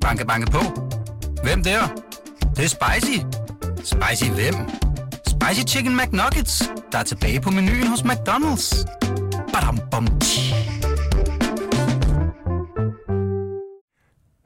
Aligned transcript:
Banke, 0.00 0.26
banke 0.26 0.50
på. 0.50 0.58
Hvem 1.42 1.62
der? 1.62 1.80
Det, 2.40 2.56
det 2.56 2.64
er 2.64 2.68
spicy. 2.68 3.18
Spicy 3.76 4.30
hvem? 4.30 4.54
Spicy 5.26 5.74
Chicken 5.74 5.96
McNuggets, 5.96 6.62
der 6.92 6.98
er 6.98 7.02
tilbage 7.02 7.40
på 7.40 7.50
menuen 7.50 7.86
hos 7.86 8.00
McDonald's. 8.00 8.84
Badum, 9.52 9.78
bom, 9.90 10.06
tji. 10.20 10.54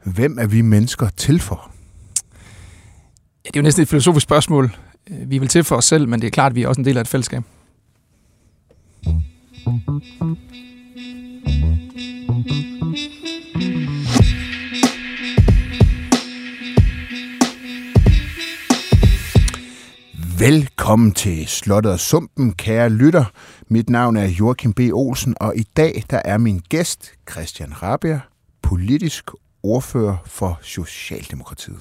Hvem 0.04 0.38
er 0.38 0.46
vi 0.46 0.60
mennesker 0.60 1.08
til 1.16 1.40
for? 1.40 1.70
Ja, 3.44 3.48
det 3.48 3.56
er 3.56 3.60
jo 3.60 3.62
næsten 3.62 3.82
et 3.82 3.88
filosofisk 3.88 4.24
spørgsmål. 4.24 4.76
Vi 5.06 5.36
er 5.36 5.40
vel 5.40 5.48
til 5.48 5.64
for 5.64 5.76
os 5.76 5.84
selv, 5.84 6.08
men 6.08 6.20
det 6.20 6.26
er 6.26 6.30
klart, 6.30 6.52
at 6.52 6.56
vi 6.56 6.62
er 6.62 6.68
også 6.68 6.80
en 6.80 6.84
del 6.84 6.96
af 6.96 7.00
et 7.00 7.08
fællesskab. 7.08 7.42
Velkommen 20.44 21.12
til 21.12 21.46
Slottet 21.46 21.92
og 21.92 22.00
Sumpen, 22.00 22.52
kære 22.52 22.88
lytter. 22.88 23.24
Mit 23.68 23.90
navn 23.90 24.16
er 24.16 24.24
Joachim 24.24 24.72
B. 24.72 24.80
Olsen, 24.92 25.34
og 25.40 25.56
i 25.56 25.62
dag 25.76 26.04
der 26.10 26.20
er 26.24 26.38
min 26.38 26.60
gæst 26.68 27.12
Christian 27.30 27.82
Rabia, 27.82 28.20
politisk 28.62 29.30
ordfører 29.62 30.16
for 30.26 30.58
Socialdemokratiet. 30.62 31.78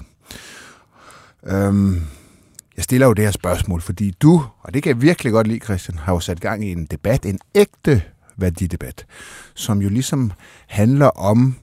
Øhm, 1.46 2.02
jeg 2.76 2.84
stiller 2.84 3.06
jo 3.06 3.12
det 3.12 3.24
her 3.24 3.32
spørgsmål, 3.32 3.80
fordi 3.80 4.10
du, 4.10 4.44
og 4.60 4.74
det 4.74 4.82
kan 4.82 4.90
jeg 4.90 5.02
virkelig 5.02 5.32
godt 5.32 5.46
lide, 5.46 5.64
Christian, 5.64 5.98
har 5.98 6.12
jo 6.12 6.20
sat 6.20 6.40
gang 6.40 6.64
i 6.64 6.72
en 6.72 6.86
debat, 6.86 7.26
en 7.26 7.38
ægte 7.54 8.02
værdidebat, 8.36 9.06
som 9.54 9.82
jo 9.82 9.88
ligesom 9.88 10.32
handler 10.66 11.06
om 11.06 11.54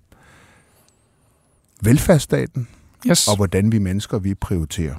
velfærdsstaten, 1.81 2.67
Yes. 3.07 3.27
og 3.27 3.35
hvordan 3.35 3.71
vi 3.71 3.79
mennesker 3.79 4.19
vi 4.19 4.33
prioriterer. 4.33 4.95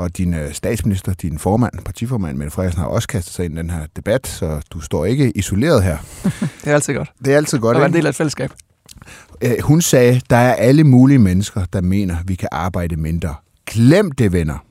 Og 0.00 0.16
din 0.16 0.34
øh, 0.34 0.52
statsminister, 0.52 1.14
din 1.14 1.38
formand, 1.38 1.72
partiformand, 1.84 2.36
Mette 2.36 2.50
Frederiksen, 2.50 2.82
har 2.82 2.88
også 2.88 3.08
kastet 3.08 3.34
sig 3.34 3.44
ind 3.44 3.54
i 3.54 3.56
den 3.56 3.70
her 3.70 3.86
debat, 3.96 4.26
så 4.26 4.60
du 4.70 4.80
står 4.80 5.04
ikke 5.04 5.36
isoleret 5.36 5.82
her. 5.82 5.98
Det 6.64 6.70
er 6.70 6.74
altid 6.74 6.94
godt. 6.94 7.12
Det 7.24 7.32
er 7.32 7.36
altid 7.36 7.58
godt, 7.58 7.76
At 7.76 7.80
være 7.80 7.88
en 7.88 7.94
del 7.94 8.06
af 8.06 8.10
et 8.10 8.16
fællesskab. 8.16 8.50
Øh, 9.42 9.52
Hun 9.62 9.82
sagde, 9.82 10.20
der 10.30 10.36
er 10.36 10.54
alle 10.54 10.84
mulige 10.84 11.18
mennesker, 11.18 11.64
der 11.72 11.80
mener, 11.80 12.16
vi 12.24 12.34
kan 12.34 12.48
arbejde 12.52 12.96
mindre. 12.96 13.34
Glem 13.66 14.12
det, 14.12 14.32
venner. 14.32 14.64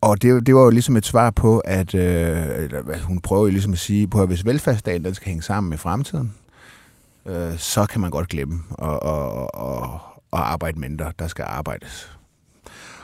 Og 0.00 0.22
det, 0.22 0.46
det 0.46 0.54
var 0.54 0.62
jo 0.62 0.70
ligesom 0.70 0.96
et 0.96 1.06
svar 1.06 1.30
på, 1.30 1.58
at 1.58 1.94
øh, 1.94 2.70
hun 3.02 3.20
prøver 3.20 3.42
jo 3.42 3.50
ligesom 3.50 3.72
at 3.72 3.78
sige, 3.78 4.08
på 4.08 4.22
at 4.22 4.28
hvis 4.28 4.44
velfærdsstaten 4.46 5.04
den 5.04 5.14
skal 5.14 5.26
hænge 5.28 5.42
sammen 5.42 5.70
med 5.70 5.78
fremtiden, 5.78 6.34
øh, 7.26 7.58
så 7.58 7.86
kan 7.86 8.00
man 8.00 8.10
godt 8.10 8.28
glemme 8.28 8.62
at, 8.82 8.98
at, 9.02 9.48
at, 9.58 10.13
at 10.34 10.40
arbejde 10.40 10.80
mindre. 10.80 11.12
Der 11.18 11.26
skal 11.26 11.44
arbejdes. 11.48 12.18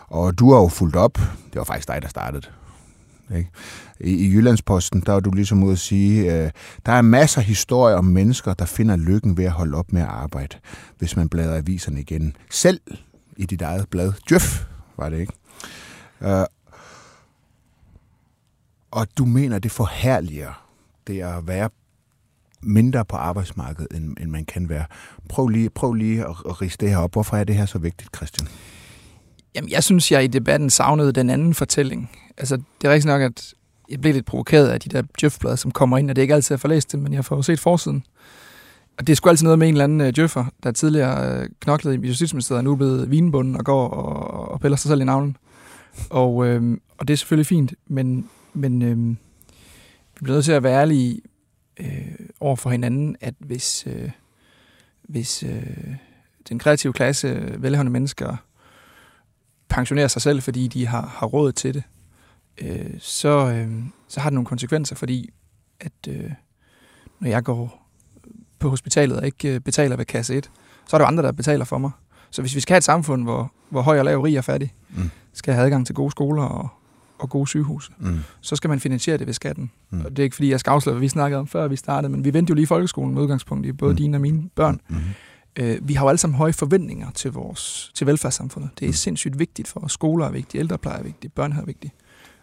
Og 0.07 0.39
du 0.39 0.53
har 0.53 0.61
jo 0.61 0.69
fulgt 0.69 0.97
op. 0.97 1.15
Det 1.53 1.55
var 1.57 1.65
faktisk 1.65 1.89
dig, 1.89 2.03
der 2.03 2.09
startede. 2.09 2.47
Ikke? 3.37 3.51
I, 4.01 4.11
I 4.11 4.33
Jyllandsposten, 4.33 5.01
der 5.01 5.13
var 5.13 5.21
du 5.21 5.31
ligesom 5.31 5.63
ude 5.63 5.73
at 5.73 5.79
sige, 5.79 6.35
øh, 6.35 6.51
der 6.87 6.93
er 6.93 7.03
masser 7.03 7.41
af 7.41 7.45
historier 7.45 7.97
om 7.97 8.05
mennesker, 8.05 8.55
der 8.55 8.65
finder 8.65 8.97
lykken 8.97 9.37
ved 9.37 9.45
at 9.45 9.51
holde 9.51 9.77
op 9.77 9.93
med 9.93 10.03
at 10.03 10.09
arbejde, 10.09 10.57
hvis 10.99 11.17
man 11.17 11.29
bladrer 11.29 11.57
aviserne 11.57 12.01
igen. 12.01 12.37
Selv 12.51 12.81
i 13.37 13.47
dit 13.47 13.63
eget 13.63 13.89
blad, 13.89 14.13
Djøf, 14.29 14.65
var 14.97 15.09
det 15.09 15.19
ikke? 15.21 15.33
Øh, 16.21 16.45
og 18.91 19.07
du 19.19 19.25
mener, 19.25 19.59
det 19.59 19.71
forhærliger 19.71 20.67
det 21.07 21.23
at 21.23 21.47
være 21.47 21.71
mindre 22.63 23.05
på 23.05 23.17
arbejdsmarkedet, 23.17 23.97
end, 23.97 24.17
end 24.21 24.31
man 24.31 24.45
kan 24.45 24.69
være. 24.69 24.85
Prøv 25.29 25.49
lige, 25.49 25.71
prøv 25.71 25.93
lige 25.93 26.21
at, 26.21 26.37
at 26.49 26.63
riste 26.63 26.87
det 26.87 26.95
her 26.95 27.01
op. 27.01 27.13
Hvorfor 27.13 27.37
er 27.37 27.45
det 27.45 27.57
her 27.57 27.67
så 27.67 27.79
vigtigt, 27.79 28.17
Christian? 28.17 28.49
Jamen, 29.55 29.71
jeg 29.71 29.85
synes, 29.85 30.13
jeg 30.13 30.25
i 30.25 30.27
debatten 30.27 30.71
savnede 30.71 31.13
den 31.13 31.31
anden 31.31 31.55
fortælling. 31.55 32.11
Altså, 32.39 32.57
det 32.57 32.89
er 32.89 32.93
rigtigt 32.93 33.07
nok, 33.07 33.23
at 33.23 33.55
jeg 33.91 34.01
blev 34.01 34.15
lidt 34.15 34.27
provokeret 34.27 34.69
af 34.69 34.81
de 34.81 34.89
der 34.89 35.03
djøfblade, 35.21 35.57
som 35.57 35.71
kommer 35.71 35.99
ind, 35.99 36.11
og 36.11 36.17
det 36.17 36.21
er 36.21 36.25
ikke 36.25 36.35
altid, 36.35 36.55
jeg 36.55 36.61
får 36.61 36.69
læst 36.69 36.93
dem, 36.93 37.01
men 37.01 37.13
jeg 37.13 37.25
får 37.25 37.37
jo 37.37 37.43
set 37.43 37.61
forsiden. 37.61 38.05
Og 38.99 39.07
det 39.07 39.13
er 39.13 39.17
sgu 39.17 39.29
altid 39.29 39.45
noget 39.45 39.59
med 39.59 39.69
en 39.69 39.75
eller 39.75 39.85
anden 39.85 40.01
øh, 40.01 40.13
djøffer, 40.17 40.45
der 40.63 40.73
tidligere 40.73 41.41
øh, 41.41 41.49
knoklede 41.61 41.97
i 41.97 42.09
Justitsministeriet, 42.09 42.59
og 42.59 42.65
nu 42.65 42.73
er 42.73 42.77
blevet 42.77 43.11
vinbunden 43.11 43.57
og 43.57 43.65
går 43.65 43.89
og, 43.89 44.49
og 44.49 44.61
piller 44.61 44.77
sig 44.77 44.89
selv 44.89 45.01
i 45.01 45.05
navlen. 45.05 45.37
Og, 46.11 46.47
øhm, 46.47 46.81
og 46.99 47.09
det 47.09 47.15
er 47.15 47.19
selvfølgelig 47.19 47.47
fint, 47.47 47.75
men, 47.87 48.29
men 48.55 48.83
øhm, 48.83 49.17
vi 50.15 50.25
bliver 50.25 50.37
nødt 50.37 50.45
til 50.45 50.53
at 50.53 50.63
være 50.63 50.81
ærlige 50.81 51.21
øh, 51.81 52.27
over 52.41 52.57
for 52.57 52.71
hinanden, 52.71 53.17
at 53.21 53.35
hvis, 53.39 53.87
øh, 53.87 54.11
hvis 55.03 55.43
øh, 55.43 55.95
den 56.49 56.59
kreative 56.59 56.93
klasse, 56.93 57.55
velhavende 57.63 57.93
mennesker, 57.93 58.37
pensionere 59.69 60.09
sig 60.09 60.23
selv, 60.23 60.43
fordi 60.43 60.69
de 60.69 60.87
har, 60.87 61.07
har 61.07 61.27
råd 61.27 61.53
til 61.53 61.75
det, 61.75 61.83
øh, 62.59 62.91
så, 62.99 63.51
øh, 63.51 63.83
så 64.09 64.21
har 64.21 64.31
det 64.31 64.35
nogle 64.35 64.47
konsekvenser, 64.47 64.97
fordi 64.97 65.31
at 65.81 65.93
øh, 66.09 66.31
når 67.21 67.29
jeg 67.29 67.45
går 67.45 67.89
på 68.59 68.69
hospitalet 68.71 69.19
og 69.19 69.27
ikke 69.27 69.55
øh, 69.55 69.61
betaler 69.61 69.97
ved 69.97 70.05
kasse 70.05 70.35
1, 70.37 70.51
så 70.89 70.97
er 70.97 70.99
der 70.99 71.05
jo 71.05 71.09
andre, 71.09 71.23
der 71.23 71.33
betaler 71.33 71.65
for 71.65 71.79
mig. 71.79 71.91
Så 72.31 72.43
hvis 72.43 72.55
vi 72.55 72.61
skal 72.61 72.75
have 72.75 72.79
et 72.79 72.85
samfund, 72.85 73.23
hvor, 73.23 73.53
hvor 73.69 73.83
høj 73.83 73.99
og 73.99 74.05
lav, 74.05 74.21
rig 74.21 74.39
og 74.39 74.45
fattig, 74.45 74.75
Mm. 74.89 75.11
skal 75.33 75.55
have 75.55 75.65
adgang 75.65 75.87
til 75.87 75.95
gode 75.95 76.11
skoler 76.11 76.43
og, 76.43 76.69
og 77.21 77.31
gode 77.31 77.47
sygehuse, 77.49 77.93
Mm. 77.99 78.19
så 78.41 78.57
skal 78.57 78.69
man 78.71 78.81
finansiere 78.81 79.19
det 79.19 79.27
ved 79.27 79.35
skatten. 79.35 79.71
Mm. 79.91 79.99
Mm. 79.99 80.05
Og 80.05 80.11
det 80.11 80.19
er 80.19 80.25
ikke 80.25 80.37
fordi, 80.37 80.51
jeg 80.51 80.61
skal 80.61 80.71
afsløre, 80.71 80.95
hvad 80.95 81.01
vi 81.01 81.09
snakkede 81.09 81.39
om, 81.41 81.47
før 81.47 81.69
vi 81.69 81.77
startede, 81.77 82.13
men 82.13 82.25
vi 82.25 82.35
vendte 82.35 82.51
jo 82.51 82.55
lige 82.55 82.67
folkeskolen 82.67 83.15
med 83.15 83.23
udgangspunkt 83.23 83.67
i 83.67 83.73
både 83.73 83.89
Mm. 83.91 83.93
mm. 83.93 83.97
dine 83.97 84.17
og 84.17 84.21
mine 84.21 84.49
børn. 84.55 84.81
Mm. 84.89 84.97
Øh, 85.57 85.89
vi 85.89 85.95
har 85.95 86.05
jo 86.05 86.09
alle 86.09 86.19
sammen 86.19 86.37
høje 86.37 86.53
forventninger 86.53 87.11
til 87.11 87.33
vores 87.33 87.91
til 87.95 88.07
velfærdssamfundet. 88.07 88.71
Det 88.79 88.85
er 88.85 88.89
Mm. 88.89 88.93
sindssygt 88.93 89.39
vigtigt 89.39 89.69
for 89.69 89.81
os. 89.81 89.93
Skoler 89.93 90.27
er 90.27 90.31
vigtige, 90.31 90.59
ældrepleje 90.61 90.99
er 90.99 91.03
vigtigt, 91.03 91.35
børnehave 91.35 91.63
er 91.63 91.67
vigtigt. 91.67 91.95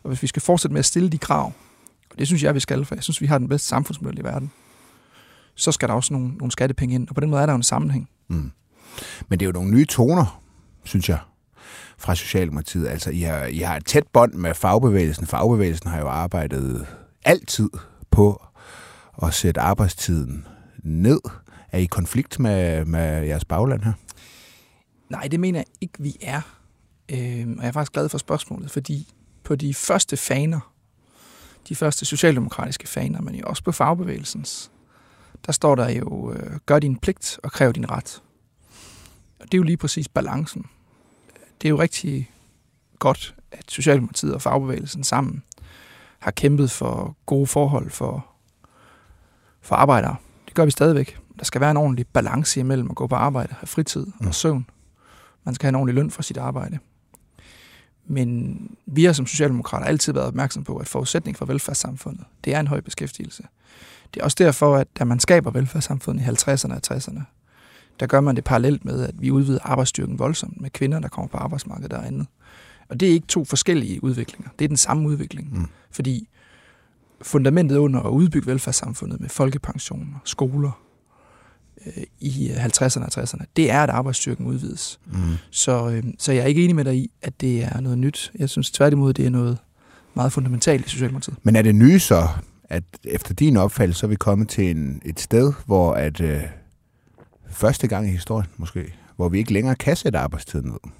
Og 0.04 0.08
hvis 0.08 0.22
vi 0.22 0.28
skal 0.28 0.42
fortsætte 0.42 0.74
med 0.74 0.80
at 0.80 0.86
stille 0.86 1.10
de 1.10 1.18
krav, 1.18 1.54
og 2.12 2.20
det 2.20 2.28
synes 2.28 2.44
jeg, 2.44 2.56
vi 2.56 2.60
skal, 2.60 2.86
for 2.86 2.96
jeg 2.96 3.04
synes, 3.04 3.22
vi 3.22 3.26
har 3.26 3.38
den 3.38 3.48
bedste 3.50 3.68
samfundsmodel 3.68 4.20
i 4.20 4.24
verden, 4.24 4.52
så 5.56 5.72
skal 5.72 5.88
der 5.90 5.96
også 5.96 6.14
nogle, 6.14 6.28
nogle 6.30 6.52
skattepenge 6.52 6.96
ind, 6.96 7.10
og 7.10 7.16
på 7.16 7.22
den 7.22 7.30
måde 7.30 7.42
er 7.42 7.46
der 7.46 7.54
jo 7.54 7.58
en 7.58 7.64
sammenhæng. 7.64 8.10
Mm. 8.28 8.52
Men 9.30 9.40
det 9.40 9.42
er 9.42 9.48
jo 9.48 9.52
nogle 9.54 9.72
nye 9.72 9.86
toner, 9.86 10.42
synes 10.84 11.10
jeg, 11.10 11.20
fra 11.98 12.16
Socialdemokratiet. 12.16 12.88
Altså, 12.88 13.10
I 13.10 13.22
har, 13.22 13.46
I 13.46 13.58
har 13.58 13.78
et 13.78 13.86
tæt 13.86 14.08
bånd 14.14 14.34
med 14.34 14.54
fagbevægelsen. 14.54 15.28
Fagbevægelsen 15.28 15.90
har 15.90 16.00
jo 16.00 16.08
arbejdet 16.08 16.88
altid 17.26 17.70
på 18.12 18.44
at 19.24 19.34
sætte 19.34 19.62
arbejdstiden 19.62 20.48
ned. 20.84 21.20
Er 21.72 21.78
I 21.78 21.84
i 21.84 21.86
konflikt 21.86 22.40
med, 22.40 22.86
med 22.86 23.26
jeres 23.26 23.46
bagland 23.46 23.82
her? 23.84 23.94
Nej, 25.10 25.28
det 25.28 25.40
mener 25.40 25.60
jeg 25.60 25.66
ikke, 25.82 25.94
vi 26.00 26.18
er. 26.22 26.42
Øh, 27.12 27.48
og 27.58 27.62
jeg 27.62 27.68
er 27.68 27.72
faktisk 27.72 27.94
glad 27.94 28.10
for 28.10 28.18
spørgsmålet, 28.18 28.72
fordi 28.72 29.14
på 29.44 29.56
de 29.56 29.74
første 29.74 30.18
faner, 30.18 30.74
de 31.70 31.76
første 31.76 32.06
socialdemokratiske 32.06 32.88
faner, 32.88 33.22
men 33.22 33.36
jo 33.36 33.46
også 33.48 33.64
på 33.64 33.72
fagbevægelsens, 33.72 34.72
der 35.46 35.52
står 35.52 35.76
der 35.76 35.90
jo, 35.90 36.34
øh, 36.34 36.60
gør 36.66 36.80
din 36.80 36.98
pligt 36.98 37.40
og 37.44 37.52
kræv 37.52 37.74
din 37.74 37.92
ret. 37.92 38.22
Og 39.40 39.46
det 39.46 39.54
er 39.54 39.58
jo 39.58 39.64
lige 39.64 39.78
præcis 39.78 40.08
balancen. 40.08 40.66
Det 41.62 41.68
er 41.68 41.70
jo 41.70 41.80
rigtig 41.80 42.32
godt, 43.00 43.36
at 43.52 43.64
Socialdemokratiet 43.72 44.34
og 44.34 44.42
fagbevægelsen 44.42 45.04
sammen 45.04 45.44
har 46.20 46.32
kæmpet 46.32 46.72
for 46.72 47.16
gode 47.26 47.48
forhold 47.48 47.90
for, 47.90 48.26
for 49.62 49.76
arbejdere. 49.76 50.16
Det 50.46 50.54
gør 50.54 50.66
vi 50.66 50.72
stadigvæk. 50.72 51.18
Der 51.40 51.46
skal 51.46 51.62
være 51.62 51.72
en 51.72 51.78
ordentlig 51.78 52.08
balance 52.08 52.60
imellem 52.60 52.90
at 52.90 52.96
gå 52.96 53.08
på 53.08 53.16
arbejde, 53.16 53.54
have 53.60 53.68
fritid 53.68 54.06
Mm. 54.20 54.28
og 54.28 54.36
søvn. 54.36 54.70
Man 55.44 55.56
skal 55.56 55.66
have 55.66 55.70
en 55.70 55.76
ordentlig 55.76 55.96
løn 55.96 56.12
for 56.12 56.22
sit 56.22 56.38
arbejde. 56.38 56.80
Men 58.06 58.60
vi 58.86 59.06
har 59.06 59.14
som 59.14 59.26
socialdemokrater 59.28 59.86
altid 59.86 60.14
været 60.14 60.28
opmærksom 60.28 60.64
på, 60.64 60.78
at 60.78 60.88
forudsætning 60.88 61.38
for 61.38 61.46
velfærdssamfundet, 61.46 62.26
det 62.44 62.56
er 62.56 62.60
en 62.60 62.68
høj 62.68 62.82
beskæftigelse. 62.82 63.44
Det 64.14 64.20
er 64.20 64.24
også 64.24 64.36
derfor, 64.40 64.76
at 64.76 64.88
da 65.00 65.04
man 65.04 65.20
skaber 65.20 65.52
velfærdssamfundet 65.52 66.24
i 66.24 66.26
50'erne 66.26 66.74
og 66.74 66.82
60'erne, 66.96 67.22
der 68.00 68.08
gør 68.08 68.22
man 68.22 68.36
det 68.36 68.44
parallelt 68.44 68.86
med, 68.86 69.04
at 69.04 69.14
vi 69.20 69.32
udvider 69.32 69.60
arbejdsstyrken 69.64 70.20
voldsomt 70.20 70.62
med 70.62 70.70
kvinder, 70.70 71.00
der 71.00 71.08
kommer 71.08 71.28
på 71.28 71.38
arbejdsmarkedet 71.38 71.94
og 71.94 72.08
andet. 72.08 72.28
Og 72.90 73.00
det 73.00 73.10
er 73.10 73.14
ikke 73.14 73.28
to 73.28 73.46
forskellige 73.46 74.04
udviklinger. 74.04 74.50
Det 74.60 74.66
er 74.66 74.68
den 74.68 74.78
samme 74.78 75.08
udvikling. 75.08 75.60
Mm. 75.60 75.68
Fordi 75.92 76.30
fundamentet 77.22 77.78
under 77.78 78.00
at 78.00 78.10
udbygge 78.10 78.48
velfærdssamfundet 78.48 79.22
med 79.22 79.30
folkepensioner, 79.30 80.20
skoler 80.24 80.82
øh, 81.86 82.04
i 82.20 82.52
50'erne 82.52 83.04
og 83.04 83.24
60'erne, 83.24 83.46
det 83.56 83.72
er, 83.72 83.84
at 83.84 83.90
arbejdsstyrken 83.90 84.46
udvides. 84.46 85.00
Mm. 85.06 85.20
Så, 85.52 85.90
øh, 85.90 86.04
så 86.18 86.32
jeg 86.32 86.42
er 86.42 86.46
ikke 86.46 86.64
enig 86.64 86.76
med 86.76 86.86
dig 86.86 86.96
i, 86.96 87.12
at 87.22 87.42
det 87.42 87.64
er 87.64 87.80
noget 87.80 87.98
nyt. 87.98 88.32
Jeg 88.40 88.50
synes 88.50 88.72
tværtimod, 88.72 89.14
det 89.14 89.26
er 89.26 89.30
noget 89.30 89.58
meget 90.14 90.32
fundamentalt 90.32 90.86
i 90.86 90.90
Socialdemokratiet. 90.90 91.38
Men 91.44 91.56
er 91.56 91.62
det 91.62 91.76
nye 91.76 92.00
så, 92.00 92.28
at 92.64 92.84
efter 93.04 93.34
din 93.34 93.58
opfattelse, 93.58 94.00
så 94.00 94.06
er 94.06 94.10
vi 94.10 94.16
kommet 94.16 94.50
til 94.50 94.72
en, 94.72 95.02
et 95.06 95.20
sted, 95.20 95.54
hvor 95.66 95.94
at 95.94 96.22
øh, 96.22 96.42
første 97.50 97.88
gang 97.88 98.08
i 98.08 98.12
historien 98.12 98.50
måske, 98.58 98.94
hvor 99.16 99.30
vi 99.30 99.38
ikke 99.38 99.54
længere 99.54 99.76
kan 99.76 99.96
sætte 99.96 100.20
arbejdstiden 100.20 100.70
ned? 100.70 100.92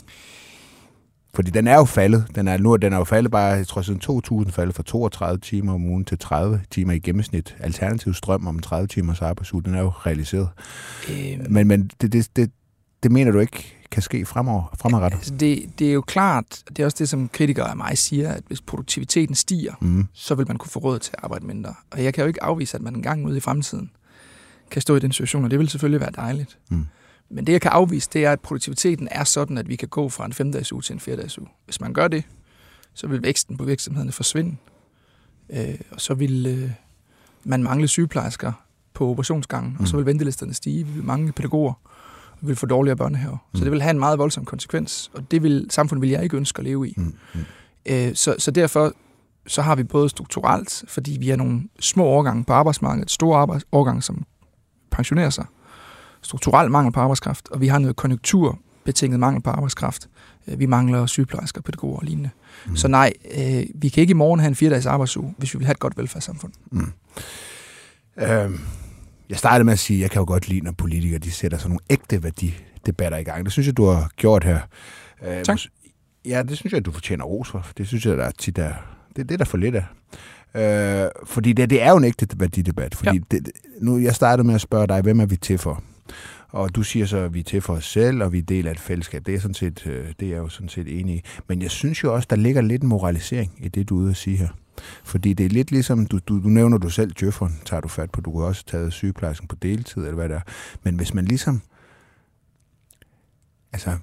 Fordi 1.34 1.52
den 1.52 1.68
er 1.68 1.76
jo 1.76 1.86
faldet. 1.86 2.26
Den 2.36 2.48
er, 2.48 2.58
nu 2.58 2.76
den 2.76 2.94
er 2.94 2.98
jo 2.98 3.04
faldet 3.04 3.32
bare, 3.32 3.44
jeg 3.46 3.68
tror 3.68 3.82
siden 3.82 4.00
2000, 4.00 4.52
faldet 4.54 4.76
fra 4.76 4.84
32 4.84 5.40
timer 5.40 5.74
om 5.74 5.86
ugen 5.86 6.06
til 6.06 6.18
30 6.20 6.62
timer 6.72 6.94
i 6.94 7.00
gennemsnit. 7.00 7.56
Alternativ 7.60 8.14
strøm 8.14 8.48
om 8.48 8.60
30 8.60 8.88
timers 8.88 9.22
arbejdsuge, 9.22 9.64
den 9.64 9.76
er 9.76 9.80
jo 9.82 9.90
realiseret. 9.90 10.50
Øh, 11.10 11.40
Men, 11.52 11.68
men 11.68 11.90
det, 12.02 12.14
det, 12.14 12.36
det, 12.36 12.52
det 13.04 13.12
mener 13.12 13.32
du 13.32 13.40
ikke 13.40 13.74
kan 13.92 14.02
ske 14.04 14.26
fremover, 14.26 14.76
fremadrettet? 14.82 15.18
altså 15.18 15.36
det, 15.36 15.66
det 15.80 15.90
er 15.90 15.94
jo 15.94 16.02
klart, 16.02 16.64
det 16.70 16.80
er 16.80 16.86
også 16.86 16.96
det, 17.00 17.10
som 17.10 17.30
kritikere 17.34 17.70
af 17.70 17.78
mig 17.78 17.98
siger, 17.98 18.32
at 18.32 18.44
hvis 18.48 18.62
produktiviteten 18.62 19.36
stiger, 19.36 19.74
Mm. 19.82 20.06
så 20.14 20.36
vil 20.36 20.48
man 20.48 20.58
kunne 20.58 20.72
få 20.72 20.80
råd 20.80 21.00
til 21.00 21.12
at 21.18 21.24
arbejde 21.24 21.46
mindre. 21.46 21.74
Og 21.92 22.04
jeg 22.04 22.14
kan 22.14 22.22
jo 22.22 22.28
ikke 22.28 22.44
afvise, 22.44 22.76
at 22.78 22.82
man 22.82 22.96
en 22.96 23.02
gang 23.02 23.26
ude 23.26 23.38
i 23.38 23.40
fremtiden 23.40 23.92
kan 24.72 24.82
stå 24.82 24.96
i 24.96 25.00
den 25.00 25.12
situation, 25.12 25.44
og 25.44 25.52
det 25.52 25.60
vil 25.60 25.70
selvfølgelig 25.70 26.02
være 26.02 26.12
dejligt. 26.16 26.58
Mm. 26.70 26.86
Men 27.30 27.48
det, 27.48 27.54
jeg 27.54 27.62
kan 27.62 27.72
afvise, 27.72 28.10
det 28.14 28.26
er, 28.26 28.32
at 28.32 28.40
produktiviteten 28.40 29.08
er 29.12 29.24
sådan, 29.24 29.58
at 29.58 29.70
vi 29.70 29.76
kan 29.76 29.88
gå 29.88 30.10
fra 30.10 30.26
en 30.26 30.34
femdages 30.34 30.74
uge 30.74 30.82
til 30.82 30.94
en 30.94 31.00
fjerdages 31.00 31.40
uge. 31.40 31.48
Hvis 31.66 31.82
man 31.82 31.94
gør 31.94 32.08
det, 32.08 32.24
så 32.94 33.08
vil 33.08 33.24
væksten 33.24 33.58
på 33.58 33.64
virksomhederne 33.64 34.12
forsvinde. 34.12 34.56
Øh, 35.50 35.76
og 35.92 36.02
så 36.02 36.14
vil 36.14 36.46
øh, 36.46 36.72
man 37.44 37.64
mangle 37.64 37.88
sygeplejersker 37.88 38.52
på 38.94 39.10
operationsgangen, 39.10 39.72
mm. 39.74 39.78
og 39.80 39.88
så 39.88 39.96
Mm. 39.96 39.98
vil 39.98 40.06
ventelisterne 40.06 40.54
stige. 40.54 40.84
Vi 40.86 40.92
vil 40.94 41.04
mangle 41.04 41.32
pædagoger, 41.32 41.74
og 42.32 42.38
vi 42.42 42.48
vil 42.48 42.56
få 42.56 42.66
dårligere 42.66 42.98
børnehaver. 42.98 43.38
Mm. 43.54 43.58
Så 43.58 43.64
det 43.64 43.72
vil 43.72 43.82
have 43.82 43.92
en 43.92 44.00
meget 44.00 44.20
voldsom 44.20 44.46
konsekvens, 44.46 45.12
og 45.14 45.32
det 45.32 45.44
vil 45.44 45.68
samfundet 45.70 46.02
vil 46.02 46.10
jeg 46.10 46.24
ikke 46.24 46.38
ønske 46.38 46.60
at 46.60 46.64
leve 46.66 46.90
i. 46.90 46.94
Mm. 46.98 47.14
Mm. 47.34 47.40
Øh, 47.86 48.16
så, 48.16 48.36
så 48.40 48.52
derfor 48.52 48.94
så 49.48 49.62
har 49.62 49.76
vi 49.76 49.84
både 49.84 50.10
strukturelt, 50.10 50.84
fordi 50.88 51.18
vi 51.20 51.30
er 51.30 51.36
nogle 51.36 51.62
små 51.80 52.04
årgange 52.04 52.44
på 52.44 52.54
arbejdsmarkedet, 52.54 53.12
store 53.12 53.40
arbejds- 53.42 53.66
årgange, 53.72 54.02
som 54.02 54.26
pensionerer 54.98 55.30
sig, 55.30 55.46
strukturel 56.22 56.72
mangel 56.72 56.94
på 56.94 57.00
arbejdskraft, 57.00 57.48
og 57.52 57.62
vi 57.62 57.68
har 57.68 57.80
noget 57.80 57.96
konjunkturbetinget 57.96 59.20
mangel 59.20 59.42
på 59.44 59.50
arbejdskraft. 59.50 60.10
Øh, 60.48 60.60
Vi 60.60 60.66
mangler 60.66 61.06
sygeplejersker, 61.06 61.62
pædagoger 61.62 61.98
og 62.00 62.04
lignende. 62.06 62.30
Mm. 62.66 62.76
Så 62.76 62.88
nej, 62.88 63.14
øh, 63.38 63.64
vi 63.76 63.90
kan 63.90 64.02
ikke 64.02 64.12
i 64.12 64.14
morgen 64.14 64.40
have 64.40 64.48
en 64.50 64.56
fire-dages 64.56 64.86
arbejdsuge, 64.86 65.36
hvis 65.38 65.54
vi 65.54 65.58
vil 65.58 65.66
have 65.66 65.72
et 65.72 65.80
godt 65.80 65.98
velfærdssamfund. 65.98 66.54
Mm. 66.72 66.92
Øhm, 68.20 68.60
jeg 69.30 69.38
startede 69.38 69.64
med 69.64 69.74
at 69.74 69.80
sige, 69.80 69.98
at 69.98 70.02
jeg 70.02 70.12
kan 70.12 70.20
jo 70.20 70.26
godt 70.28 70.48
lide, 70.50 70.62
når 70.62 70.72
politikere 70.72 71.20
de 71.20 71.32
sætter 71.32 71.58
sådan 71.58 71.70
nogle 71.70 71.80
ægte 71.90 72.24
værdidebatter 72.24 73.18
i 73.18 73.24
gang. 73.24 73.46
Det 73.46 73.52
synes 73.54 73.68
jeg, 73.68 73.78
du 73.78 73.86
har 73.86 74.10
gjort 74.16 74.44
her. 74.44 74.60
Øh, 75.28 75.44
Tak. 75.44 75.60
Ja, 76.26 76.44
det 76.44 76.58
synes 76.58 76.74
jeg, 76.74 76.86
du 76.86 76.92
fortjener 76.92 77.26
ros 77.26 77.50
for. 77.50 77.66
Det 77.78 77.88
synes 77.88 78.06
jeg, 78.06 78.18
der 78.18 78.24
er 78.24 78.32
tit 78.32 78.58
er, 78.58 78.74
det, 79.16 79.30
det 79.30 79.32
er 79.32 79.38
der 79.38 79.46
for 79.46 79.58
lidt 79.58 79.76
af. 79.76 79.86
Øh, 80.58 81.10
fordi 81.26 81.54
det, 81.54 81.70
det 81.70 81.82
er 81.82 81.90
jo 81.92 81.98
en 81.98 82.04
ægte 82.04 82.28
værdidebat. 82.40 82.96
Fordi 82.96 83.18
Ja. 83.18 83.20
det, 83.38 83.50
nu, 83.82 83.98
jeg 83.98 84.16
startede 84.16 84.48
med 84.48 84.56
at 84.56 84.62
spørge 84.62 84.88
dig, 84.88 85.02
hvem 85.02 85.20
er 85.20 85.26
vi 85.26 85.36
til 85.38 85.58
for? 85.58 85.84
Og 86.50 86.76
du 86.76 86.84
siger 86.84 87.06
så, 87.06 87.18
at 87.18 87.34
vi 87.34 87.40
er 87.40 87.44
til 87.44 87.62
for 87.62 87.74
os 87.74 87.86
selv, 87.86 88.24
og 88.24 88.34
vi 88.34 88.38
er 88.38 88.42
del 88.42 88.68
af 88.68 88.72
et 88.72 88.80
fællesskab. 88.80 89.26
Det 89.26 89.36
er, 89.36 89.40
sådan 89.40 89.54
set, 89.54 89.88
øh, 89.88 90.14
det 90.20 90.26
er 90.26 90.30
jeg 90.30 90.38
jo 90.38 90.50
sådan 90.50 90.70
set 90.70 91.00
enig 91.00 91.16
i. 91.16 91.22
Men 91.48 91.62
jeg 91.62 91.72
synes 91.72 92.04
jo 92.04 92.14
også, 92.14 92.28
der 92.30 92.36
ligger 92.36 92.62
lidt 92.62 92.82
en 92.82 92.90
moralisering 92.90 93.52
i 93.60 93.68
det, 93.68 93.90
du 93.90 93.98
er 93.98 94.02
ude 94.02 94.10
at 94.10 94.16
sige 94.18 94.38
her. 94.38 94.48
Fordi 95.04 95.34
det 95.34 95.46
er 95.46 95.50
lidt 95.50 95.72
ligesom, 95.72 96.06
du, 96.06 96.20
du, 96.28 96.44
du 96.44 96.48
nævner 96.50 96.78
du 96.78 96.90
selv 96.90 97.12
djøfferen, 97.20 97.60
tager 97.66 97.82
du 97.82 97.88
fat 97.88 98.12
på. 98.12 98.22
Du 98.22 98.32
kan 98.32 98.42
også 98.42 98.66
taget 98.66 98.94
sygeplejersken 98.94 99.48
på 99.48 99.56
deltid, 99.56 100.02
eller 100.02 100.16
hvad 100.16 100.30
det 100.30 100.36
er. 100.36 100.42
Men 100.84 100.96
hvis 100.96 101.14
man 101.14 101.26
ligesom... 101.26 101.62
Altså, 103.74 103.98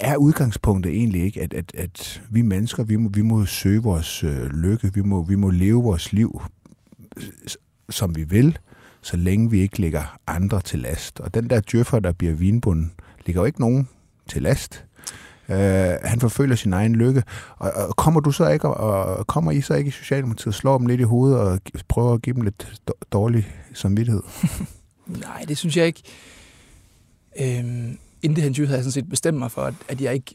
er, 0.00 0.16
udgangspunktet 0.16 0.92
egentlig 0.92 1.22
ikke, 1.22 1.42
at, 1.42 1.54
at, 1.54 1.72
at 1.74 2.22
vi 2.30 2.42
mennesker, 2.42 2.84
vi 2.84 2.96
må, 2.96 3.08
vi 3.08 3.22
må 3.22 3.46
søge 3.46 3.82
vores 3.82 4.24
øh, 4.24 4.46
lykke, 4.46 4.94
vi 4.94 5.00
må, 5.02 5.22
vi 5.22 5.34
må 5.34 5.50
leve 5.50 5.82
vores 5.82 6.12
liv, 6.12 6.42
som 7.90 8.16
vi 8.16 8.24
vil, 8.24 8.58
så 9.02 9.16
længe 9.16 9.50
vi 9.50 9.60
ikke 9.60 9.80
lægger 9.80 10.18
andre 10.26 10.60
til 10.60 10.78
last. 10.78 11.20
Og 11.20 11.34
den 11.34 11.50
der 11.50 11.60
djøffer, 11.72 12.00
der 12.00 12.12
bliver 12.12 12.34
vinbunden, 12.34 12.92
ligger 13.26 13.42
jo 13.42 13.46
ikke 13.46 13.60
nogen 13.60 13.88
til 14.28 14.42
last. 14.42 14.84
Øh, 15.48 15.96
han 16.04 16.20
forfølger 16.20 16.56
sin 16.56 16.72
egen 16.72 16.94
lykke. 16.94 17.22
Og, 17.56 17.72
og 17.72 17.96
kommer 17.96 18.20
du 18.20 18.30
så 18.30 18.48
ikke, 18.48 18.68
og, 18.68 19.16
og 19.16 19.26
kommer 19.26 19.52
I 19.52 19.60
så 19.60 19.74
ikke 19.74 19.88
i 19.88 19.90
Socialdemokratiet, 19.90 20.54
slår 20.54 20.78
dem 20.78 20.86
lidt 20.86 21.00
i 21.00 21.04
hovedet 21.04 21.38
og 21.38 21.60
prøver 21.88 22.14
at 22.14 22.22
give 22.22 22.34
dem 22.34 22.42
lidt 22.42 22.82
dårlig 23.12 23.48
samvittighed? 23.74 24.22
Nej, 25.06 25.44
det 25.48 25.58
synes 25.58 25.76
jeg 25.76 25.86
ikke. 25.86 26.02
Øhm, 27.40 27.98
det 28.22 28.38
her 28.38 28.66
havde 28.66 28.70
jeg 28.76 28.84
sådan 28.84 28.92
set 28.92 29.08
bestemt 29.08 29.38
mig 29.38 29.50
for, 29.50 29.62
at, 29.62 29.74
at 29.88 30.00
jeg 30.00 30.14
ikke 30.14 30.34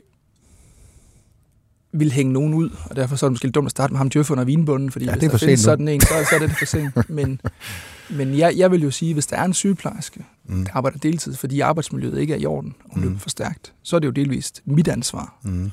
vil 1.96 2.12
hænge 2.12 2.34
nogen 2.34 2.54
ud, 2.54 2.70
og 2.90 2.96
derfor 2.96 3.16
så 3.16 3.26
er 3.26 3.28
det 3.30 3.34
måske 3.34 3.46
lidt 3.46 3.56
dumt 3.56 3.66
at 3.66 3.72
starte 3.72 3.94
med 3.94 3.98
ham 3.98 4.10
djøffen 4.10 4.40
og 4.40 4.48
vinbunden, 4.48 4.92
fordi 4.92 5.06
Ja, 5.06 5.12
hvis 5.12 5.20
det 5.20 5.28
er 5.28 5.32
der 5.32 5.38
findes 5.38 5.60
sent 5.60 5.68
nu. 5.68 5.72
sådan 5.72 5.88
en, 5.88 6.02
så, 6.02 6.08
så 6.30 6.36
er 6.36 6.40
det 6.40 6.52
for 6.58 6.66
sent. 6.66 7.10
Men, 7.10 7.42
men 8.18 8.38
jeg, 8.38 8.54
jeg 8.58 8.72
vil 8.72 8.82
jo 8.84 8.92
sige, 8.92 9.14
hvis 9.14 9.26
der 9.28 9.38
er 9.38 9.44
en 9.46 9.54
sygeplejerske, 9.54 10.26
Mm. 10.46 10.66
der 10.66 10.72
arbejder 10.76 10.98
deltid, 10.98 11.34
fordi 11.36 11.60
arbejdsmiljøet 11.60 12.20
ikke 12.20 12.34
er 12.34 12.38
i 12.38 12.46
orden, 12.46 12.76
og 12.90 12.98
Mm. 12.98 13.04
løber 13.04 13.20
for 13.20 13.30
stærkt, 13.30 13.74
så 13.84 13.96
er 13.96 14.00
det 14.00 14.08
jo 14.08 14.12
delvist 14.12 14.62
mit 14.66 14.88
ansvar. 14.88 15.40
Mm. 15.44 15.52
Hvad 15.52 15.62
hvis 15.62 15.72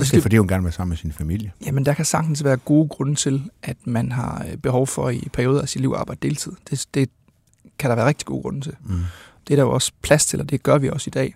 det 0.00 0.06
skal- 0.06 0.18
er, 0.18 0.22
fordi 0.22 0.36
hun 0.36 0.48
gerne 0.48 0.60
vil 0.62 0.64
være 0.64 0.72
sammen 0.72 0.88
med 0.90 0.96
sin 0.96 1.12
familie? 1.12 1.52
Jamen, 1.66 1.86
der 1.86 1.94
kan 1.94 2.04
sagtens 2.04 2.44
være 2.44 2.56
gode 2.56 2.88
grunde 2.88 3.14
til, 3.14 3.50
at 3.62 3.76
man 3.84 4.12
har 4.12 4.46
øh, 4.50 4.56
behov 4.56 4.86
for 4.86 5.10
i 5.10 5.28
perioder 5.32 5.62
af 5.62 5.68
sit 5.68 5.80
liv 5.80 5.90
at 5.94 6.00
arbejde 6.00 6.18
deltid. 6.28 6.52
Det, 6.70 6.86
det 6.94 7.10
kan 7.78 7.90
der 7.90 7.96
være 7.96 8.06
rigtig 8.06 8.26
gode 8.26 8.42
grunde 8.42 8.60
til. 8.60 8.74
Mm. 8.84 9.00
Det 9.48 9.54
er 9.54 9.56
der 9.56 9.62
jo 9.62 9.70
også 9.70 9.92
plads 10.02 10.26
til, 10.26 10.40
og 10.40 10.50
det 10.50 10.62
gør 10.62 10.78
vi 10.78 10.88
også 10.90 11.08
i 11.08 11.10
dag. 11.10 11.34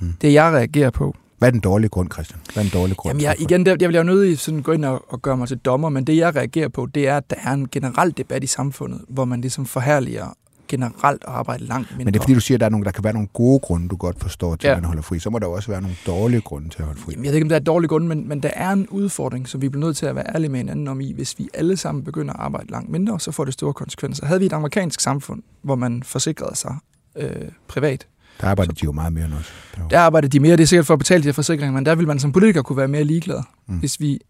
Mm. 0.00 0.12
Det 0.20 0.32
jeg 0.32 0.44
reagerer 0.52 0.90
på, 0.90 1.16
Hvad 1.38 1.48
er 1.48 1.50
den 1.50 1.60
dårlige 1.60 1.88
grund, 1.88 2.10
Christian? 2.12 2.40
Hvad 2.54 2.64
er 2.64 2.68
den 2.70 2.80
dårlige 2.80 2.94
grund? 2.96 3.10
Jamen 3.10 3.22
jeg, 3.22 3.36
igen, 3.38 3.66
der, 3.66 3.76
jeg 3.80 3.88
vil 3.88 3.96
jo 3.96 4.02
nødig 4.02 4.38
sådan 4.38 4.62
gå 4.62 4.72
ind 4.72 4.84
og, 4.84 5.04
og 5.12 5.22
gøre 5.22 5.36
mig 5.36 5.48
til 5.48 5.58
dommer, 5.58 5.88
men 5.88 6.04
det 6.04 6.16
jeg 6.16 6.36
reagerer 6.36 6.68
på, 6.68 6.86
det 6.86 7.08
er, 7.08 7.16
at 7.16 7.30
der 7.30 7.36
er 7.44 7.52
en 7.52 7.68
generel 7.72 8.14
debat 8.16 8.44
i 8.44 8.46
samfundet, 8.46 9.00
hvor 9.08 9.24
man 9.24 9.40
ligesom 9.40 9.66
forherliger 9.66 10.34
generelt 10.68 11.24
at 11.24 11.32
arbejde 11.32 11.64
langt 11.64 11.90
mindre. 11.90 12.04
Men 12.04 12.14
det 12.14 12.18
er 12.20 12.22
fordi, 12.22 12.34
du 12.34 12.40
siger, 12.40 12.56
at 12.56 12.60
der, 12.60 12.66
er 12.66 12.70
nogle, 12.70 12.84
der 12.84 12.90
kan 12.90 13.04
være 13.04 13.12
nogle 13.12 13.28
gode 13.32 13.60
grunde, 13.60 13.88
du 13.88 13.96
godt 13.96 14.20
forstår 14.20 14.56
til, 14.56 14.66
Ja. 14.68 14.72
at 14.72 14.78
man 14.78 14.84
holder 14.84 15.02
fri. 15.02 15.18
Så 15.18 15.30
må 15.30 15.38
der 15.38 15.46
også 15.46 15.70
være 15.70 15.80
nogle 15.80 15.96
dårlige 16.06 16.40
grunde 16.40 16.68
til 16.68 16.78
at 16.78 16.84
holde 16.84 17.00
fri. 17.00 17.12
Jamen, 17.12 17.24
jeg 17.24 17.30
ved 17.30 17.36
ikke, 17.36 17.44
om 17.44 17.48
det 17.48 17.56
er 17.56 17.60
et 17.60 17.66
dårligt 17.66 17.90
grund, 17.90 18.06
men, 18.06 18.28
men 18.28 18.42
der 18.42 18.50
er 18.54 18.70
en 18.70 18.88
udfordring, 18.88 19.48
som 19.48 19.62
vi 19.62 19.68
bliver 19.68 19.86
nødt 19.86 19.96
til 19.96 20.06
at 20.06 20.14
være 20.14 20.24
ærlige 20.34 20.48
med 20.50 20.58
hinanden 20.58 20.88
om 20.88 21.00
i. 21.00 21.12
Hvis 21.12 21.38
vi 21.38 21.48
alle 21.54 21.76
sammen 21.76 22.04
begynder 22.04 22.34
at 22.34 22.40
arbejde 22.40 22.70
langt 22.70 22.90
mindre, 22.90 23.20
så 23.20 23.32
får 23.32 23.44
det 23.44 23.54
store 23.54 23.72
konsekvenser. 23.72 24.26
Havde 24.26 24.40
vi 24.40 24.46
et 24.46 24.52
amerikansk 24.52 25.00
samfund, 25.00 25.42
hvor 25.62 25.74
man 25.74 26.02
forsikrede 26.02 26.56
sig 26.56 26.76
øh, 27.18 27.48
privat, 27.68 28.06
Der 28.40 28.46
arbejder 28.48 28.72
de 28.72 28.84
jo 28.84 28.92
meget 28.92 29.12
mere 29.12 29.24
end 29.24 29.34
os. 29.34 29.52
Der 29.90 29.98
er 29.98 30.02
arbejder 30.02 30.28
de 30.28 30.40
mere. 30.40 30.56
Det 30.56 30.62
er 30.62 30.66
sikkert 30.66 30.86
for 30.86 30.94
at 30.94 30.98
betale 30.98 31.22
de 31.22 31.28
her 31.28 31.32
forsikringer, 31.32 31.72
men 31.72 31.86
der 31.86 31.94
vil 31.94 32.06
man 32.06 32.18
som 32.18 32.32
politiker 32.32 32.62
kunne 32.62 32.76
være 32.76 32.88
mere 32.88 33.04
ligeglad. 33.04 33.42
Mm. 33.66 33.74
Mm. 33.74 33.80
Hvis 33.80 34.00
vi 34.00 34.20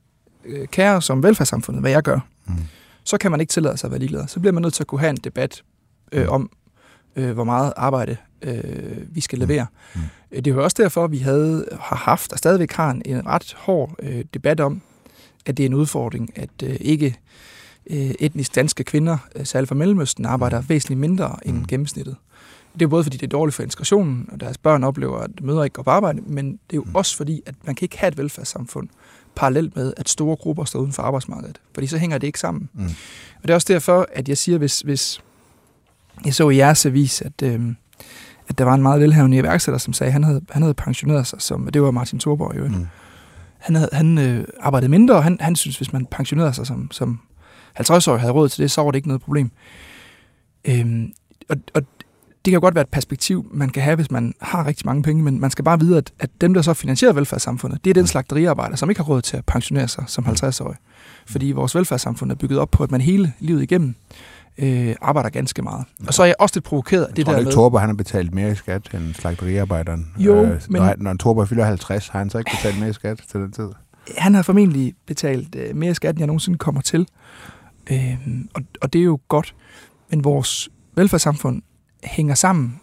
øh, 0.45 0.67
kærer 0.69 0.97
os 0.97 1.11
om 1.11 1.23
velfærdssamfundet, 1.23 1.83
hvad 1.83 1.91
jeg 1.91 2.03
gør, 2.03 2.21
Mm. 2.47 2.55
så 3.05 3.19
kan 3.19 3.31
man 3.31 3.41
ikke 3.41 3.51
tillade 3.51 3.77
sig 3.77 3.89
at 3.89 3.91
være 3.91 3.99
ligeglad. 3.99 4.29
Så 4.29 4.41
bliver 4.41 4.53
man 4.53 4.63
nødt 4.63 4.75
til 4.75 4.83
at 4.83 4.87
kunne 4.87 5.01
have 5.01 5.11
en 5.11 5.17
debat 5.17 5.63
øh, 6.13 6.23
Mm. 6.23 6.29
om, 6.33 6.51
øh, 7.17 7.31
hvor 7.31 7.45
meget 7.45 7.73
arbejde 7.77 8.17
øh, 8.43 8.63
vi 9.15 9.21
skal 9.21 9.37
Mm. 9.39 9.41
levere. 9.41 9.67
Mm. 9.95 10.01
Øh, 10.33 10.37
Det 10.45 10.47
er 10.51 10.55
jo 10.55 10.65
også 10.65 10.77
derfor, 10.83 11.05
at 11.05 11.11
vi 11.13 11.19
havde, 11.19 11.67
har 11.81 11.97
haft 11.97 12.33
og 12.33 12.39
stadigvæk 12.39 12.73
har 12.73 12.91
en, 12.91 13.03
en 13.07 13.27
ret 13.27 13.55
hård 13.59 13.95
øh, 14.03 14.25
debat 14.35 14.61
om, 14.61 14.81
at 15.47 15.57
det 15.57 15.63
er 15.63 15.67
en 15.69 15.75
udfordring, 15.75 16.31
at 16.39 16.51
øh, 16.65 16.77
ikke 16.81 17.17
øh, 17.91 18.11
etnisk 18.19 18.55
danske 18.55 18.85
kvinder, 18.85 19.19
øh, 19.37 19.47
særligt 19.47 19.69
fra 19.69 19.75
Mellemøsten, 19.75 20.27
arbejder 20.27 20.61
væsentligt 20.61 21.01
mindre 21.01 21.37
end 21.45 21.57
Mm. 21.57 21.67
gennemsnittet. 21.67 22.17
Det 22.75 22.83
er 22.83 22.87
både 22.89 23.03
fordi, 23.03 23.17
det 23.17 23.27
er 23.27 23.29
dårligt 23.29 23.55
for 23.55 23.63
integrationen, 23.63 24.29
og 24.33 24.41
deres 24.41 24.59
børn 24.59 24.85
oplever, 24.85 25.19
at 25.19 25.31
mødre 25.43 25.65
ikke 25.67 25.75
går 25.75 25.83
på 25.83 25.91
arbejde, 25.91 26.21
men 26.27 26.53
det 26.53 26.59
er 26.73 26.77
jo 26.77 26.85
Mm. 26.87 26.95
også 26.95 27.17
fordi, 27.17 27.41
at 27.47 27.55
man 27.65 27.75
kan 27.75 27.85
ikke 27.85 27.99
have 27.99 28.09
et 28.09 28.19
velfærdssamfund 28.19 28.89
parallelt 29.37 29.77
med, 29.77 29.93
at 29.97 30.09
store 30.09 30.37
grupper 30.37 30.65
står 30.65 30.81
uden 30.81 30.93
for 30.93 31.03
arbejdsmarkedet. 31.03 31.61
Fordi 31.75 31.87
så 31.87 31.99
hænger 31.99 32.19
det 32.19 32.27
ikke 32.27 32.41
sammen. 32.41 32.69
Mm. 32.75 32.85
Og 33.37 33.43
det 33.43 33.51
er 33.51 33.55
også 33.55 33.73
derfor, 33.73 34.07
at 34.13 34.29
jeg 34.29 34.39
siger, 34.39 34.59
hvis, 34.59 34.81
hvis 34.81 35.21
jeg 36.25 36.35
så 36.35 36.49
i 36.49 36.57
jeres 36.57 36.87
avis, 36.87 37.23
at, 37.23 37.43
øh, 37.43 37.61
at 38.49 38.59
der 38.59 38.65
var 38.65 38.75
en 38.75 38.83
meget 38.83 39.01
velhavende 39.01 39.37
iværksætter, 39.37 39.79
som 39.79 39.93
sagde, 39.93 40.09
at 40.09 40.13
han 40.13 40.25
havde, 40.25 40.41
han 40.51 40.63
havde 40.63 40.75
pensioneret 40.75 41.27
sig, 41.27 41.43
som, 41.43 41.67
det 41.73 41.83
var 41.83 41.91
Martin 41.91 42.19
Thorborg 42.19 42.57
jo. 42.59 42.65
Mm. 42.69 42.87
Han, 43.59 43.75
havde, 43.75 43.89
han 43.93 44.19
øh, 44.19 44.45
arbejdede 44.61 44.91
mindre, 44.91 45.15
og 45.15 45.25
han, 45.25 45.37
han 45.41 45.57
synes, 45.57 45.77
hvis 45.77 45.93
man 45.93 46.07
pensionerede 46.07 46.55
sig 46.55 46.67
som, 46.67 46.91
som 46.91 47.21
50-årig 47.81 48.21
havde 48.21 48.33
råd 48.33 48.49
til 48.49 48.63
det, 48.63 48.71
så 48.71 48.83
var 48.83 48.91
det 48.91 48.97
ikke 48.97 49.09
noget 49.09 49.23
problem. 49.23 49.51
Øhm, 50.65 51.13
og, 51.49 51.57
og 51.75 51.83
det 52.45 52.51
kan 52.51 52.55
jo 52.55 52.61
godt 52.61 52.75
være 52.75 52.83
et 52.83 52.89
perspektiv, 52.89 53.47
man 53.53 53.69
kan 53.71 53.83
have, 53.83 53.97
hvis 53.97 54.11
man 54.11 54.35
har 54.41 54.67
rigtig 54.67 54.87
mange 54.87 55.03
penge, 55.03 55.23
men 55.23 55.41
man 55.41 55.51
skal 55.51 55.65
bare 55.65 55.81
vide, 55.81 55.97
at, 55.99 56.13
at 56.19 56.31
dem, 56.41 56.55
der 56.55 56.63
så 56.63 56.75
finansierer 56.75 57.13
velfærdssamfundet, 57.13 57.85
det 57.85 57.91
er 57.91 57.95
den 57.95 58.07
slagteriarbejder, 58.07 58.77
som 58.77 58.91
ikke 58.91 59.01
har 59.01 59.07
råd 59.09 59.23
til 59.23 59.37
at 59.37 59.45
pensionere 59.47 59.89
sig 59.89 60.05
som 60.07 60.27
50-årig. 60.27 60.77
Fordi 61.27 61.53
vores 61.53 61.75
velfærdssamfund 61.75 62.31
er 62.31 62.35
bygget 62.35 62.59
op 62.59 62.71
på, 62.71 62.83
at 62.83 62.91
man 62.91 63.01
hele 63.01 63.33
livet 63.41 63.63
igennem 63.63 63.95
øh, 64.59 64.95
arbejder 65.01 65.31
ganske 65.31 65.63
meget. 65.63 65.85
Og 66.07 66.15
så 66.15 66.23
er 66.23 66.27
jeg 66.27 66.35
også 66.39 66.57
lidt 66.57 66.65
provokeret 66.65 67.05
af 67.05 67.15
det 67.15 67.27
der 67.27 67.37
ikke, 67.37 67.45
med... 67.45 67.53
Torber 67.53 67.79
han 67.79 67.89
har 67.89 67.95
betalt 67.97 68.35
mere 68.35 68.53
i 68.53 68.55
skat 68.55 68.89
end 68.95 69.15
slagteriarbejderen? 69.15 70.13
Jo, 70.19 70.45
øh, 70.45 70.61
men- 70.69 70.83
Når, 70.83 70.95
når 70.99 71.15
Torber 71.15 71.45
fylder 71.45 71.65
50, 71.65 72.09
har 72.09 72.19
han 72.19 72.31
så 72.31 72.39
ikke 72.39 72.51
betalt 72.51 72.79
mere 72.81 72.91
i 72.91 72.93
skat 72.93 73.21
til 73.31 73.41
den 73.41 73.53
tid? 73.53 73.69
han 74.19 74.35
har 74.35 74.43
formentlig 74.43 74.95
betalt 75.07 75.55
øh, 75.55 75.77
mere 75.77 75.95
skat, 75.95 76.11
end 76.11 76.19
jeg 76.21 76.27
nogensinde 76.27 76.59
kommer 76.59 76.81
til. 76.81 77.07
Øhm, 77.91 78.49
og, 78.55 78.63
og 78.83 78.93
det 78.93 78.99
er 78.99 79.03
jo 79.05 79.19
godt. 79.29 79.55
Men 80.11 80.25
vores 80.25 80.69
velfærdssamfund 80.97 81.63
hænger 82.05 82.35
sammen 82.35 82.81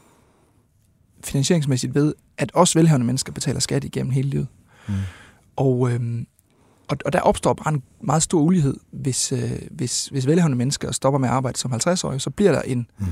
finansieringsmæssigt 1.24 1.96
ved, 1.96 2.14
at 2.38 2.52
også 2.54 2.80
velhavende 2.80 3.06
mennesker 3.06 3.32
betaler 3.34 3.60
skat 3.60 3.84
igennem 3.84 4.12
hele 4.12 4.30
livet. 4.30 4.48
Mm. 4.88 4.94
Og, 5.56 5.92
øhm, 5.92 6.28
og, 6.88 6.98
og 7.06 7.14
der 7.14 7.20
opstår 7.20 7.54
bare 7.54 7.74
en 7.74 7.84
meget 8.02 8.24
stor 8.24 8.42
ulighed. 8.42 8.78
Hvis, 8.92 9.32
øh, 9.32 9.52
hvis, 9.72 10.08
hvis 10.08 10.28
velhavende 10.28 10.58
mennesker 10.58 10.92
stopper 10.92 11.18
med 11.20 11.30
at 11.30 11.36
arbejde 11.36 11.58
som 11.60 11.74
50-årige, 11.74 12.20
så 12.20 12.30
bliver 12.30 12.52
der 12.52 12.62
en, 12.62 12.88
Mm. 12.98 13.06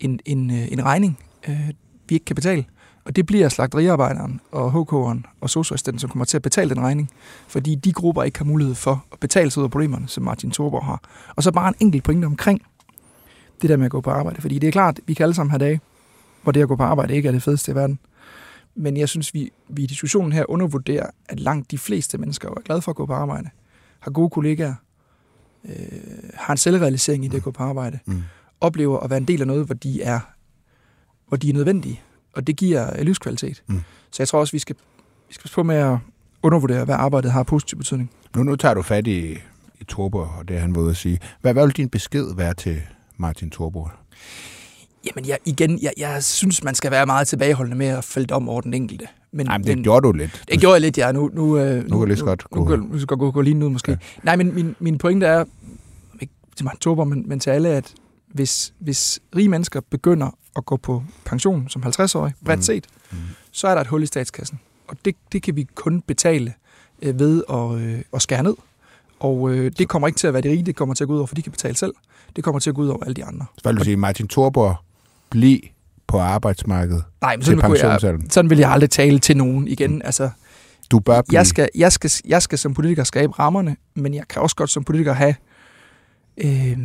en, 0.00 0.20
en, 0.26 0.50
øh, 0.50 0.72
en 0.72 0.84
regning, 0.84 1.18
øh, 1.48 1.68
vi 2.08 2.14
ikke 2.14 2.24
kan 2.24 2.34
betale. 2.36 2.64
Og 3.04 3.16
det 3.16 3.26
bliver 3.26 3.48
slagteriarbejderen 3.48 4.40
og 4.52 4.72
HK'eren 4.72 5.36
og 5.40 5.50
socioassistenten, 5.50 5.98
som 5.98 6.10
kommer 6.10 6.24
til 6.24 6.36
at 6.36 6.42
betale 6.42 6.70
den 6.70 6.80
regning, 6.80 7.10
fordi 7.48 7.74
de 7.74 7.92
grupper 7.92 8.22
ikke 8.22 8.38
har 8.38 8.44
mulighed 8.44 8.74
for 8.74 9.04
at 9.12 9.20
betale 9.20 9.50
sig 9.50 9.60
ud 9.60 9.64
af 9.64 9.70
problemerne, 9.70 10.08
som 10.08 10.24
Martin 10.24 10.50
Thorborg 10.50 10.84
har. 10.84 11.00
Og 11.36 11.42
så 11.42 11.52
bare 11.52 11.68
en 11.68 11.74
enkelt 11.80 12.04
pointe 12.04 12.26
omkring 12.26 12.62
det 13.62 13.70
der 13.70 13.76
med 13.76 13.84
at 13.84 13.90
gå 13.90 14.00
på 14.00 14.10
arbejde. 14.10 14.40
Fordi 14.40 14.58
det 14.58 14.66
er 14.66 14.72
klart, 14.72 15.00
vi 15.06 15.14
kan 15.14 15.24
alle 15.24 15.34
sammen 15.34 15.50
have 15.50 15.58
dage, 15.58 15.80
hvor 16.42 16.52
det 16.52 16.62
at 16.62 16.68
gå 16.68 16.76
på 16.76 16.82
arbejde 16.82 17.14
ikke 17.14 17.28
er 17.28 17.32
det 17.32 17.42
fedeste 17.42 17.72
i 17.72 17.74
verden. 17.74 17.98
Men 18.74 18.96
jeg 18.96 19.08
synes, 19.08 19.34
vi, 19.34 19.50
vi 19.68 19.82
i 19.82 19.86
diskussionen 19.86 20.32
her 20.32 20.50
undervurderer, 20.50 21.06
at 21.28 21.40
langt 21.40 21.70
de 21.70 21.78
fleste 21.78 22.18
mennesker 22.18 22.48
er 22.48 22.60
glade 22.64 22.82
for 22.82 22.92
at 22.92 22.96
gå 22.96 23.06
på 23.06 23.12
arbejde, 23.12 23.48
har 24.00 24.10
gode 24.10 24.30
kollegaer, 24.30 24.74
øh, 25.64 25.74
har 26.34 26.52
en 26.54 26.58
selvrealisering 26.58 27.24
i 27.24 27.28
det 27.28 27.36
at 27.36 27.42
gå 27.42 27.50
på 27.50 27.62
arbejde, 27.62 27.98
Mm. 28.06 28.22
oplever 28.60 29.00
at 29.00 29.10
være 29.10 29.16
en 29.16 29.24
del 29.24 29.40
af 29.40 29.46
noget, 29.46 29.66
hvor 29.66 29.74
de 29.74 30.02
er, 30.02 30.20
hvor 31.28 31.36
de 31.36 31.48
er 31.48 31.52
nødvendige, 31.54 32.00
og 32.32 32.46
det 32.46 32.56
giver 32.56 32.96
øh, 32.98 33.02
livskvalitet. 33.04 33.62
Mm. 33.66 33.80
Så 34.10 34.22
jeg 34.22 34.28
tror 34.28 34.40
også, 34.40 34.52
vi 34.52 34.58
skal, 34.58 34.76
vi 35.28 35.34
skal 35.34 35.50
på 35.54 35.62
med 35.62 35.76
at 35.76 35.98
undervurdere, 36.42 36.84
hvad 36.84 36.94
arbejdet 36.94 37.32
har 37.32 37.42
positiv 37.42 37.78
betydning. 37.78 38.10
Nu, 38.36 38.42
nu 38.42 38.56
tager 38.56 38.74
du 38.74 38.82
fat 38.82 39.06
i, 39.06 39.32
i 39.80 39.84
Torborg, 39.88 40.28
og 40.38 40.48
det 40.48 40.60
han 40.60 40.74
var 40.74 40.80
ude 40.80 40.90
at 40.90 40.96
sige. 40.96 41.18
Hvad, 41.40 41.52
hvad 41.52 41.66
vil 41.66 41.76
din 41.76 41.88
besked 41.88 42.34
være 42.36 42.54
til 42.54 42.82
Martin 43.20 43.50
Torborg? 43.50 43.90
Jamen 45.06 45.28
jeg, 45.28 45.38
igen, 45.44 45.78
jeg, 45.82 45.92
jeg 45.96 46.24
synes, 46.24 46.64
man 46.64 46.74
skal 46.74 46.90
være 46.90 47.06
meget 47.06 47.28
tilbageholdende 47.28 47.76
med 47.78 47.86
at 47.86 48.04
fælde 48.04 48.34
om 48.34 48.48
over 48.48 48.60
den 48.60 48.74
enkelte. 48.74 49.06
Men, 49.32 49.46
Nej, 49.46 49.58
men 49.58 49.66
det 49.66 49.82
gjorde 49.84 50.06
du 50.06 50.12
lidt. 50.12 50.42
Det 50.48 50.60
gjorde 50.60 50.72
jeg 50.74 50.80
lidt, 50.80 50.98
ja. 50.98 51.12
Nu, 51.12 51.30
nu, 51.34 51.58
øh, 51.58 51.88
Nu 51.90 51.98
kan 51.98 52.08
lige 52.08 52.18
så 52.18 52.24
godt 52.24 52.44
nu, 52.56 52.64
gå- 52.64 52.76
nu, 52.76 52.82
nu, 52.84 52.98
skal 52.98 53.12
jeg 53.14 53.18
gå, 53.18 53.30
gå 53.30 53.40
lige 53.40 53.56
ud 53.64 53.70
måske. 53.70 53.90
Ja. 53.92 53.96
Nej, 54.22 54.36
men 54.36 54.54
min, 54.54 54.76
min 54.78 54.98
pointe 54.98 55.26
er, 55.26 55.44
ikke 56.20 56.32
til 56.56 56.64
Martin 56.64 56.80
Thorborg, 56.80 57.08
men, 57.08 57.28
men 57.28 57.40
til 57.40 57.50
alle, 57.50 57.68
at 57.68 57.94
hvis, 58.28 58.72
hvis 58.78 59.20
rige 59.36 59.48
mennesker 59.48 59.80
begynder 59.90 60.36
at 60.56 60.64
gå 60.64 60.76
på 60.76 61.02
pension 61.24 61.68
som 61.68 61.82
50-årig, 61.82 62.32
bredt 62.44 62.58
Mm. 62.58 62.62
set, 62.62 62.86
Mm. 63.12 63.16
så 63.52 63.68
er 63.68 63.74
der 63.74 63.80
et 63.80 63.86
hul 63.86 64.02
i 64.02 64.06
statskassen. 64.06 64.60
Og 64.88 64.96
det, 65.04 65.14
det 65.32 65.42
kan 65.42 65.56
vi 65.56 65.66
kun 65.74 66.00
betale 66.02 66.54
øh, 67.02 67.18
ved 67.18 67.42
at, 67.50 67.72
øh, 67.74 68.02
at 68.14 68.22
skære 68.22 68.42
ned. 68.42 68.54
Og 69.20 69.50
øh, 69.50 69.72
det 69.78 69.88
kommer 69.88 70.08
ikke 70.08 70.18
til 70.18 70.26
at 70.26 70.32
være 70.34 70.42
de 70.42 70.48
rige, 70.50 70.62
det 70.62 70.76
kommer 70.76 70.94
til 70.94 71.04
at 71.04 71.08
gå 71.08 71.12
ud 71.14 71.18
over, 71.18 71.26
for 71.26 71.34
de 71.34 71.42
kan 71.42 71.52
betale 71.52 71.76
selv. 71.76 71.92
Det 72.36 72.44
kommer 72.44 72.58
til 72.58 72.70
at 72.70 72.76
gå 72.76 72.82
ud 72.82 72.88
over 72.88 73.04
alle 73.04 73.14
de 73.14 73.24
andre. 73.24 73.46
Så 73.62 73.68
vil 73.68 73.78
du 73.78 73.84
sige, 73.84 73.96
Martin 73.96 74.28
Torborg, 74.28 74.76
bliv 75.30 75.58
på 76.06 76.18
arbejdsmarkedet 76.18 77.04
Nej, 77.20 77.36
men 77.36 77.44
til 77.44 77.46
sådan, 77.56 77.70
kunne 77.70 77.78
jeg, 77.82 78.18
sådan 78.30 78.50
vil 78.50 78.58
jeg 78.58 78.70
aldrig 78.70 78.90
tale 78.90 79.18
til 79.18 79.36
nogen 79.36 79.68
igen. 79.68 80.02
Altså, 80.04 80.30
Du 80.90 80.98
bør 80.98 81.22
blive. 81.22 81.38
jeg 81.38 81.46
skal, 81.46 81.68
jeg, 81.74 81.92
skal, 81.92 82.10
jeg 82.24 82.42
skal 82.42 82.58
som 82.58 82.74
politiker 82.74 83.04
skabe 83.04 83.32
rammerne, 83.32 83.76
men 83.94 84.14
jeg 84.14 84.28
kan 84.28 84.42
også 84.42 84.56
godt 84.56 84.70
som 84.70 84.84
politiker 84.84 85.12
have... 85.12 85.34
Øh, 86.38 86.78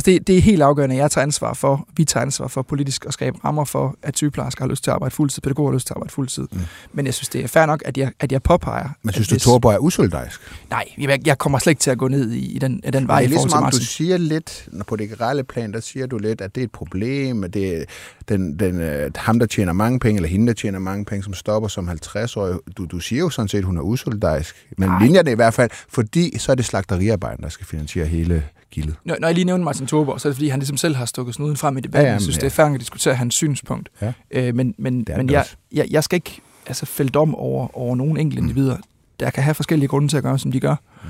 altså 0.00 0.10
det, 0.10 0.26
det 0.26 0.36
er 0.38 0.40
helt 0.42 0.62
afgørende, 0.62 0.94
at 0.94 1.00
jeg 1.00 1.10
tager 1.10 1.22
ansvar 1.22 1.54
for, 1.54 1.88
vi 1.96 2.04
tager 2.04 2.22
ansvar 2.24 2.46
for 2.48 2.62
politisk 2.62 3.04
at 3.06 3.12
skabe 3.12 3.38
rammer 3.44 3.64
for, 3.64 3.96
at 4.02 4.16
sygeplejersker 4.16 4.64
har 4.64 4.68
lyst 4.70 4.84
til 4.84 4.90
at 4.90 4.94
arbejde 4.94 5.14
fuldtid, 5.14 5.42
pædagoger 5.42 5.70
har 5.70 5.74
lyst 5.74 5.86
til 5.86 5.92
at 5.92 5.96
arbejde 5.96 6.12
fuldtid. 6.12 6.46
Mm. 6.52 6.60
Men 6.92 7.06
jeg 7.06 7.14
synes, 7.14 7.28
det 7.28 7.44
er 7.44 7.48
fair 7.48 7.66
nok, 7.66 7.82
at 7.84 7.98
jeg, 7.98 8.12
at 8.20 8.32
jeg 8.32 8.42
påpeger... 8.42 8.88
Men 9.02 9.12
synes 9.12 9.28
du, 9.28 9.34
hvis- 9.34 9.42
Torborg 9.42 9.74
er 9.74 9.78
usolidarisk? 9.78 10.40
Nej, 10.70 10.84
jeg, 10.98 11.26
jeg 11.26 11.38
kommer 11.38 11.58
slet 11.58 11.70
ikke 11.70 11.80
til 11.80 11.90
at 11.90 11.98
gå 11.98 12.08
ned 12.08 12.30
i, 12.32 12.52
i 12.54 12.58
den, 12.58 12.80
i 12.86 12.90
den 12.90 13.08
vej 13.08 13.18
det 13.20 13.24
er 13.24 13.28
ligesom 13.30 13.62
om, 13.62 13.70
du 13.70 13.76
siger 13.84 14.16
lidt, 14.16 14.68
når 14.72 14.84
på 14.84 14.96
det 14.96 15.08
generelle 15.08 15.44
plan, 15.44 15.72
der 15.72 15.80
siger 15.80 16.06
du 16.06 16.18
lidt, 16.18 16.40
at 16.40 16.54
det 16.54 16.60
er 16.60 16.64
et 16.64 16.72
problem, 16.72 17.44
at 17.44 17.54
det 17.54 17.76
er 17.80 17.84
den, 18.28 18.58
den, 18.58 18.80
øh, 18.80 19.10
ham, 19.16 19.38
der 19.38 19.46
tjener 19.46 19.72
mange 19.72 20.00
penge, 20.00 20.16
eller 20.18 20.28
hende, 20.28 20.46
der 20.46 20.52
tjener 20.52 20.78
mange 20.78 21.04
penge, 21.04 21.22
som 21.24 21.34
stopper 21.34 21.68
som 21.68 21.88
50-årig. 21.88 22.58
Du, 22.76 22.84
du 22.84 22.98
siger 22.98 23.20
jo 23.20 23.30
sådan 23.30 23.48
set, 23.48 23.58
at 23.58 23.64
hun 23.64 23.76
er 23.76 23.82
usolidarisk. 23.82 24.66
Men 24.78 24.88
Nej. 24.88 25.02
linjerne 25.04 25.32
i 25.32 25.34
hvert 25.34 25.54
fald, 25.54 25.70
fordi 25.88 26.38
så 26.38 26.52
er 26.52 26.56
det 26.56 26.64
slagteriarbejderen, 26.64 27.42
der 27.42 27.48
skal 27.48 27.66
finansiere 27.66 28.06
hele 28.06 28.44
gildet. 28.70 28.94
Når, 29.04 29.16
når 29.20 29.28
jeg 29.28 29.34
lige 29.34 29.44
nævner 29.44 29.64
Martin 29.64 29.86
Thorborg, 29.86 30.20
så 30.20 30.28
er 30.28 30.30
det 30.30 30.36
fordi, 30.36 30.48
han 30.48 30.58
ligesom 30.58 30.76
selv 30.76 30.94
har 30.96 31.04
stukket 31.04 31.34
snuden 31.34 31.56
frem 31.56 31.78
i 31.78 31.80
debatten. 31.80 32.00
Ja, 32.00 32.06
Ja, 32.06 32.08
ja, 32.08 32.12
jeg 32.12 32.20
synes, 32.20 32.36
ja. 32.36 32.40
det 32.40 32.46
er 32.46 32.50
fair 32.50 32.66
at 32.66 32.80
diskutere 32.80 33.14
hans 33.14 33.34
synspunkt. 33.34 33.88
Ja. 34.02 34.12
Øh, 34.30 34.54
men 34.54 34.74
men, 34.78 35.06
men 35.16 35.30
jeg, 35.30 35.44
jeg, 35.72 35.86
jeg 35.90 36.04
skal 36.04 36.16
ikke 36.16 36.40
altså, 36.66 36.86
fælde 36.86 37.10
dom 37.10 37.34
over, 37.34 37.78
over 37.78 37.96
nogle 37.96 38.20
enkelte 38.20 38.42
individer, 38.42 38.76
der 39.20 39.30
kan 39.30 39.42
have 39.42 39.54
forskellige 39.54 39.88
grunde 39.88 40.08
til 40.08 40.16
at 40.16 40.22
gøre, 40.22 40.38
som 40.38 40.52
de 40.52 40.60
gør. 40.60 40.76
Mm. 41.04 41.08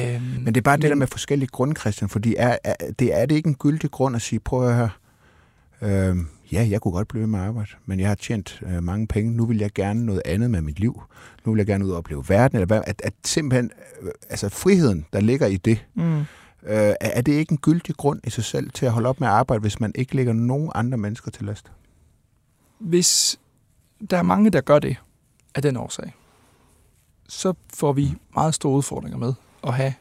Øhm, 0.00 0.22
Men 0.22 0.46
det 0.46 0.56
er 0.56 0.62
bare 0.62 0.76
det 0.76 0.90
der 0.90 0.94
med 0.94 1.06
forskellige 1.06 1.48
grunde, 1.48 1.80
Christian, 1.80 2.08
fordi 2.08 2.34
er, 2.38 2.56
er, 2.64 2.74
det, 2.98 3.20
er 3.20 3.26
det 3.26 3.34
ikke 3.34 3.46
en 3.48 3.54
gyldig 3.54 3.90
grund 3.90 4.16
at 4.16 4.22
sige, 4.22 4.40
prøv 4.40 4.68
at 4.68 4.74
høre, 4.76 4.90
øh, 5.82 6.16
ja, 6.52 6.66
jeg 6.70 6.80
kunne 6.80 6.92
godt 6.92 7.08
blive 7.08 7.26
med 7.26 7.38
at 7.38 7.46
arbejde, 7.46 7.70
men 7.86 8.00
jeg 8.00 8.08
har 8.08 8.14
tjent 8.14 8.62
øh, 8.66 8.82
mange 8.82 9.06
penge, 9.06 9.32
nu 9.32 9.46
vil 9.46 9.58
jeg 9.58 9.70
gerne 9.74 10.06
noget 10.06 10.22
andet 10.24 10.50
med 10.50 10.60
mit 10.60 10.78
liv, 10.78 11.02
nu 11.44 11.52
vil 11.52 11.58
jeg 11.58 11.66
gerne 11.66 11.84
ud 11.86 11.90
og 11.90 11.96
opleve 11.96 12.24
verden, 12.28 12.56
eller 12.56 12.66
hvad, 12.66 12.80
at, 12.86 13.02
at 13.04 13.12
simpelthen, 13.24 13.70
øh, 14.02 14.10
altså 14.30 14.48
friheden, 14.48 15.06
der 15.12 15.20
ligger 15.20 15.46
i 15.46 15.56
det, 15.56 15.84
mm. 15.94 16.24
Øh, 16.64 16.94
er, 17.00 17.20
det 17.20 17.32
ikke 17.32 17.52
en 17.52 17.58
gyldig 17.58 17.96
grund 17.96 18.20
i 18.24 18.30
sig 18.30 18.44
selv 18.44 18.70
til 18.70 18.86
at 18.86 18.92
holde 18.92 19.08
op 19.08 19.20
med 19.20 19.28
at 19.28 19.34
arbejde, 19.34 19.60
hvis 19.60 19.80
man 19.80 19.92
ikke 19.94 20.16
lægger 20.16 20.32
nogen 20.32 20.70
andre 20.74 20.98
mennesker 20.98 21.30
til 21.30 21.44
last? 21.44 21.72
Hvis 22.78 23.40
der 24.10 24.18
er 24.18 24.22
mange, 24.22 24.50
der 24.50 24.60
gør 24.60 24.78
det 24.78 24.96
af 25.54 25.62
den 25.62 25.76
årsag, 25.76 26.14
så 27.28 27.54
får 27.74 27.92
vi 27.92 28.14
meget 28.34 28.54
store 28.54 28.76
udfordringer 28.76 29.18
med 29.18 29.34
at 29.62 29.74
have 29.74 29.94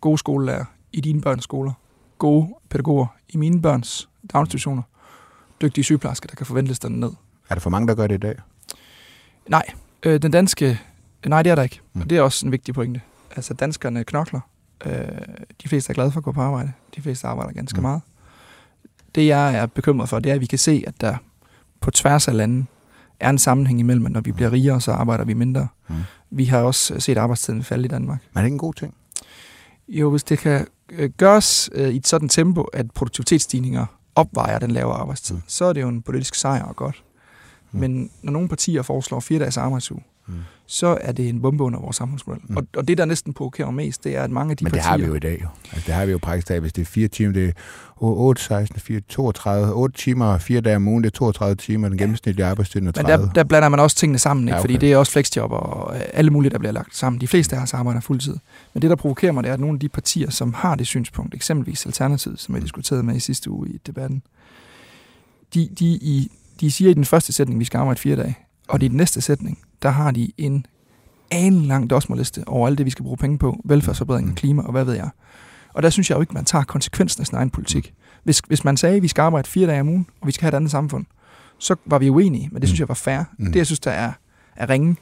gode 0.00 0.18
skolelærer 0.18 0.64
i 0.92 1.00
dine 1.00 1.20
børns 1.20 1.44
skoler, 1.44 1.72
gode 2.18 2.54
pædagoger 2.68 3.06
i 3.28 3.36
mine 3.36 3.62
børns 3.62 4.08
daginstitutioner, 4.32 4.82
dygtige 5.62 5.84
sygeplejersker, 5.84 6.26
der 6.26 6.36
kan 6.36 6.46
forventes 6.46 6.78
den 6.78 7.00
ned. 7.00 7.10
Er 7.48 7.54
der 7.54 7.60
for 7.60 7.70
mange, 7.70 7.88
der 7.88 7.94
gør 7.94 8.06
det 8.06 8.14
i 8.14 8.18
dag? 8.18 8.36
Nej, 9.48 9.64
øh, 10.02 10.22
den 10.22 10.30
danske... 10.30 10.80
Nej, 11.26 11.42
det 11.42 11.50
er 11.50 11.54
der 11.54 11.62
ikke. 11.62 11.80
Mm. 11.92 12.00
Og 12.00 12.10
det 12.10 12.18
er 12.18 12.22
også 12.22 12.46
en 12.46 12.52
vigtig 12.52 12.74
pointe. 12.74 13.00
Altså, 13.36 13.54
danskerne 13.54 14.04
knokler. 14.04 14.40
Øh, 14.86 14.92
de 15.62 15.68
fleste 15.68 15.90
er 15.90 15.94
glade 15.94 16.10
for 16.12 16.20
at 16.20 16.24
gå 16.24 16.32
på 16.32 16.40
arbejde. 16.40 16.72
De 16.96 17.02
fleste 17.02 17.26
arbejder 17.26 17.52
ganske 17.52 17.76
Mm. 17.76 17.80
mm. 17.80 17.82
meget. 17.88 18.00
Det, 19.14 19.26
jeg 19.26 19.54
er 19.54 19.66
bekymret 19.66 20.08
for, 20.08 20.18
det 20.18 20.30
er, 20.30 20.34
at 20.34 20.40
vi 20.40 20.46
kan 20.46 20.58
se, 20.58 20.84
at 20.86 21.00
der 21.00 21.16
på 21.80 21.90
tværs 21.90 22.28
af 22.28 22.36
landet 22.36 22.66
er 23.20 23.30
en 23.30 23.38
sammenhæng 23.38 23.80
imellem, 23.80 24.06
at 24.06 24.12
når 24.12 24.20
vi 24.20 24.32
bliver 24.32 24.52
rigere, 24.52 24.80
så 24.80 24.92
arbejder 24.92 25.24
vi 25.24 25.34
mindre. 25.34 25.68
Mm. 25.88 25.94
Vi 26.30 26.44
har 26.44 26.58
også 26.58 27.00
set 27.00 27.18
arbejdstiden 27.18 27.62
falde 27.62 27.84
i 27.84 27.88
Danmark. 27.88 28.18
Men 28.32 28.38
er 28.38 28.42
det 28.42 28.46
ikke 28.46 28.54
en 28.54 28.58
god 28.58 28.74
ting? 28.74 28.94
Jo, 29.88 30.10
hvis 30.10 30.22
det 30.24 30.38
kan 30.38 30.66
øh, 30.92 31.10
gøres 31.10 31.70
øh, 31.72 31.88
i 31.88 31.96
et 31.96 32.06
sådan 32.06 32.28
tempo, 32.28 32.62
at 32.62 32.90
produktivitetsstigninger 32.90 33.86
opvejer 34.14 34.58
den 34.58 34.70
lavere 34.70 34.96
arbejdstid, 34.96 35.34
Mm. 35.34 35.38
mm. 35.38 35.44
så 35.46 35.64
er 35.64 35.72
det 35.72 35.80
jo 35.82 35.88
en 35.88 36.02
politisk 36.02 36.34
sejr 36.34 36.62
og 36.64 36.76
godt. 36.76 37.04
Mm. 37.72 37.76
Mm. 37.76 37.80
Men 37.80 38.10
når 38.22 38.32
nogle 38.32 38.48
partier 38.48 38.82
foreslår 38.82 39.20
fire 39.20 39.38
dages 39.38 39.56
arbejdsuge, 39.56 40.02
Mm. 40.26 40.34
så 40.66 40.98
er 41.00 41.12
det 41.12 41.28
en 41.28 41.42
bombe 41.42 41.64
under 41.64 41.80
vores 41.80 41.96
samfundsmodel. 41.96 42.42
Mm. 42.48 42.56
Og, 42.56 42.66
og 42.76 42.88
det, 42.88 42.98
der 42.98 43.04
næsten 43.04 43.34
provokerer 43.34 43.70
mest, 43.70 44.04
det 44.04 44.16
er, 44.16 44.22
at 44.22 44.30
mange 44.30 44.50
af 44.50 44.56
de 44.56 44.64
Men 44.64 44.72
det 44.72 44.78
partier... 44.78 44.90
har 44.90 44.98
vi 44.98 45.04
jo 45.04 45.14
i 45.14 45.18
dag 45.18 45.38
jo. 45.42 45.48
Altså, 45.72 45.86
det 45.86 45.94
har 45.94 46.06
vi 46.06 46.12
jo 46.12 46.18
praktisk 46.18 46.46
talt. 46.46 46.60
Hvis 46.60 46.72
det 46.72 46.82
er 46.82 46.86
fire 46.86 47.08
timer, 47.08 47.32
det 47.32 47.48
er 47.48 47.52
8, 47.96 48.42
16, 48.42 48.80
4, 48.80 49.00
32, 49.08 49.72
8 49.72 49.96
timer 49.98 50.26
og 50.26 50.40
fire 50.40 50.60
dage 50.60 50.76
om 50.76 50.88
ugen, 50.88 51.04
det 51.04 51.10
er 51.10 51.16
32 51.18 51.56
timer, 51.56 51.88
den 51.88 51.98
gennemsnitlige 51.98 52.46
arbejdstid 52.46 52.80
er 52.80 52.84
Men 52.84 52.92
30. 52.92 53.26
der, 53.26 53.32
der 53.32 53.44
blander 53.44 53.68
man 53.68 53.80
også 53.80 53.96
tingene 53.96 54.18
sammen, 54.18 54.48
ikke? 54.48 54.54
Ja, 54.54 54.58
okay. 54.58 54.62
fordi 54.62 54.76
det 54.76 54.92
er 54.92 54.96
også 54.96 55.12
flexjob 55.12 55.52
og 55.52 55.96
øh, 55.96 56.02
alle 56.12 56.30
mulige, 56.30 56.50
der 56.50 56.58
bliver 56.58 56.72
lagt 56.72 56.96
sammen. 56.96 57.20
De 57.20 57.28
fleste 57.28 57.56
af 57.56 57.62
os 57.62 57.74
arbejder 57.74 58.00
fuldtid. 58.00 58.36
Men 58.74 58.82
det, 58.82 58.90
der 58.90 58.96
provokerer 58.96 59.32
mig, 59.32 59.42
det 59.42 59.48
er, 59.50 59.54
at 59.54 59.60
nogle 59.60 59.76
af 59.76 59.80
de 59.80 59.88
partier, 59.88 60.30
som 60.30 60.54
har 60.54 60.74
det 60.74 60.86
synspunkt, 60.86 61.34
eksempelvis 61.34 61.86
Alternativet, 61.86 62.40
som 62.40 62.54
jeg 62.54 62.60
Mm. 62.60 62.64
diskuterede 62.64 63.02
med 63.02 63.16
i 63.16 63.20
sidste 63.20 63.50
uge 63.50 63.68
i 63.68 63.78
debatten, 63.86 64.22
de, 65.54 65.68
de, 65.78 65.84
i, 65.86 66.30
de 66.60 66.70
siger 66.72 66.90
i 66.90 66.94
den 66.94 67.04
første 67.04 67.32
sætning, 67.32 67.60
vi 67.60 67.64
skal 67.64 67.78
arbejde 67.78 68.00
fire 68.00 68.16
dage, 68.16 68.38
og 68.68 68.82
i 68.82 68.88
den 68.88 68.96
næste 68.96 69.20
sætning, 69.20 69.58
der 69.84 69.90
har 69.90 70.10
de 70.10 70.32
en 70.38 70.66
anen 71.30 71.62
lang 71.62 71.90
dosmerliste 71.90 72.42
over 72.46 72.66
alt 72.68 72.78
det, 72.78 72.86
vi 72.86 72.90
skal 72.90 73.02
bruge 73.02 73.16
penge 73.16 73.38
på, 73.38 73.60
velfærdsforbedring, 73.64 74.28
Mm. 74.28 74.34
klima 74.34 74.62
og 74.62 74.72
hvad 74.72 74.84
ved 74.84 74.94
jeg. 74.94 75.08
Og 75.74 75.82
der 75.82 75.90
synes 75.90 76.10
jeg 76.10 76.16
jo 76.16 76.20
ikke, 76.20 76.34
man 76.34 76.44
tager 76.44 76.64
konsekvensen 76.64 77.20
af 77.22 77.26
sin 77.26 77.36
egen 77.36 77.50
politik. 77.50 77.94
Hvis, 78.24 78.38
hvis 78.38 78.64
man 78.64 78.76
sagde, 78.76 78.96
at 78.96 79.02
vi 79.02 79.08
skal 79.08 79.22
arbejde 79.22 79.48
fire 79.48 79.66
dage 79.66 79.80
om 79.80 79.88
ugen, 79.88 80.06
og 80.20 80.26
vi 80.26 80.32
skal 80.32 80.42
have 80.42 80.48
et 80.48 80.54
andet 80.56 80.70
samfund, 80.70 81.04
så 81.58 81.74
var 81.86 81.98
vi 81.98 82.10
uenige, 82.10 82.48
men 82.52 82.60
det 82.62 82.68
synes 82.68 82.80
Mm. 82.80 82.82
jeg 82.82 82.88
var 82.88 82.94
fair. 82.94 83.22
Mm. 83.38 83.46
Det, 83.46 83.56
jeg 83.56 83.66
synes, 83.66 83.80
der 83.80 83.90
er, 83.90 84.12
er 84.56 84.68
ringe, 84.70 84.96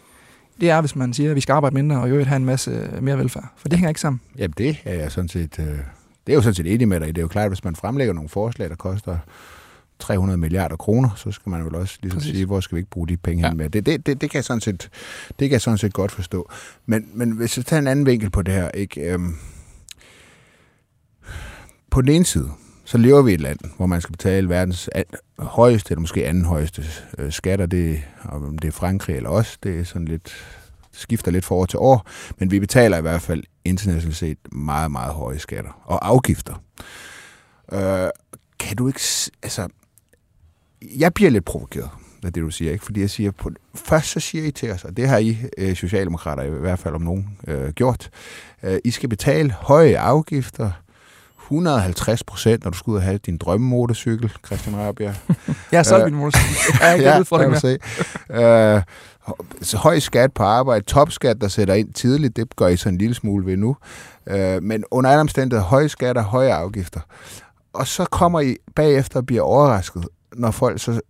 det 0.61 0.71
er, 0.71 0.81
hvis 0.81 0.97
man 0.97 1.13
siger, 1.13 1.31
at 1.31 1.37
vi 1.37 1.41
skal 1.41 1.53
arbejde 1.53 1.75
mindre 1.75 2.01
og 2.01 2.09
i 2.09 2.11
øvrigt 2.11 2.29
have 2.29 2.37
en 2.37 2.45
masse 2.45 2.91
mere 3.01 3.19
velfærd. 3.19 3.53
For 3.57 3.69
det 3.69 3.79
hænger 3.79 3.89
ikke 3.89 4.01
sammen. 4.01 4.21
Jamen 4.39 4.55
det 4.59 4.77
er 4.85 4.95
jeg 4.95 5.13
sådan 5.13 5.29
set, 5.29 5.59
øh, 5.59 5.67
det 6.27 6.33
er 6.33 6.35
jo 6.35 6.41
sådan 6.43 6.55
set 6.55 6.73
enig 6.75 6.89
med 6.89 7.01
dig. 7.01 7.09
Det 7.09 7.19
er 7.19 7.23
jo 7.23 7.29
klart, 7.29 7.45
at 7.45 7.51
hvis 7.51 7.65
man 7.65 7.77
fremlægger 7.77 8.15
nogle 8.15 8.29
forslag, 8.29 8.69
der 8.71 8.77
koster 8.77 9.17
300 10.03 10.39
milliarder 10.39 10.77
kroner, 10.77 11.11
så 11.17 11.31
skal 11.33 11.51
man 11.51 11.65
vel 11.65 11.75
også 11.75 11.99
ligesom 12.03 12.19
Præcis. 12.19 12.33
sige, 12.35 12.47
hvor 12.47 12.61
skal 12.61 12.77
vi 12.77 12.81
ikke 12.81 12.91
bruge 12.91 13.09
de 13.09 13.17
penge 13.17 13.47
Ja. 13.47 13.55
med. 13.55 13.71
Det, 13.71 13.87
det, 13.87 14.07
det, 14.07 14.21
det, 14.21 14.31
kan 14.31 14.37
jeg 14.37 14.45
sådan 14.45 14.61
set, 14.61 14.91
det 15.29 15.39
kan 15.49 15.51
jeg 15.53 15.61
sådan 15.61 15.79
set 15.79 15.93
godt 15.93 16.13
forstå. 16.13 16.51
Men, 16.87 17.09
men 17.15 17.31
hvis 17.31 17.57
jeg 17.57 17.67
tager 17.67 17.81
en 17.81 17.87
anden 17.87 18.07
vinkel 18.07 18.31
på 18.31 18.43
det 18.43 18.55
her, 18.55 18.71
ikke? 18.71 19.01
Øhm, 19.13 19.37
på 21.91 22.01
den 22.01 22.09
ene 22.09 22.25
side, 22.25 22.51
så 22.85 22.99
lever 22.99 23.23
vi 23.23 23.31
i 23.31 23.35
et 23.35 23.41
land, 23.41 23.59
hvor 23.77 23.87
man 23.87 24.01
skal 24.01 24.13
betale 24.13 24.49
verdens 24.49 24.89
an- 24.95 25.05
højeste, 25.39 25.93
eller 25.93 26.01
måske 26.01 26.27
anden 26.27 26.45
højeste 26.45 26.85
øh, 27.19 27.33
skatter. 27.33 27.67
Det, 27.67 28.03
om 28.25 28.59
det 28.59 28.69
er 28.69 28.73
Frankrig 28.73 29.17
eller 29.17 29.31
os, 29.31 29.59
det 29.63 29.81
er 29.81 29.85
sådan 29.85 30.09
lidt, 30.09 30.33
skifter 30.93 31.31
lidt 31.31 31.45
fra 31.45 31.55
år 31.55 31.67
til 31.67 31.79
år. 31.79 32.07
Men 32.39 32.51
vi 32.51 32.61
betaler 32.61 32.99
i 32.99 33.01
hvert 33.01 33.23
fald 33.23 33.43
internationalt 33.65 34.17
set 34.17 34.39
meget, 34.53 34.91
meget 34.91 35.15
høje 35.15 35.39
skatter 35.39 35.83
og 35.85 36.09
afgifter. 36.09 36.63
Øh, 37.73 38.09
kan 38.59 38.77
du 38.77 38.87
ikke... 38.89 39.01
Altså, 39.43 39.69
jeg 40.99 41.15
bliver 41.15 41.31
lidt 41.31 41.45
provokeret 41.45 41.89
af 42.25 42.33
det, 42.33 42.43
du 42.43 42.51
siger. 42.51 42.73
Ikke? 42.73 42.85
Fordi 42.85 43.01
jeg 43.01 43.11
siger, 43.11 43.31
på, 43.31 43.51
først 43.75 44.09
så 44.09 44.21
siger 44.21 44.45
I 44.45 44.51
til 44.51 44.73
os, 44.73 44.85
og 44.85 44.97
det 44.97 45.09
har 45.09 45.19
I 45.19 45.37
øh, 45.59 45.77
socialdemokrater 45.77 46.43
i 46.43 46.51
hvert 46.51 46.79
fald 46.79 46.95
om 46.95 47.03
nogen 47.03 47.39
øh, 47.47 47.71
gjort, 47.71 48.11
øh, 48.63 48.79
I 48.85 48.91
skal 48.91 49.09
betale 49.09 49.53
høje 49.53 49.99
afgifter, 49.99 50.71
150 51.43 52.25
procent, 52.25 52.65
når 52.65 52.71
du 52.71 52.79
skal 52.79 52.91
ud 52.91 52.97
og 52.97 53.03
have 53.03 53.19
din 53.19 53.37
drømmemotorcykel, 53.37 54.33
Christian 54.47 54.77
Rabia. 54.77 55.15
Jeg 55.73 55.79
har 55.79 55.83
solgt 55.83 56.05
min 56.05 56.15
motorcykel. 56.15 56.79
Jeg 56.81 56.91
er 56.91 56.95
ikke 56.95 57.07
ja, 57.09 57.19
for 57.19 57.39
det 57.39 57.79
mere. 58.31 58.77
Øh, 58.77 58.83
så 59.63 59.77
høj 59.77 59.99
skat 59.99 60.33
på 60.33 60.43
arbejde, 60.43 60.85
topskat, 60.85 61.41
der 61.41 61.49
sætter 61.49 61.75
ind 61.75 61.93
tidligt, 61.93 62.37
det 62.37 62.57
gør 62.57 62.69
I 62.69 62.77
så 62.77 62.89
en 62.89 62.99
lille 62.99 63.15
smule 63.15 63.47
ved 63.47 63.57
nu. 63.57 63.77
Øh, 64.27 64.63
men 64.63 64.85
under 64.91 65.11
alle 65.11 65.21
omstændigheder, 65.21 65.69
høje 65.69 65.89
skatter, 65.89 66.23
høje 66.23 66.53
afgifter. 66.53 67.01
Og 67.73 67.87
så 67.87 68.05
kommer 68.05 68.41
I 68.41 68.57
bagefter 68.75 69.21
og 69.21 69.27
bliver 69.27 69.43
overrasket, 69.43 70.05
når 70.35 70.51
folk 70.51 70.81
så 70.81 71.01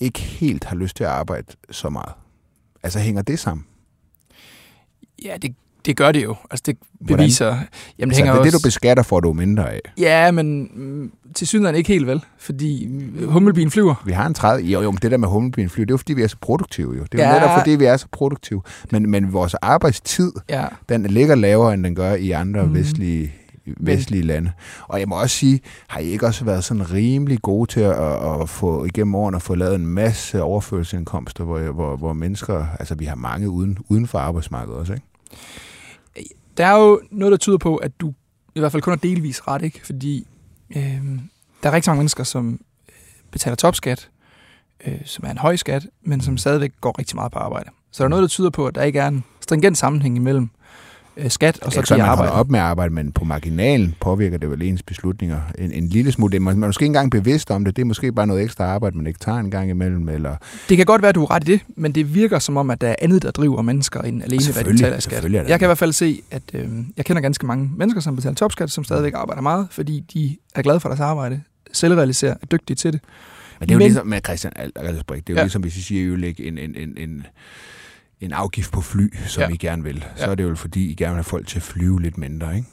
ikke 0.00 0.20
helt 0.20 0.64
har 0.64 0.76
lyst 0.76 0.96
til 0.96 1.04
at 1.04 1.10
arbejde 1.10 1.46
så 1.70 1.88
meget. 1.88 2.12
Altså 2.82 2.98
hænger 2.98 3.22
det 3.22 3.38
sammen? 3.38 3.66
Ja, 5.24 5.36
det, 5.42 5.54
det 5.86 5.96
gør 5.96 6.12
det 6.12 6.24
jo. 6.24 6.36
Altså 6.50 6.62
det 6.66 6.78
beviser... 7.06 7.44
Hvordan? 7.44 7.66
Jamen, 7.98 8.10
det, 8.10 8.16
altså, 8.16 8.16
hænger 8.16 8.32
det 8.32 8.38
er 8.38 8.40
også... 8.40 8.56
det, 8.56 8.64
du 8.64 8.66
beskatter, 8.66 9.02
får 9.02 9.20
du 9.20 9.32
mindre 9.32 9.72
af. 9.72 9.80
Ja, 9.98 10.30
men 10.30 10.70
mm, 10.74 11.12
til 11.34 11.46
synligheden 11.46 11.76
ikke 11.76 11.88
helt 11.88 12.06
vel, 12.06 12.24
fordi 12.38 12.88
hummelbien 13.24 13.70
flyver. 13.70 14.02
Vi 14.06 14.12
har 14.12 14.26
en 14.26 14.34
30... 14.34 14.64
Jo, 14.66 14.82
jo, 14.82 14.90
men 14.90 14.98
det 15.02 15.10
der 15.10 15.16
med 15.16 15.28
hummelbien 15.28 15.68
flyver, 15.68 15.86
det 15.86 15.90
er 15.90 15.94
jo 15.94 15.98
fordi, 15.98 16.12
vi 16.12 16.22
er 16.22 16.26
så 16.26 16.36
produktive 16.40 16.96
jo. 16.96 17.04
Det 17.12 17.20
er 17.20 17.28
ja. 17.28 17.34
jo 17.34 17.40
netop 17.40 17.58
fordi, 17.58 17.70
vi 17.70 17.84
er 17.84 17.96
så 17.96 18.06
produktive. 18.12 18.62
Men, 18.90 19.10
men 19.10 19.32
vores 19.32 19.54
arbejdstid, 19.54 20.32
ja. 20.48 20.64
den 20.88 21.02
ligger 21.02 21.34
lavere, 21.34 21.74
end 21.74 21.84
den 21.84 21.94
gør 21.94 22.14
i 22.14 22.30
andre 22.30 22.66
mm. 22.66 22.74
vestlige 22.74 23.34
vestlige 23.66 24.22
lande. 24.22 24.52
Og 24.88 25.00
jeg 25.00 25.08
må 25.08 25.20
også 25.20 25.36
sige, 25.36 25.60
har 25.88 26.00
I 26.00 26.04
ikke 26.04 26.26
også 26.26 26.44
været 26.44 26.64
sådan 26.64 26.92
rimelig 26.92 27.42
gode 27.42 27.70
til 27.70 27.80
at, 27.80 28.40
at 28.40 28.48
få 28.48 28.84
igennem 28.84 29.14
årene 29.14 29.36
at 29.36 29.42
få 29.42 29.54
lavet 29.54 29.74
en 29.74 29.86
masse 29.86 30.42
overførselsindkomster, 30.42 31.44
hvor, 31.44 31.60
hvor, 31.60 31.96
hvor 31.96 32.12
mennesker, 32.12 32.66
altså 32.78 32.94
vi 32.94 33.04
har 33.04 33.14
mange 33.14 33.50
uden, 33.50 33.78
uden 33.88 34.06
for 34.06 34.18
arbejdsmarkedet 34.18 34.78
også, 34.78 34.92
ikke? 34.92 35.06
Der 36.56 36.66
er 36.66 36.76
jo 36.80 37.00
noget, 37.10 37.32
der 37.32 37.38
tyder 37.38 37.58
på, 37.58 37.76
at 37.76 38.00
du 38.00 38.14
i 38.54 38.60
hvert 38.60 38.72
fald 38.72 38.82
kun 38.82 38.92
er 38.92 38.96
delvis 38.96 39.48
ret, 39.48 39.62
ikke? 39.62 39.80
Fordi 39.86 40.26
øh, 40.76 41.02
der 41.62 41.68
er 41.68 41.72
rigtig 41.72 41.90
mange 41.90 41.98
mennesker, 41.98 42.24
som 42.24 42.60
øh, 42.88 42.94
betaler 43.30 43.56
topskat, 43.56 44.10
øh, 44.86 45.00
som 45.04 45.24
er 45.26 45.30
en 45.30 45.38
høj 45.38 45.56
skat, 45.56 45.86
men 46.02 46.20
som 46.20 46.36
stadigvæk 46.36 46.72
går 46.80 46.98
rigtig 46.98 47.16
meget 47.16 47.32
på 47.32 47.38
arbejde. 47.38 47.70
Så 47.90 48.02
der 48.02 48.04
er 48.04 48.08
noget, 48.08 48.22
der 48.22 48.28
tyder 48.28 48.50
på, 48.50 48.66
at 48.66 48.74
der 48.74 48.82
ikke 48.82 48.98
er 48.98 49.08
en 49.08 49.24
stringent 49.40 49.78
sammenhæng 49.78 50.16
imellem 50.16 50.50
skat, 51.28 51.58
og 51.62 51.72
så 51.72 51.80
det 51.80 51.90
er 51.90 52.04
arbejde. 52.04 52.32
op 52.32 52.50
med 52.50 52.58
at 52.58 52.64
arbejde, 52.64 52.94
men 52.94 53.12
på 53.12 53.24
marginalen 53.24 53.94
påvirker 54.00 54.38
det 54.38 54.50
vel 54.50 54.62
ens 54.62 54.82
beslutninger 54.82 55.40
en, 55.58 55.72
en 55.72 55.88
lille 55.88 56.12
smule. 56.12 56.40
Man, 56.40 56.54
man 56.54 56.62
er 56.62 56.68
måske 56.68 56.82
ikke 56.82 56.86
engang 56.86 57.10
bevidst 57.10 57.50
om 57.50 57.64
det. 57.64 57.76
Det 57.76 57.82
er 57.82 57.86
måske 57.86 58.12
bare 58.12 58.26
noget 58.26 58.42
ekstra 58.42 58.64
arbejde, 58.64 58.96
man 58.96 59.06
ikke 59.06 59.18
tager 59.18 59.38
en 59.38 59.50
gang 59.50 59.70
imellem. 59.70 60.08
Eller... 60.08 60.36
Det 60.68 60.76
kan 60.76 60.86
godt 60.86 61.02
være, 61.02 61.08
at 61.08 61.14
du 61.14 61.22
er 61.22 61.30
ret 61.30 61.48
i 61.48 61.52
det, 61.52 61.60
men 61.76 61.92
det 61.92 62.14
virker 62.14 62.38
som 62.38 62.56
om, 62.56 62.70
at 62.70 62.80
der 62.80 62.88
er 62.88 62.96
andet, 62.98 63.22
der 63.22 63.30
driver 63.30 63.62
mennesker 63.62 64.00
end 64.00 64.22
alene, 64.22 64.52
hvad 64.52 64.64
de 64.64 64.70
betaler 64.70 64.96
af 64.96 65.02
skat. 65.02 65.32
Jeg 65.32 65.58
kan 65.58 65.66
i 65.66 65.66
hvert 65.66 65.78
fald 65.78 65.92
se, 65.92 66.22
at 66.30 66.42
øh, 66.54 66.68
jeg 66.96 67.04
kender 67.04 67.22
ganske 67.22 67.46
mange 67.46 67.70
mennesker, 67.76 68.00
som 68.00 68.16
betaler 68.16 68.34
topskat, 68.34 68.70
som 68.70 68.84
stadigvæk 68.84 69.12
arbejder 69.16 69.42
meget, 69.42 69.68
fordi 69.70 70.04
de 70.12 70.36
er 70.54 70.62
glade 70.62 70.80
for 70.80 70.88
deres 70.88 71.00
arbejde, 71.00 71.40
selvrealiserer, 71.72 72.34
er 72.42 72.46
dygtige 72.46 72.76
til 72.76 72.92
det. 72.92 73.00
Men 73.60 73.68
det 73.68 73.72
er 73.72 73.76
jo 73.76 73.78
men, 73.78 73.86
ligesom 73.86 74.06
med 74.06 74.20
Christian 74.24 74.52
Aldersbrik, 74.56 75.26
det 75.26 75.32
er 75.32 75.34
jo 75.34 75.38
ja. 75.38 75.44
ligesom, 75.44 75.62
hvis 75.62 75.76
I 75.76 75.82
siger, 75.82 76.14
at 76.14 76.38
I 76.38 76.48
en, 76.48 76.58
en, 76.58 76.76
en, 76.76 76.94
en 76.96 77.26
en 78.20 78.32
afgift 78.32 78.72
på 78.72 78.80
fly, 78.80 79.16
som 79.26 79.42
ja. 79.42 79.48
I 79.48 79.56
gerne 79.56 79.82
vil, 79.82 80.04
så 80.16 80.24
ja. 80.24 80.30
er 80.30 80.34
det 80.34 80.44
jo 80.44 80.54
fordi, 80.54 80.90
I 80.90 80.94
gerne 80.94 81.10
vil 81.10 81.16
have 81.16 81.24
folk 81.24 81.46
til 81.46 81.58
at 81.58 81.62
flyve 81.62 82.02
lidt 82.02 82.18
mindre, 82.18 82.56
ikke? 82.56 82.68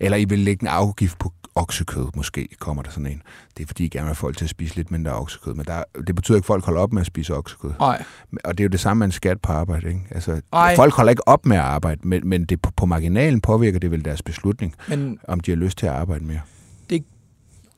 Eller 0.00 0.16
I 0.16 0.24
vil 0.24 0.38
lægge 0.38 0.62
en 0.62 0.68
afgift 0.68 1.18
på 1.18 1.32
oksekød, 1.54 2.06
måske 2.16 2.48
kommer 2.58 2.82
der 2.82 2.90
sådan 2.90 3.06
en. 3.06 3.22
Det 3.56 3.62
er 3.62 3.66
fordi, 3.66 3.84
I 3.84 3.88
gerne 3.88 4.04
vil 4.04 4.08
have 4.08 4.14
folk 4.14 4.36
til 4.36 4.44
at 4.44 4.50
spise 4.50 4.76
lidt 4.76 4.90
mindre 4.90 5.12
oksekød. 5.12 5.54
Men 5.54 5.66
der, 5.66 5.82
det 6.06 6.14
betyder 6.14 6.36
ikke, 6.36 6.44
at 6.44 6.46
folk 6.46 6.64
holder 6.64 6.80
op 6.80 6.92
med 6.92 7.00
at 7.00 7.06
spise 7.06 7.34
oksekød. 7.34 7.72
Nej. 7.78 8.04
Og 8.44 8.58
det 8.58 8.64
er 8.64 8.64
jo 8.64 8.68
det 8.68 8.80
samme 8.80 8.98
med 8.98 9.06
en 9.06 9.12
skat 9.12 9.40
på 9.40 9.52
arbejde. 9.52 9.88
Ikke? 9.88 10.00
Altså, 10.10 10.40
Ej. 10.52 10.76
folk 10.76 10.94
holder 10.94 11.10
ikke 11.10 11.28
op 11.28 11.46
med 11.46 11.56
at 11.56 11.62
arbejde, 11.62 12.08
men, 12.08 12.28
men 12.28 12.44
det, 12.44 12.62
på, 12.62 12.70
på 12.76 12.86
marginalen 12.86 13.40
påvirker 13.40 13.78
det 13.78 13.90
vel 13.90 14.04
deres 14.04 14.22
beslutning, 14.22 14.74
men 14.88 15.18
om 15.28 15.40
de 15.40 15.50
har 15.50 15.56
lyst 15.56 15.78
til 15.78 15.86
at 15.86 15.92
arbejde 15.92 16.24
mere. 16.24 16.40
Det, 16.90 17.04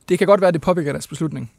det 0.09 0.19
kan 0.19 0.27
godt 0.27 0.41
være, 0.41 0.49
at 0.49 0.55
det 0.55 0.63
påvirker 0.63 0.93
deres 0.93 1.07
beslutning. 1.07 1.51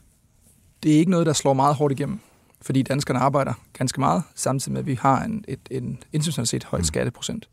Det 0.84 0.94
er 0.94 0.98
ikke 0.98 1.12
noget, 1.12 1.26
der 1.26 1.34
slår 1.34 1.54
meget 1.54 1.76
hårdt 1.76 1.92
igennem 1.92 2.20
fordi 2.62 2.84
danskerne 2.84 3.20
arbejder 3.20 3.54
ganske 3.74 4.00
meget, 4.00 4.24
samtidig 4.36 4.74
med, 4.74 4.80
at 4.80 4.86
vi 4.86 4.96
har 5.02 5.24
en, 5.24 5.46
et, 5.48 5.60
en 5.72 6.04
internationalt 6.14 6.50
set 6.50 6.64
høj 6.64 6.80
mm. 6.80 6.84
skatteprocent. 6.84 7.50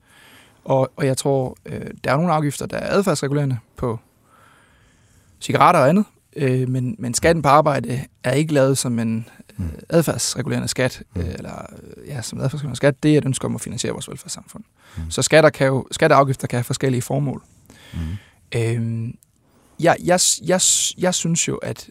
Og, 0.64 0.92
og 0.96 1.06
jeg 1.06 1.16
tror, 1.16 1.56
øh, 1.66 1.86
der 2.04 2.12
er 2.12 2.16
nogle 2.16 2.32
afgifter, 2.32 2.66
der 2.66 2.76
er 2.76 2.96
adfærdsregulerende 2.96 3.58
på 3.76 3.98
cigaretter 5.40 5.80
og 5.80 5.88
andet, 5.88 6.04
øh, 6.36 6.68
men, 6.68 6.96
men 6.98 7.14
skatten 7.14 7.42
på 7.42 7.48
arbejde 7.48 8.04
er 8.24 8.32
ikke 8.32 8.54
lavet 8.54 8.78
som 8.78 8.98
en 8.98 9.28
øh, 9.58 9.64
mm. 9.64 9.70
adfærdsregulerende 9.88 10.68
skat, 10.68 11.02
mm. 11.14 11.20
øh, 11.20 11.28
eller 11.28 11.66
øh, 11.96 12.08
ja, 12.08 12.22
som 12.22 12.38
adfærdsregulerende 12.38 12.76
skat, 12.76 13.02
det 13.02 13.14
er 13.14 13.18
et 13.18 13.24
ønske 13.24 13.44
om 13.44 13.54
at 13.54 13.60
finansiere 13.60 13.92
vores 13.92 14.08
velfærdssamfund. 14.08 14.64
Mm. 14.96 15.10
Så 15.10 15.22
skatter 15.22 15.50
kan 15.50 15.66
jo, 15.66 15.86
skatteafgifter 15.90 16.46
kan 16.46 16.56
have 16.56 16.64
forskellige 16.64 17.02
formål. 17.02 17.42
Mm. 17.92 17.98
Øh, 18.54 19.08
jeg, 19.80 19.96
jeg, 20.04 20.20
jeg, 20.42 20.60
jeg 20.98 21.14
synes 21.14 21.48
jo, 21.48 21.56
at, 21.56 21.90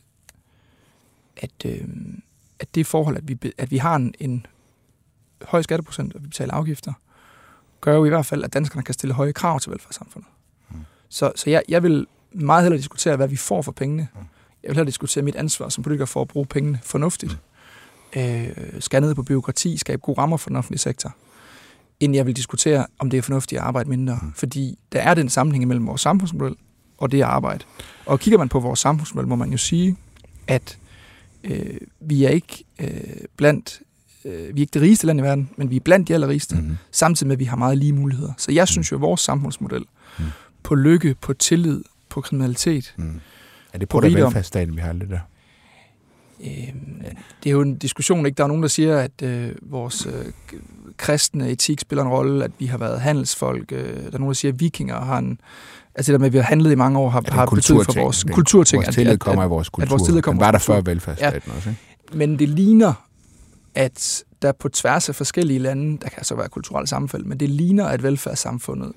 at 1.38 1.66
øh, 1.66 1.88
at 2.60 2.76
det 2.76 2.88
forhold, 2.88 3.18
at 3.18 3.28
vi, 3.28 3.38
at 3.58 3.72
vi 3.72 3.78
har 3.78 3.96
en, 3.96 4.13
en 4.20 4.46
høj 5.42 5.62
skatteprocent, 5.62 6.13
og 6.13 6.24
vi 6.24 6.28
betaler 6.28 6.54
afgifter, 6.54 6.94
gør 7.82 7.96
jo 7.96 8.06
i 8.06 8.10
hvert 8.10 8.26
fald, 8.26 8.44
at 8.44 8.54
danskerne 8.54 8.84
kan 8.84 8.94
stille 8.94 9.13
høje 9.13 9.34
krav 9.34 9.60
til 9.60 9.72
velfærdssamfundet. 9.72 10.30
Mm. 10.70 10.78
Så, 11.10 11.32
så 11.36 11.50
jeg, 11.50 11.63
jeg 11.70 11.84
vil 11.84 12.08
meget 12.32 12.63
hellere 12.63 12.78
diskutere, 12.78 13.16
hvad 13.16 13.28
vi 13.28 13.36
får 13.36 13.62
for 13.62 13.72
pengene. 13.72 14.08
Mm. 14.13 14.20
Jeg 14.63 14.70
vil 14.70 14.76
hellere 14.76 14.86
diskutere 14.86 15.24
mit 15.24 15.36
ansvar 15.36 15.70
som 15.70 15.84
politiker 15.84 16.06
for 16.06 16.22
at 16.22 16.28
bruge 16.28 16.46
pengene 16.46 16.80
fornuftigt. 16.84 17.32
Mm. 18.16 18.22
Øh, 18.22 18.50
skære 18.80 19.02
ned 19.02 19.16
på 19.16 19.24
byråkrati, 19.24 19.78
skabe 19.78 20.02
gode 20.02 20.18
rammer 20.18 20.38
for 20.38 20.50
den 20.50 20.58
offentlige 20.58 20.80
sektor, 20.80 21.16
end 22.00 22.16
jeg 22.16 22.26
vil 22.26 22.36
diskutere, 22.36 22.86
om 23.00 23.10
det 23.10 23.18
er 23.18 23.22
fornuftigt 23.22 23.60
at 23.60 23.66
arbejde 23.68 23.89
mindre. 23.89 24.20
Mm. 24.22 24.34
Fordi 24.34 24.80
der 24.92 25.02
er 25.02 25.13
den 25.13 25.30
sammenhæng 25.30 25.68
mellem 25.68 25.88
vores 25.88 26.02
samfundsmodel 26.02 26.56
og 26.98 27.12
det 27.12 27.18
at 27.18 27.24
arbejde. 27.24 27.66
Og 28.06 28.20
kigger 28.20 28.38
man 28.38 28.50
på 28.50 28.60
vores 28.60 28.80
samfundsmodel, 28.80 29.28
må 29.28 29.36
man 29.36 29.52
jo 29.52 29.58
sige, 29.58 29.98
at 30.48 30.78
øh, 31.44 31.78
vi 32.00 32.24
er 32.24 32.30
ikke 32.30 32.64
øh, 32.80 32.90
blandt 33.38 33.82
øh, 34.26 34.56
vi 34.56 34.62
er 34.62 34.64
ikke 34.64 34.74
det 34.74 34.82
rigeste 34.82 35.08
land 35.08 35.20
i 35.20 35.24
verden, 35.24 35.50
men 35.56 35.70
vi 35.70 35.76
er 35.76 35.80
blandt 35.80 36.08
de 36.08 36.14
allerrigeste, 36.14 36.56
mm-hmm. 36.56 36.78
samtidig 36.92 37.28
med, 37.28 37.36
at 37.36 37.40
vi 37.40 37.46
har 37.46 37.58
meget 37.58 37.78
lige 37.78 37.94
muligheder. 37.94 38.34
Så 38.38 38.52
jeg 38.52 38.68
synes 38.68 38.92
jo, 38.92 38.98
at 38.98 39.02
vores 39.02 39.22
samfundsmodel 39.22 39.86
mm. 40.20 40.26
på 40.64 40.76
lykke, 40.76 41.16
på 41.22 41.34
tillid, 41.34 41.84
på 42.10 42.22
kriminalitet, 42.22 42.94
mm. 42.98 43.20
Er 43.74 43.78
det 43.78 43.90
på, 43.90 44.00
på 44.00 44.08
velfærdsstaten, 44.08 44.76
vi 44.76 44.82
har 44.82 44.94
lidt 44.94 45.10
der? 45.10 45.20
Øh, 46.44 46.74
det 47.44 47.50
er 47.50 47.52
jo 47.52 47.62
en 47.62 47.78
diskussion, 47.78 48.26
ikke? 48.26 48.36
Der 48.36 48.44
er 48.44 48.48
nogen, 48.48 48.64
der 48.64 48.70
siger, 48.70 48.98
at 48.98 49.22
øh, 49.24 49.52
vores 49.62 50.06
øh, 50.06 50.26
kristne 50.98 51.50
etik 51.50 51.80
spiller 51.80 52.04
en 52.04 52.10
rolle, 52.10 52.44
at 52.44 52.52
vi 52.60 52.66
har 52.66 52.78
været 52.78 53.02
handelsfolk. 53.02 53.72
Øh, 53.72 53.96
der 53.96 54.06
er 54.06 54.18
nogen, 54.18 54.28
der 54.28 54.34
siger, 54.34 54.52
at 54.52 54.60
vikinger 54.60 55.02
har 55.02 55.18
en 55.18 55.40
Altså 55.96 56.12
det 56.12 56.14
der 56.14 56.20
med, 56.20 56.28
at 56.28 56.34
vi 56.34 56.38
har 56.38 56.46
handlet 56.46 56.72
i 56.72 56.76
mange 56.76 57.00
år, 57.00 57.10
har, 57.10 57.24
ja, 57.28 57.34
har 57.34 57.46
betydet 57.46 57.86
for 57.86 58.02
vores 58.02 58.24
kulturting. 58.24 58.84
Vores 58.84 58.96
tillid 58.96 59.18
kommer 59.18 59.44
af 59.44 59.50
vores 59.50 59.70
kultur. 59.70 59.86
At 59.86 59.92
vores 59.92 60.04
tillid 60.04 60.22
kommer 60.22 60.42
Den 60.42 60.46
var 60.46 60.52
der 60.52 60.60
før 60.60 60.82
velfærdsstaten 60.82 61.52
ja. 61.52 61.56
også, 61.56 61.70
ikke? 61.70 62.18
Men 62.18 62.40
det 62.40 62.50
ligner, 62.50 62.94
at 63.76 64.24
der 64.42 64.52
på 64.52 64.70
tværs 64.70 65.10
af 65.10 65.16
forskellige 65.16 65.60
lande, 65.60 65.98
der 65.98 66.10
kan 66.10 66.24
så 66.24 66.36
være 66.36 66.50
kulturelle 66.50 66.88
sammenfald, 66.88 67.24
men 67.24 67.40
det 67.40 67.50
ligner, 67.50 67.86
at 67.86 68.04
velfærdssamfundet, 68.04 68.94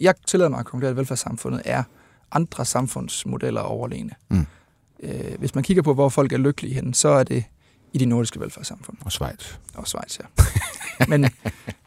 jeg 0.00 0.14
tillader 0.26 0.50
mig 0.50 0.58
at 0.58 0.66
konkludere, 0.66 0.90
at 0.90 0.96
velfærdssamfundet 0.96 1.62
er 1.64 1.82
andre 2.32 2.64
samfundsmodeller 2.64 3.60
overlegne. 3.60 4.10
Mm. 4.28 4.46
Øh, 5.02 5.38
hvis 5.38 5.54
man 5.54 5.64
kigger 5.64 5.82
på, 5.82 5.94
hvor 5.94 6.08
folk 6.08 6.32
er 6.32 6.38
lykkelige 6.38 6.74
hen, 6.74 6.94
så 6.94 7.08
er 7.08 7.24
det 7.24 7.44
i 7.92 7.98
de 7.98 8.06
nordiske 8.06 8.40
velfærdssamfund. 8.40 8.96
Og 9.04 9.12
Schweiz. 9.12 9.54
Og 9.74 9.86
Schweiz, 9.86 10.18
ja. 10.18 10.24
men, 11.08 11.20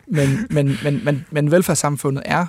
men, 0.08 0.48
men, 0.50 0.78
men, 0.84 1.06
men, 1.06 1.26
men 1.32 1.52
velfærdssamfundet 1.52 2.24
er 2.26 2.46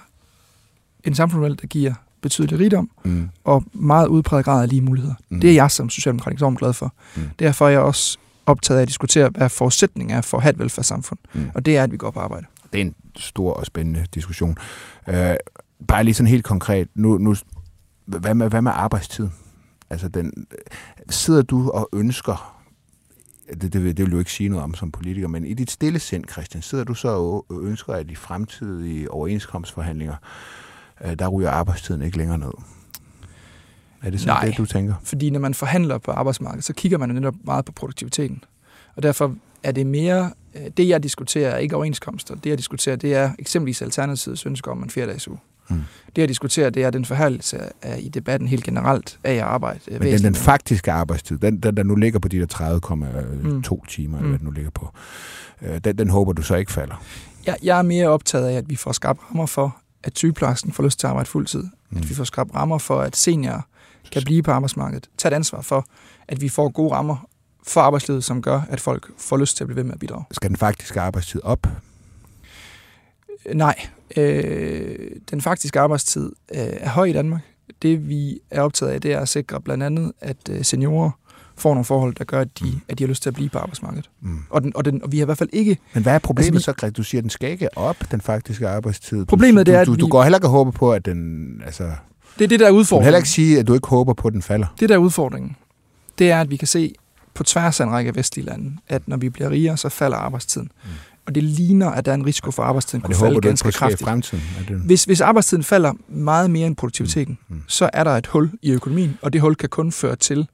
en 1.07 1.15
samfundsmodel, 1.15 1.59
der 1.61 1.67
giver 1.67 1.95
betydelig 2.21 2.59
rigdom 2.59 2.91
mm. 3.05 3.29
og 3.45 3.65
meget 3.73 4.07
udpræget 4.07 4.45
grad 4.45 4.63
af 4.63 4.69
lige 4.69 4.81
muligheder. 4.81 5.15
Mm. 5.29 5.41
Det 5.41 5.51
er 5.51 5.55
jeg 5.55 5.71
som 5.71 5.91
socialdemokrat 5.91 6.39
enormt 6.39 6.59
glad 6.59 6.73
for. 6.73 6.95
Mm. 7.17 7.23
Derfor 7.39 7.67
er 7.67 7.71
jeg 7.71 7.81
også 7.81 8.19
optaget 8.47 8.79
af 8.79 8.83
at 8.83 8.89
diskutere, 8.89 9.29
hvad 9.29 9.49
forudsætningen 9.49 10.17
er 10.17 10.21
for 10.21 10.37
at 10.37 10.43
have 10.43 10.51
et 10.51 10.59
velfærdssamfund. 10.59 11.19
Mm. 11.35 11.51
Og 11.55 11.67
det 11.67 11.77
er, 11.77 11.83
at 11.83 11.93
vi 11.93 11.97
går 11.97 12.11
på 12.11 12.21
arbejde. 12.21 12.47
Det 12.73 12.81
er 12.81 12.85
en 12.85 12.95
stor 13.17 13.53
og 13.53 13.67
spændende 13.67 14.07
diskussion. 14.15 14.57
Uh, 15.09 15.15
bare 15.89 16.05
lige 16.05 16.15
sådan 16.15 16.31
helt 16.31 16.45
konkret. 16.45 16.89
Nu, 16.95 17.19
nu, 17.19 17.37
hvad, 18.05 18.35
med, 18.35 18.49
hvad 18.49 18.63
med 18.63 18.73
arbejdstiden? 18.75 19.33
Altså, 19.91 20.09
den, 20.09 20.47
sidder 21.11 21.43
du 21.43 21.71
og 21.71 21.89
ønsker 21.93 22.57
det, 23.61 23.73
det, 23.73 23.73
det 23.73 23.99
vil 23.99 24.13
du 24.13 24.19
ikke 24.19 24.33
sige 24.33 24.49
noget 24.49 24.65
om 24.65 24.75
som 24.75 24.91
politiker, 24.91 25.29
men 25.29 25.45
i 25.45 25.55
dit 25.55 25.71
stille 25.71 25.99
sind, 25.99 26.25
Christian, 26.33 26.63
sidder 26.63 26.85
du 26.85 26.95
så 26.95 27.09
og 27.09 27.47
ønsker, 27.63 27.93
at 27.93 28.09
de 28.09 28.17
fremtidige 28.17 29.11
overenskomstforhandlinger 29.11 30.15
øh, 30.15 30.66
der 31.19 31.29
ryger 31.29 31.51
arbejdstiden 31.51 32.03
ikke 32.03 32.19
længere 32.19 32.39
ned. 32.39 32.53
Er 34.03 34.11
det 34.11 34.21
sådan 34.21 34.35
Nej, 34.35 34.45
det, 34.45 34.59
du 34.59 34.65
tænker? 34.65 34.95
fordi 35.05 35.31
når 35.31 35.41
man 35.41 35.55
forhandler 35.55 35.99
på 35.99 36.11
arbejdsmarkedet, 36.11 36.65
så 36.65 36.73
kigger 36.73 36.99
man 36.99 37.09
netop 37.09 37.35
meget 37.45 37.65
på 37.65 37.73
produktiviteten. 37.73 38.45
Og 38.97 39.03
derfor 39.03 39.35
er 39.63 39.73
det 39.73 39.87
mere, 39.87 40.31
øh, 40.55 40.63
det 40.77 40.89
jeg 40.89 41.03
diskuterer 41.03 41.51
er 41.51 41.59
ikke 41.59 41.77
overenskomster. 41.77 42.35
Det 42.35 42.51
jeg 42.51 42.59
diskuterer, 42.59 42.97
det 42.97 43.15
er 43.15 43.31
eksempelvis 43.39 43.83
Alternativets 43.83 44.47
ønske 44.47 44.71
om 44.71 44.83
en 44.83 44.91
fire 44.91 45.07
dages 45.07 45.29
uge. 45.29 45.39
Hmm. 45.69 45.83
Det 46.17 46.23
jeg 46.23 46.29
diskuterer, 46.29 46.71
det 46.71 46.85
er 46.85 46.91
den 46.91 47.05
forhærdelse 47.05 47.59
af, 47.83 47.99
i 48.01 48.09
debatten 48.09 48.49
helt 48.49 48.65
generelt 48.65 49.19
af 49.25 49.33
at 49.35 49.41
arbejde. 49.41 49.81
Men 49.91 50.03
den, 50.03 50.23
den 50.23 50.35
faktiske 50.35 50.93
arbejdstid, 50.93 51.39
den, 51.39 51.59
den 51.61 51.77
der 51.77 51.83
nu 51.83 51.95
ligger 51.95 52.19
på 52.19 52.29
de 52.29 52.39
der 52.39 52.81
30,2 52.81 52.93
hmm. 53.43 53.63
timer, 53.89 54.19
hmm. 54.19 54.19
eller 54.19 54.29
hvad 54.29 54.39
den 54.39 54.45
nu 54.45 54.51
ligger 54.51 54.71
på, 54.71 54.91
øh, 55.63 55.79
den, 55.85 55.99
den 55.99 56.11
håber 56.11 56.33
du 56.33 56.43
så 56.43 56.55
ikke 56.55 56.73
falder? 56.73 57.05
Jeg, 57.47 57.57
jeg 57.63 57.79
er 57.79 57.83
mere 57.83 58.09
optaget 58.09 58.49
af, 58.49 58.55
at 58.55 58.71
vi 58.71 58.77
får 58.77 58.93
skabt 58.93 59.21
rammer 59.31 59.47
for, 59.47 59.77
at 60.05 60.19
sygeplejersken 60.19 60.73
får 60.73 60.83
lyst 60.83 61.01
til 61.01 61.07
at 61.07 61.11
arbejde 61.11 61.29
fuldtid, 61.29 61.65
Mm. 61.91 61.99
At 61.99 62.09
vi 62.09 62.15
får 62.15 62.25
skabt 62.25 62.55
rammer 62.55 62.79
for, 62.79 63.01
at 63.01 63.17
seniorer 63.17 63.61
kan 64.13 64.23
blive 64.25 64.43
på 64.43 64.51
arbejdsmarkedet. 64.51 65.09
Tag 65.19 65.29
et 65.29 65.35
ansvar 65.35 65.61
for, 65.61 65.87
at 66.29 66.41
vi 66.41 66.49
får 66.49 66.69
gode 66.69 66.93
rammer 66.95 67.29
for 67.67 67.81
arbejdslivet, 67.81 68.25
som 68.25 68.43
gør, 68.43 68.61
at 68.71 68.81
folk 68.81 69.11
får 69.19 69.37
lyst 69.37 69.57
til 69.57 69.65
at 69.65 69.69
blive 69.69 69.77
ved 69.77 69.85
med 69.85 69.93
at 69.93 69.99
bidrage. 69.99 70.25
Skal 70.31 70.49
den 70.49 70.57
faktiske 70.57 71.01
arbejdstid 71.01 71.41
op? 71.45 71.67
Nej. 73.55 73.87
Øh, 74.17 75.11
den 75.31 75.41
faktiske 75.41 75.81
arbejdstid 75.81 76.33
øh, 76.55 76.59
er 76.61 76.89
høj 76.89 77.05
i 77.05 77.13
Danmark. 77.13 77.41
Det 77.83 78.09
vi 78.09 78.41
er 78.51 78.61
optaget 78.63 78.93
af, 78.93 79.01
det 79.01 79.13
er 79.13 79.21
at 79.21 79.29
sikre 79.29 79.61
blandt 79.61 79.85
andet, 79.85 80.13
at 80.21 80.37
øh, 80.51 80.65
seniorer 80.65 81.11
får 81.59 81.71
nogle 81.75 81.85
forhold, 81.85 82.15
der 82.15 82.25
gør, 82.25 82.41
at 82.41 82.59
de, 82.61 82.65
mm. 82.65 82.81
at 82.89 82.99
de 82.99 83.05
har 83.05 83.09
lyst 83.09 83.23
til 83.23 83.31
at 83.31 83.35
blive 83.35 83.49
på 83.49 83.59
arbejdsmarkedet. 83.59 84.11
Mm. 84.21 84.39
Og, 84.51 84.63
den, 84.63 84.73
og, 84.77 84.85
den, 84.85 85.03
og 85.03 85.13
vi 85.13 85.19
har 85.19 85.25
i 85.25 85.27
hvert 85.27 85.39
fald 85.39 85.49
ikke... 85.53 85.79
Men 85.95 86.03
hvad 86.03 86.15
er 86.15 86.19
problemet 86.19 86.47
altså, 86.55 86.59
vi, 86.59 86.63
så, 86.63 86.73
Greg? 86.73 86.97
Du 86.97 87.03
siger, 87.03 87.21
at 87.21 87.23
den 87.23 87.31
skal 87.31 87.51
ikke 87.51 87.79
op, 87.79 87.97
den 88.11 88.21
faktiske 88.21 88.69
arbejdstid. 88.69 89.25
Problemet 89.25 89.67
du, 89.67 89.73
det 89.73 89.79
er, 89.81 89.85
du, 89.85 89.93
at 89.93 90.01
du, 90.01 90.07
vi, 90.07 90.11
går 90.11 90.23
heller 90.23 90.39
ikke 90.39 90.47
og 90.47 90.51
håber 90.51 90.71
på, 90.71 90.93
at 90.93 91.05
den... 91.05 91.47
Altså, 91.67 91.91
det 92.39 92.45
er 92.45 92.49
det, 92.49 92.61
der 92.61 92.67
er 92.67 92.71
du 92.71 92.77
udfordringen. 92.77 93.03
kan 93.03 93.07
heller 93.07 93.19
ikke 93.19 93.29
sige, 93.29 93.59
at 93.59 93.67
du 93.67 93.75
ikke 93.75 93.89
håber 93.89 94.13
på, 94.15 94.29
at 94.29 94.35
den 94.35 94.43
falder. 94.43 94.67
Det, 94.81 94.89
der 94.89 94.95
er 94.95 94.99
udfordringen, 94.99 95.57
det 96.19 96.31
er, 96.31 96.41
at 96.41 96.51
vi 96.51 96.57
kan 96.57 96.69
se 96.69 96.95
på 97.35 97.43
tværs 97.45 97.81
af 97.81 97.85
en 97.85 97.91
række 97.91 98.15
vestlige 98.15 98.47
lande, 98.47 98.77
at 98.89 99.09
når 99.09 99.17
vi 99.17 99.29
bliver 99.29 99.51
rigere, 99.51 99.77
så 99.77 99.89
falder 99.89 100.17
arbejdstiden. 100.17 100.71
Mm. 100.85 100.91
Og 101.27 101.35
det 101.35 101.43
ligner, 101.45 101.91
at 101.91 102.05
der 102.07 102.11
er 102.11 102.15
en 102.15 102.27
risiko 102.27 102.51
for, 102.51 102.63
at 102.63 102.69
arbejdstiden 102.69 103.03
kunne 103.03 103.15
falde 103.15 103.35
du 103.35 103.41
ganske 103.41 103.73
sker 103.73 103.79
i 103.79 103.79
kraftigt. 103.79 104.03
fremtiden. 104.03 104.43
Det... 104.69 104.77
Hvis, 104.77 105.05
hvis 105.05 105.21
arbejdstiden 105.21 105.65
falder 105.65 105.93
meget 106.09 106.51
mere 106.51 106.67
end 106.67 106.77
produktiviteten, 106.77 107.39
Mm. 107.49 107.55
mm. 107.57 107.63
så 107.67 107.91
er 107.93 108.05
der 108.05 108.11
et 108.11 108.27
hul 108.27 108.51
i 108.63 108.71
økonomien, 108.71 109.19
og 109.23 109.33
det 109.33 109.41
hul 109.41 109.55
kan 109.55 109.69
kun 109.69 109.93
føre 109.93 110.17
til... 110.17 110.49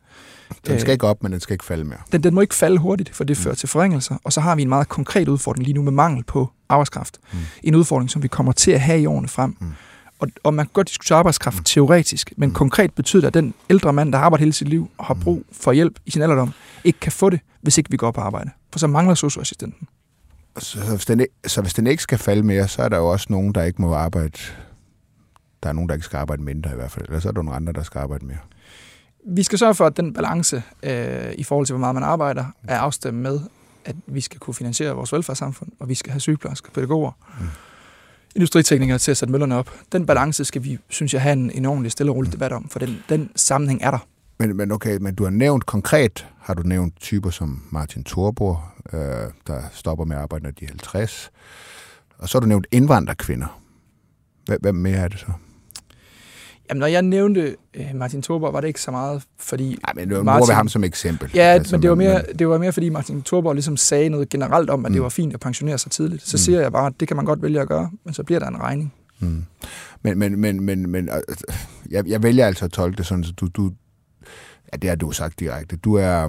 Den 0.66 0.80
skal 0.80 0.90
øh, 0.90 0.92
ikke 0.92 1.06
op, 1.06 1.22
men 1.22 1.32
den 1.32 1.40
skal 1.40 1.54
ikke 1.54 1.64
falde 1.64 1.84
mere. 1.84 1.98
den, 2.12 2.22
den 2.22 2.34
må 2.34 2.40
ikke 2.40 2.54
falde 2.54 2.78
hurtigt, 2.78 3.14
for 3.14 3.24
det 3.24 3.36
fører 3.36 3.54
til 3.54 3.68
forringelser. 3.68 4.16
Og 4.24 4.32
så 4.32 4.40
har 4.40 4.56
vi 4.56 4.62
en 4.62 4.68
meget 4.68 4.88
konkret 4.88 5.28
udfordring 5.28 5.64
lige 5.64 5.74
nu 5.74 5.82
med 5.82 5.92
mangel 5.92 6.24
på 6.24 6.50
arbejdskraft. 6.68 7.18
Mm. 7.32 7.38
En 7.62 7.74
udfordring, 7.74 8.10
som 8.10 8.22
vi 8.22 8.28
kommer 8.28 8.52
til 8.52 8.70
at 8.70 8.80
have 8.80 9.00
i 9.00 9.06
årene 9.06 9.28
frem. 9.28 9.56
Mm. 9.60 9.72
Og, 10.18 10.28
og 10.42 10.54
man 10.54 10.66
kan 10.66 10.70
godt 10.72 10.88
diskutere 10.88 11.18
arbejdskraft 11.18 11.56
Mm. 11.58 11.64
teoretisk, 11.64 12.32
men 12.36 12.48
Mm. 12.48 12.54
konkret 12.54 12.94
betyder 12.94 13.20
det, 13.20 13.26
at 13.26 13.34
den 13.34 13.54
ældre 13.70 13.92
mand, 13.92 14.12
der 14.12 14.18
har 14.18 14.24
arbejdet 14.24 14.42
hele 14.44 14.52
sit 14.52 14.68
liv 14.68 14.90
og 14.98 15.04
har 15.04 15.14
Mm. 15.14 15.20
brug 15.20 15.44
for 15.52 15.72
hjælp 15.72 15.98
i 16.06 16.10
sin 16.10 16.22
alderdom, 16.22 16.52
ikke 16.84 17.00
kan 17.00 17.12
få 17.12 17.30
det, 17.30 17.40
hvis 17.60 17.78
ikke 17.78 17.90
vi 17.90 17.96
går 17.96 18.10
på 18.10 18.20
arbejde. 18.20 18.50
For 18.72 18.78
så 18.78 18.86
mangler 18.86 19.14
socioassistenten. 19.14 19.88
Så, 20.58 20.80
så, 20.86 20.90
hvis 20.96 21.06
den, 21.06 21.20
ikke- 21.20 21.34
så 21.46 21.62
hvis 21.62 21.74
den 21.74 21.86
ikke 21.86 22.02
skal 22.02 22.18
falde 22.18 22.42
mere, 22.42 22.68
så 22.68 22.82
er 22.82 22.88
der 22.88 22.96
jo 22.96 23.08
også 23.08 23.26
nogen, 23.30 23.52
der 23.54 23.62
ikke 23.62 23.82
må 23.82 23.94
arbejde... 23.94 24.38
Der 25.62 25.68
er 25.68 25.72
nogen, 25.72 25.88
der 25.88 25.94
ikke 25.94 26.04
skal 26.04 26.16
arbejde 26.16 26.42
mindre 26.42 26.70
i 26.72 26.74
hvert 26.74 26.90
fald. 26.90 27.04
Eller 27.04 27.20
så 27.20 27.28
er 27.28 27.32
der 27.32 27.42
nogle 27.42 27.56
andre, 27.56 27.72
der 27.72 27.82
skal 27.82 27.98
arbejde 27.98 28.26
mere. 28.26 28.36
Vi 29.26 29.42
skal 29.42 29.58
sørge 29.58 29.74
for, 29.74 29.87
at 29.87 29.96
den 29.96 30.12
balance 30.12 30.62
øh, 30.82 31.32
i 31.38 31.42
forhold 31.44 31.66
til, 31.66 31.72
hvor 31.72 31.80
meget 31.80 31.94
man 31.94 32.02
arbejder, 32.04 32.44
er 32.68 32.78
afstemt 32.78 33.18
med, 33.18 33.40
at 33.85 33.96
vi 34.06 34.20
skal 34.20 34.38
kunne 34.40 34.54
finansiere 34.54 34.92
vores 34.94 35.12
velfærdssamfund, 35.12 35.70
og 35.80 35.88
vi 35.88 35.94
skal 35.94 36.12
have 36.12 36.20
sygeplejersker, 36.20 36.70
pædagoger, 36.70 37.11
Mm. 37.38 37.44
mm. 37.44 37.50
industriteknikere 38.37 38.98
til 38.98 39.11
at 39.11 39.16
sætte 39.16 39.32
møllerne 39.32 39.56
op. 39.56 39.70
Den 39.92 40.06
balance 40.06 40.44
skal 40.44 40.64
vi, 40.64 40.78
synes 40.88 41.14
jeg, 41.14 41.22
have 41.22 41.32
en, 41.32 41.50
en 41.50 41.66
ordentlig 41.66 41.92
stille 41.92 42.12
og 42.12 42.16
rolig 42.16 42.32
debat 42.32 42.52
om, 42.52 42.68
for 42.68 42.78
den, 42.78 42.98
den 43.08 43.30
sammenhæng 43.37 43.82
er 43.82 43.90
der. 43.90 43.98
Men, 44.38 44.56
men 44.56 44.72
okay, 44.72 44.96
men 45.00 45.14
du 45.14 45.22
har 45.24 45.30
nævnt 45.30 45.66
konkret, 45.66 46.26
har 46.40 46.54
du 46.54 46.62
nævnt 46.62 47.00
typer 47.00 47.30
som 47.30 47.62
Martin 47.70 48.04
Thorborg, 48.04 48.61
øh, 48.92 49.00
der 49.46 49.62
stopper 49.72 50.04
med 50.04 50.16
at 50.16 50.22
arbejde, 50.22 50.44
når 50.44 50.50
de 50.50 50.64
er 50.64 50.68
50. 50.68 51.30
Og 52.18 52.28
så 52.28 52.38
har 52.38 52.40
du 52.40 52.46
nævnt 52.46 52.66
indvandrerkvinder. 52.72 53.61
Hvem 54.61 54.74
mere 54.74 54.96
er 54.96 55.08
det 55.08 55.18
så? 55.20 55.26
Jamen, 56.72 56.80
når 56.80 56.87
jeg 56.87 57.02
nævnte 57.02 57.56
øh, 57.74 57.87
Martin 57.94 58.22
Thorborg, 58.22 58.52
var 58.52 58.61
det 58.61 58.68
ikke 58.68 58.80
så 58.80 58.90
meget, 58.90 59.22
fordi... 59.38 59.68
Nej, 59.68 59.92
men 59.94 60.08
nu 60.08 60.22
Martin- 60.22 60.48
vi 60.50 60.54
ham 60.54 60.68
som 60.68 60.85
eksempel. 60.85 61.30
Ja, 61.35 61.42
altså, 61.42 61.76
men 61.76 61.82
det 61.82 61.90
var, 61.90 61.96
mere, 61.96 62.22
det 62.38 62.48
var 62.48 62.58
mere, 62.58 62.72
fordi 62.72 62.88
Martin 62.88 63.22
Thorborg 63.22 63.54
ligesom 63.54 63.76
sagde 63.76 64.08
noget 64.08 64.28
generelt 64.28 64.70
om, 64.70 64.87
at 64.87 64.90
Mm. 64.90 64.94
det 64.94 65.02
var 65.02 65.08
fint 65.08 65.35
at 65.35 65.40
pensionere 65.40 65.78
sig 65.78 65.90
tidligt. 65.92 66.22
Så 66.28 66.35
Mm. 66.35 66.38
siger 66.38 66.61
jeg 66.61 66.72
bare, 66.72 66.87
at 66.87 66.92
det 67.00 67.08
kan 67.08 67.16
man 67.16 67.26
godt 67.26 67.42
vælge 67.42 67.61
at 67.61 67.68
gøre, 67.68 67.90
men 68.04 68.14
så 68.14 68.22
bliver 68.22 68.38
der 68.38 68.46
en 68.46 68.61
regning. 68.61 68.92
Mm. 69.20 69.44
Men, 70.02 70.18
men, 70.18 70.40
men, 70.40 70.62
men, 70.62 70.90
men 70.90 71.08
øh, 71.08 71.37
jeg, 71.90 72.06
jeg 72.08 72.22
vælger 72.22 72.46
altså 72.46 72.64
at 72.64 72.72
tolke 72.72 72.96
det 72.96 73.06
sådan, 73.06 73.24
at 73.24 73.40
du, 73.40 73.46
du, 73.56 73.70
ja, 74.72 74.76
det 74.76 74.88
har 74.90 74.96
du 74.96 75.11
sagt 75.11 75.40
direkte, 75.40 75.76
du 75.76 75.94
er, 75.94 76.28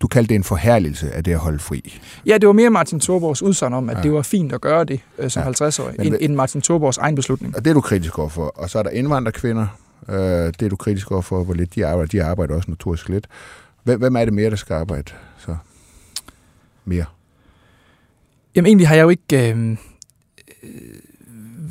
du 0.00 0.06
kaldte 0.08 0.28
det 0.28 0.34
en 0.34 0.44
forherligelse 0.44 1.12
af 1.12 1.24
det 1.24 1.32
at 1.32 1.38
holde 1.38 1.58
fri. 1.58 2.00
Ja, 2.26 2.38
det 2.38 2.46
var 2.46 2.52
mere 2.52 2.70
Martin 2.70 3.00
Thorborgs 3.00 3.42
udsagn 3.42 3.74
om, 3.74 3.90
at 3.90 3.96
Ja. 3.96 4.02
det 4.02 4.12
var 4.12 4.22
fint 4.22 4.52
at 4.52 4.60
gøre 4.60 4.84
det 4.84 5.00
øh, 5.18 5.30
som 5.30 5.40
Ja. 5.42 5.46
ja. 5.60 5.66
50-årig, 5.68 5.94
Men 5.98 6.06
end, 6.06 6.16
end 6.20 6.34
Martin 6.34 6.60
Thorborgs 6.62 6.98
egen 6.98 7.14
beslutning. 7.14 7.56
Og 7.56 7.64
det 7.64 7.70
er 7.70 7.74
du 7.74 7.80
kritisk 7.80 8.18
overfor. 8.18 8.46
Og 8.46 8.70
så 8.70 8.78
er 8.78 8.82
der 8.82 8.90
indvandrerkvinder, 8.90 9.66
øh, 10.08 10.16
det 10.16 10.62
er 10.62 10.68
du 10.68 10.76
kritisk 10.76 11.10
overfor, 11.12 11.44
hvor 11.44 11.54
lidt 11.54 11.74
de 11.74 11.86
arbejder. 11.86 12.08
De 12.08 12.22
arbejder 12.24 12.54
også 12.54 12.70
notorisk 12.70 13.08
lidt. 13.08 13.26
Hvem, 13.84 13.98
hvem 14.00 14.16
er 14.16 14.24
det 14.24 14.34
mere, 14.34 14.50
der 14.50 14.56
skal 14.56 14.74
arbejde 14.74 15.12
så? 15.38 15.56
Mere. 16.84 17.04
Jamen 18.54 18.66
egentlig 18.66 18.88
har 18.88 18.94
jeg 18.94 19.02
jo 19.02 19.08
ikke 19.08 19.50
øh, 19.52 19.70
øh, 19.70 19.78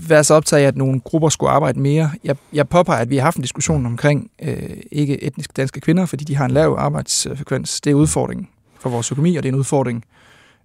været 0.10 0.26
så 0.26 0.34
optaget 0.34 0.64
af, 0.64 0.68
at 0.68 0.78
nogle 0.78 1.00
grupper 1.00 1.30
skulle 1.30 1.50
arbejde 1.50 1.80
mere. 1.80 2.12
Jeg, 2.24 2.36
jeg 2.54 2.70
påpeger, 2.70 3.02
at 3.02 3.10
vi 3.10 3.16
har 3.18 3.24
haft 3.24 3.38
en 3.38 3.42
diskussion 3.42 3.86
omkring 3.86 4.32
øh, 4.42 4.78
ikke 4.92 5.24
etnisk 5.24 5.58
danske 5.58 5.82
kvinder, 5.82 6.06
fordi 6.06 6.24
de 6.24 6.36
har 6.36 6.46
en 6.46 6.52
lav 6.52 6.76
arbejdsfrekvens. 6.78 7.82
Det 7.82 7.92
er 7.92 7.96
udfordringen 7.96 8.48
for 8.80 8.90
vores 8.90 9.12
økonomi, 9.12 9.36
og 9.36 9.44
det 9.44 9.50
er 9.50 9.54
en 9.54 9.60
udfordring 9.60 10.04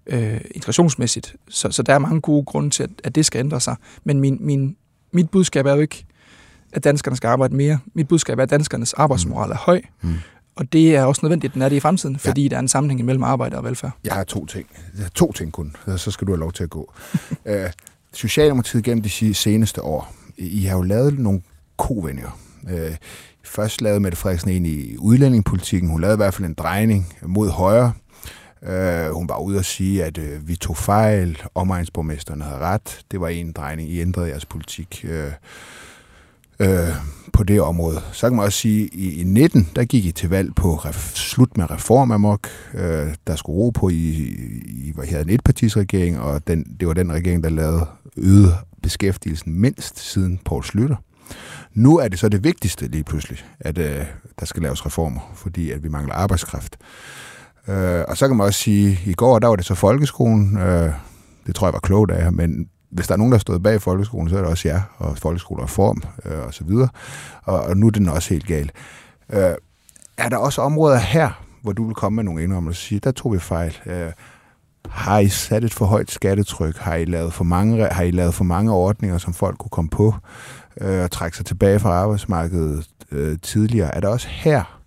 øh, 0.07 0.41
integrationsmæssigt. 0.55 1.37
Så, 1.49 1.71
så 1.71 1.83
der 1.83 1.95
er 1.95 1.99
mange 1.99 2.21
gode 2.21 2.45
grunde 2.45 2.71
til, 2.71 2.83
at, 2.83 2.91
at 3.05 3.15
det 3.15 3.27
skal 3.27 3.39
ændre 3.39 3.61
sig. 3.61 3.77
Men 4.05 4.21
min, 4.21 4.39
min, 4.41 4.77
mit 5.13 5.31
budskab 5.31 5.67
er 5.67 5.73
jo 5.75 5.81
ikke, 5.81 6.05
at 6.73 6.85
danskerne 6.85 7.17
skal 7.17 7.29
arbejde 7.29 7.57
mere. 7.57 7.79
Mit 7.95 8.09
budskab 8.09 8.39
er, 8.39 8.43
at 8.43 8.51
danskernes 8.51 8.93
arbejdsmoral 8.93 9.51
er 9.51 9.57
høj, 9.57 9.81
Mm. 10.03 10.15
og 10.57 10.73
det 10.73 10.97
er 10.97 11.05
også 11.05 11.21
nødvendigt, 11.23 11.51
at 11.51 11.55
den 11.55 11.63
er 11.63 11.69
det 11.69 11.77
i 11.77 11.81
fremtiden, 11.81 12.19
fordi 12.19 12.49
der 12.49 12.57
er 12.57 12.61
en 12.61 12.69
sammenhæng 12.69 13.05
mellem 13.05 13.23
arbejde 13.23 13.57
og 13.57 13.65
velfærd. 13.65 13.91
Jeg 14.05 14.15
har 14.15 14.25
to 14.25 14.47
ting. 14.47 14.67
Jeg 14.97 15.03
har 15.05 15.11
to 15.11 15.33
ting 15.33 15.53
kun, 15.53 15.77
så 15.97 16.11
skal 16.11 16.27
du 16.27 16.33
have 16.33 16.41
lov 16.41 16.53
til 16.53 16.63
at 16.63 16.71
gå. 16.71 16.93
øh, 17.47 17.71
Socialdemokratiet 18.13 18.85
gennem 18.85 19.03
de 19.03 19.35
seneste 19.35 19.83
år, 19.83 20.15
I 20.37 20.65
har 20.65 20.77
jo 20.77 20.83
lavet 20.83 21.19
nogle 21.19 21.41
kovendinger. 21.77 22.39
Øh, 22.71 22.97
først 23.45 23.81
lavede 23.81 24.01
Mette 24.01 24.19
Frederiksen 24.19 24.51
en 24.51 24.67
i 24.67 24.97
udlændingepolitikken. 24.97 25.91
Hun 25.91 26.01
lavede 26.01 26.15
i 26.15 26.17
hvert 26.17 26.35
fald 26.35 26.49
en 26.49 26.55
drejning 26.55 27.13
mod 27.23 27.51
højre. 27.51 27.93
Øh, 28.63 29.11
hun 29.11 29.29
var 29.29 29.39
ude 29.39 29.59
at 29.59 29.65
sige, 29.65 30.05
at 30.05 30.19
øh, 30.19 30.49
vi 30.49 30.57
tog 30.57 30.77
fejl, 30.77 31.43
omegnsborgmesterne 31.55 32.45
havde 32.45 32.59
ret. 32.59 33.01
Det 33.11 33.21
var 33.21 33.29
en 33.29 33.53
drejning, 33.53 33.91
I 33.91 34.01
ændrede 34.01 34.29
jeres 34.29 34.47
politik 34.47 35.05
øh, 35.09 35.33
øh, 36.61 36.89
på 37.33 37.45
det 37.45 37.61
område. 37.61 38.01
Så 38.13 38.29
kan 38.29 38.37
man 38.37 38.45
også 38.45 38.59
sige, 38.59 38.85
at 38.85 38.91
i, 38.93 39.21
i 39.21 39.25
19, 39.25 39.69
der 39.77 39.85
gik 39.85 40.07
I 40.07 40.13
til 40.13 40.31
valg 40.31 40.55
på 40.55 40.75
ref, 40.75 41.15
slut 41.15 41.57
med 41.57 41.71
reformamok. 41.71 42.49
Øh, 42.75 43.15
der 43.27 43.37
skulle 43.37 43.57
ro 43.57 43.71
på 43.71 43.89
i, 43.89 43.95
i 44.67 44.93
hvad 44.95 45.05
hedder 45.07 45.25
en 45.25 45.31
etpartisregering, 45.31 46.21
og 46.21 46.47
den, 46.47 46.77
det 46.81 46.89
var 46.89 46.95
den 46.95 47.13
regering, 47.13 47.45
der 47.45 47.51
lavede 47.51 47.87
øget 48.17 48.55
beskæftigelsen 48.83 49.61
mindst 49.61 49.99
siden 49.99 50.41
Poul 50.45 50.65
Slytter. 50.65 50.97
Nu 51.75 51.99
er 51.99 52.09
det 52.09 52.19
så 52.19 52.29
det 52.29 52.45
vigtigste 52.45 52.89
lige 52.89 53.05
pludselig, 53.05 53.45
at 53.61 53.79
øh, 53.79 54.07
der 54.41 54.47
skal 54.47 54.63
laves 54.63 54.87
reformer, 54.87 55.33
fordi 55.35 55.71
at 55.71 55.83
vi 55.83 55.89
mangler 55.89 56.15
arbejdskraft. 56.15 56.77
Øh, 57.69 58.05
og 58.09 58.17
så 58.17 58.29
kan 58.29 58.37
man 58.37 58.47
også 58.47 58.61
sige, 58.61 58.91
at 58.93 59.07
i 59.07 59.13
går 59.13 59.39
der 59.39 59.49
var 59.49 59.57
det 59.57 59.65
så 59.65 59.75
folkeskolen. 59.75 60.59
Øh, 60.59 60.93
det 61.47 61.55
tror 61.55 61.67
jeg 61.67 61.73
var 61.73 61.81
klogt 61.81 62.11
af 62.11 62.25
jer, 62.25 62.31
men 62.31 62.69
hvis 62.91 63.07
der 63.07 63.13
er 63.13 63.19
nogen, 63.19 63.33
der 63.33 63.39
har 63.39 63.41
stået 63.41 63.63
bag 63.63 63.83
folkeskolen, 63.83 64.29
så 64.29 64.37
er 64.37 64.41
det 64.41 64.51
også 64.51 64.69
jer, 64.69 64.81
og 64.97 65.19
folkeskolereform 65.19 66.03
øh, 66.25 66.47
og 66.47 66.55
så 66.55 66.65
videre. 66.65 66.89
Og, 67.43 67.61
og 67.61 67.77
nu 67.77 67.87
er 67.87 67.91
den 67.91 68.09
også 68.09 68.29
helt 68.35 68.47
gal. 68.47 68.71
Øh, 69.33 69.55
er 70.17 70.29
der 70.29 70.37
også 70.37 70.63
områder 70.63 70.99
her, 70.99 71.45
hvor 71.63 71.73
du 71.73 71.87
vil 71.87 71.95
komme 71.95 72.17
med 72.17 72.25
nogle 72.25 72.43
indrømmelser 72.43 72.81
og 72.81 72.87
sige, 72.89 73.01
der 73.05 73.11
tog 73.11 73.33
vi 73.33 73.39
fejl. 73.39 73.79
Øh, 73.87 74.13
har 74.89 75.19
I 75.19 75.29
sat 75.29 75.65
et 75.65 75.75
for 75.75 75.85
højt 75.87 76.11
skattetryk? 76.11 76.77
Har 76.77 76.95
I 76.95 77.05
lavet 77.05 77.33
for 77.33 77.45
mange, 77.45 77.89
har 77.91 78.03
I 78.03 78.11
lavet 78.11 78.35
for 78.35 78.45
mange 78.45 78.73
ordninger, 78.73 79.19
som 79.19 79.35
folk 79.35 79.59
kunne 79.59 79.71
komme 79.71 79.89
på 79.89 80.15
øh, 80.81 81.03
og 81.03 81.11
trække 81.11 81.37
sig 81.37 81.47
tilbage 81.47 81.79
fra 81.79 81.91
arbejdsmarkedet 81.91 82.87
øh, 83.13 83.39
tidligere? 83.43 83.95
Er 83.95 84.01
der 84.01 84.09
også 84.09 84.29
her, 84.31 84.81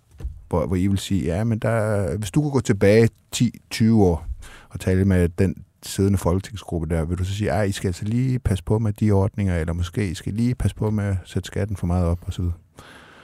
hvor, 0.48 0.66
hvor 0.66 0.76
I 0.76 0.86
vil 0.86 0.98
sige, 0.98 1.24
ja, 1.24 1.44
men 1.44 1.58
der, 1.58 2.16
hvis 2.16 2.30
du 2.30 2.42
kunne 2.42 2.52
gå 2.52 2.60
tilbage 2.60 3.08
10-20 3.36 3.92
år 3.92 4.26
og 4.70 4.80
tale 4.80 5.04
med 5.04 5.28
den 5.28 5.54
siddende 5.82 6.18
folketingsgruppe 6.18 6.94
der, 6.94 7.04
vil 7.04 7.18
du 7.18 7.24
så 7.24 7.34
sige, 7.34 7.52
at 7.52 7.68
I 7.68 7.72
skal 7.72 7.88
altså 7.88 8.04
lige 8.04 8.38
passe 8.38 8.64
på 8.64 8.78
med 8.78 8.92
de 8.92 9.10
ordninger, 9.10 9.56
eller 9.56 9.72
måske 9.72 10.10
I 10.10 10.14
skal 10.14 10.32
lige 10.32 10.54
passe 10.54 10.76
på 10.76 10.90
med 10.90 11.04
at 11.04 11.16
sætte 11.24 11.46
skatten 11.46 11.76
for 11.76 11.86
meget 11.86 12.06
op 12.06 12.18
videre. 12.38 12.52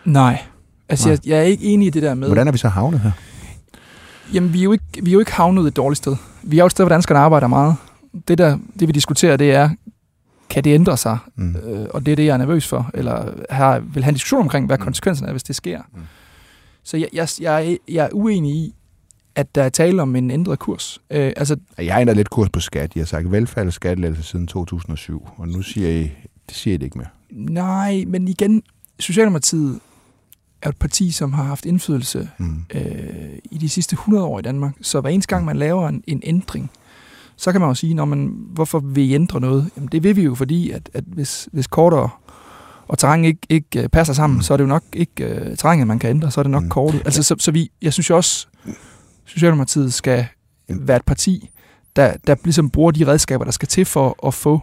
Nej. 0.04 0.42
Altså, 0.88 1.08
Nej. 1.08 1.18
jeg, 1.24 1.30
jeg 1.30 1.38
er 1.38 1.42
ikke 1.42 1.64
enig 1.64 1.86
i 1.86 1.90
det 1.90 2.02
der 2.02 2.14
med... 2.14 2.28
Hvordan 2.28 2.48
er 2.48 2.52
vi 2.52 2.58
så 2.58 2.68
havnet 2.68 3.00
her? 3.00 3.10
Jamen, 4.34 4.52
vi 4.52 4.58
er, 4.58 4.64
jo 4.64 4.72
ikke, 4.72 4.84
vi 5.02 5.10
er 5.10 5.12
jo 5.12 5.18
ikke 5.20 5.32
havnet 5.32 5.66
et 5.66 5.76
dårligt 5.76 5.98
sted. 5.98 6.16
Vi 6.42 6.58
er 6.58 6.62
jo 6.62 6.66
et 6.66 6.72
sted, 6.72 6.84
hvor 6.84 6.88
danskerne 6.94 7.20
arbejder 7.20 7.46
meget. 7.46 7.76
Det, 8.28 8.38
der, 8.38 8.58
det 8.80 8.88
vi 8.88 8.92
diskuterer, 8.92 9.36
det 9.36 9.50
er, 9.52 9.70
kan 10.50 10.64
det 10.64 10.74
ændre 10.74 10.96
sig? 10.96 11.18
Mm. 11.36 11.56
Øh, 11.56 11.86
og 11.90 12.06
det 12.06 12.12
er 12.12 12.16
det, 12.16 12.26
jeg 12.26 12.32
er 12.32 12.36
nervøs 12.36 12.66
for. 12.68 12.90
Eller 12.94 13.32
har, 13.50 13.78
vil 13.80 14.04
have 14.04 14.08
en 14.10 14.14
diskussion 14.14 14.40
omkring, 14.40 14.66
hvad 14.66 14.78
Mm. 14.78 14.84
konsekvensen 14.84 15.26
er, 15.26 15.30
hvis 15.30 15.42
det 15.42 15.56
sker. 15.56 15.80
Mm. 15.94 16.00
Så 16.84 16.96
jeg, 16.96 17.08
jeg, 17.12 17.28
jeg, 17.40 17.66
er- 17.70 17.76
jeg 17.88 18.04
er 18.04 18.08
uenig 18.12 18.52
i, 18.56 18.74
at 19.34 19.54
der 19.54 19.62
er 19.62 19.68
tale 19.68 20.02
om 20.02 20.16
en 20.16 20.30
ændret 20.30 20.58
kurs. 20.58 20.98
Øh, 21.10 21.32
altså, 21.36 21.56
Jeg 21.78 21.94
har 21.94 22.00
ændret 22.00 22.16
lidt 22.16 22.30
kurs 22.30 22.48
på 22.50 22.60
skat. 22.60 22.94
Jeg 22.94 23.00
har 23.00 23.06
sagt 23.06 23.32
velfærd 23.32 23.66
og 23.66 24.16
siden 24.24 24.46
2007, 24.46 25.28
og 25.36 25.48
nu 25.48 25.62
siger 25.62 25.88
I, 25.90 26.02
det 26.48 26.56
siger 26.56 26.74
I 26.74 26.76
det 26.76 26.84
ikke 26.84 26.98
mere. 26.98 27.08
nej, 27.30 28.04
men 28.06 28.28
igen, 28.28 28.62
Socialdemokratiet 28.98 29.80
er 30.62 30.68
et 30.68 30.76
parti, 30.76 31.10
som 31.10 31.32
har 31.32 31.42
haft 31.42 31.66
indflydelse 31.66 32.28
Mm. 32.38 32.64
øh, 32.74 33.38
i 33.50 33.58
de 33.58 33.68
sidste 33.68 33.94
100 33.94 34.24
år 34.24 34.38
i 34.38 34.42
Danmark. 34.42 34.74
Så 34.80 35.00
hver 35.00 35.10
eneste 35.10 35.34
gang, 35.34 35.44
man 35.44 35.56
laver 35.56 35.88
en, 35.88 36.02
en 36.06 36.20
ændring, 36.24 36.70
så 37.36 37.52
kan 37.52 37.60
man 37.60 37.70
jo 37.70 37.74
sige, 37.74 37.94
når 37.94 38.04
man, 38.04 38.34
hvorfor 38.36 38.78
vil 38.78 39.10
I 39.10 39.14
ændre 39.14 39.40
noget? 39.40 39.70
Jamen, 39.76 39.88
det 39.92 40.02
vil 40.02 40.16
vi 40.16 40.22
jo, 40.22 40.34
fordi 40.34 40.70
at, 40.70 40.90
at 40.94 41.04
hvis, 41.06 41.48
hvis 41.52 41.66
kortere 41.66 42.08
og 42.88 42.98
terræn 42.98 43.24
ikke, 43.24 43.40
ikke 43.48 43.82
øh, 43.82 43.88
passer 43.88 44.14
sammen, 44.14 44.36
mm. 44.36 44.42
så 44.42 44.52
er 44.52 44.56
det 44.56 44.64
jo 44.64 44.68
nok 44.68 44.82
ikke 44.92 45.24
øh, 45.24 45.56
terrænet, 45.56 45.86
man 45.86 45.98
kan 45.98 46.10
ændre, 46.10 46.30
så 46.30 46.40
er 46.40 46.42
det 46.42 46.50
nok 46.50 46.62
mm. 46.62 46.68
kortet. 46.68 47.02
Altså, 47.04 47.22
så, 47.22 47.36
så 47.38 47.50
vi, 47.50 47.70
jeg 47.82 47.92
synes 47.92 48.10
jo 48.10 48.16
også, 48.16 48.46
Socialdemokratiet 49.24 49.94
skal 49.94 50.26
være 50.68 50.96
et 50.96 51.04
parti, 51.04 51.50
der, 51.96 52.14
der 52.26 52.34
ligesom 52.44 52.70
bruger 52.70 52.90
de 52.90 53.06
redskaber, 53.06 53.44
der 53.44 53.52
skal 53.52 53.68
til 53.68 53.84
for 53.84 54.26
at 54.26 54.34
få 54.34 54.60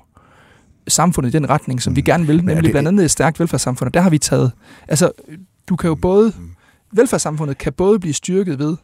samfundet 0.88 1.30
i 1.30 1.38
den 1.38 1.50
retning, 1.50 1.82
som 1.82 1.92
mm. 1.92 1.96
vi 1.96 2.02
gerne 2.02 2.28
vil, 2.28 2.38
nemlig 2.38 2.64
det, 2.64 2.72
blandt 2.72 2.88
andet 2.88 3.06
et 3.06 3.12
stærkt 3.12 3.40
velfærdssamfund, 3.40 3.88
og 3.88 3.94
der 3.94 4.02
har 4.02 4.10
vi 4.10 4.18
taget, 4.18 4.52
altså, 4.88 5.12
du 5.70 5.76
kan 5.76 5.88
jo 5.88 5.96
mm. 5.96 6.02
både, 6.02 6.34
mm. 6.38 6.52
velfærdssamfundet 6.92 7.58
kan 7.58 7.74
både 7.74 8.00
blive 8.00 8.14
styrket 8.14 8.60
ved, 8.60 8.78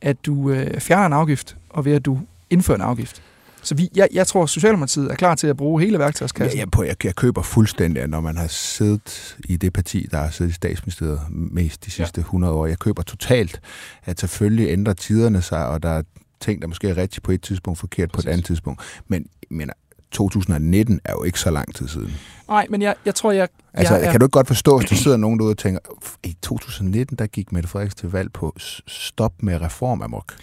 at 0.00 0.26
du 0.26 0.50
øh, 0.50 0.80
fjerner 0.80 1.06
en 1.06 1.12
afgift, 1.12 1.56
og 1.70 1.84
ved 1.84 1.92
at 1.92 2.04
du 2.04 2.20
indfører 2.50 2.78
en 2.78 2.84
afgift. 2.84 3.22
Så 3.62 3.74
vi, 3.74 3.88
jeg, 3.94 4.08
jeg 4.12 4.26
tror, 4.26 4.42
at 4.42 4.48
Socialdemokratiet 4.48 5.10
er 5.10 5.14
klar 5.14 5.34
til 5.34 5.46
at 5.46 5.56
bruge 5.56 5.82
hele 5.82 5.98
værktøjskassen. 5.98 6.58
Ja, 6.58 6.64
jeg, 6.78 6.86
jeg, 6.86 7.04
jeg 7.04 7.14
køber 7.14 7.42
fuldstændig, 7.42 8.02
at 8.02 8.10
når 8.10 8.20
man 8.20 8.36
har 8.36 8.46
siddet 8.46 9.36
i 9.44 9.56
det 9.56 9.72
parti, 9.72 10.06
der 10.10 10.18
har 10.18 10.30
siddet 10.30 10.50
i 10.52 10.54
statsministeriet 10.54 11.20
mest 11.30 11.84
de 11.84 11.90
sidste 11.90 12.20
ja. 12.20 12.22
100 12.22 12.54
år, 12.54 12.66
jeg 12.66 12.78
køber 12.78 13.02
totalt, 13.02 13.60
at 14.04 14.20
selvfølgelig 14.20 14.68
ændrer 14.68 14.94
tiderne 14.94 15.42
sig, 15.42 15.66
og 15.66 15.82
der 15.82 15.88
er 15.88 16.02
ting, 16.40 16.62
der 16.62 16.68
måske 16.68 16.88
er 16.88 16.96
rigtigt 16.96 17.22
på 17.22 17.32
et 17.32 17.42
tidspunkt, 17.42 17.78
forkert 17.78 18.10
Præcis. 18.10 18.24
på 18.24 18.30
et 18.30 18.32
andet 18.32 18.46
tidspunkt. 18.46 18.82
Men 19.08 19.26
men 19.50 19.70
2019 20.14 21.00
er 21.04 21.12
jo 21.12 21.22
ikke 21.22 21.40
så 21.40 21.50
lang 21.50 21.74
tid 21.74 21.88
siden. 21.88 22.14
Nej, 22.48 22.66
men 22.70 22.82
jeg, 22.82 22.94
jeg 23.04 23.14
tror, 23.14 23.32
jeg... 23.32 23.48
Altså, 23.74 23.96
jeg, 23.96 24.10
kan 24.10 24.20
du 24.20 24.26
ikke 24.26 24.32
godt 24.32 24.46
forstå, 24.46 24.78
hvis 24.78 24.88
der 24.88 24.96
sidder 24.96 25.16
nogen 25.16 25.38
derude 25.38 25.52
og 25.52 25.58
tænker, 25.58 25.80
i 26.22 26.36
2019, 26.42 27.16
der 27.16 27.26
gik 27.26 27.52
Mette 27.52 27.68
Frederiksen 27.68 27.98
til 27.98 28.10
valg 28.10 28.32
på 28.32 28.56
stop 28.86 29.32
med 29.42 29.60
reformamok. 29.60 30.34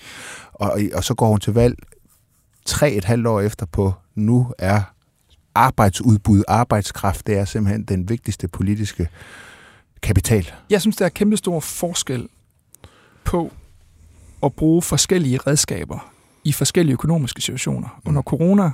Og, 0.54 0.80
og 0.94 1.04
så 1.04 1.14
går 1.14 1.28
hun 1.28 1.40
til 1.40 1.54
valg 1.54 1.76
tre 2.66 2.92
et 2.92 3.06
halvt 3.06 3.28
år 3.28 3.42
efter 3.42 3.66
på, 3.66 3.94
nu 4.16 4.54
er 4.58 4.82
arbejdsudbud, 5.56 6.44
arbejdskraft, 6.48 7.28
det 7.28 7.38
er 7.38 7.46
simpelthen 7.46 7.84
den 7.84 8.10
vigtigste 8.10 8.48
politiske 8.48 9.10
kapital. 10.02 10.52
Jeg 10.70 10.82
synes, 10.82 10.96
der 10.96 11.06
er 11.06 11.10
kæmpe 11.10 11.38
stor 11.38 11.60
forskel 11.60 12.28
på 13.24 13.52
at 14.44 14.54
bruge 14.54 14.82
forskellige 14.82 15.38
redskaber 15.38 16.12
i 16.44 16.52
forskellige 16.52 16.94
økonomiske 16.94 17.42
situationer. 17.42 18.00
Mm. 18.04 18.10
Under 18.10 18.22
corona 18.22 18.72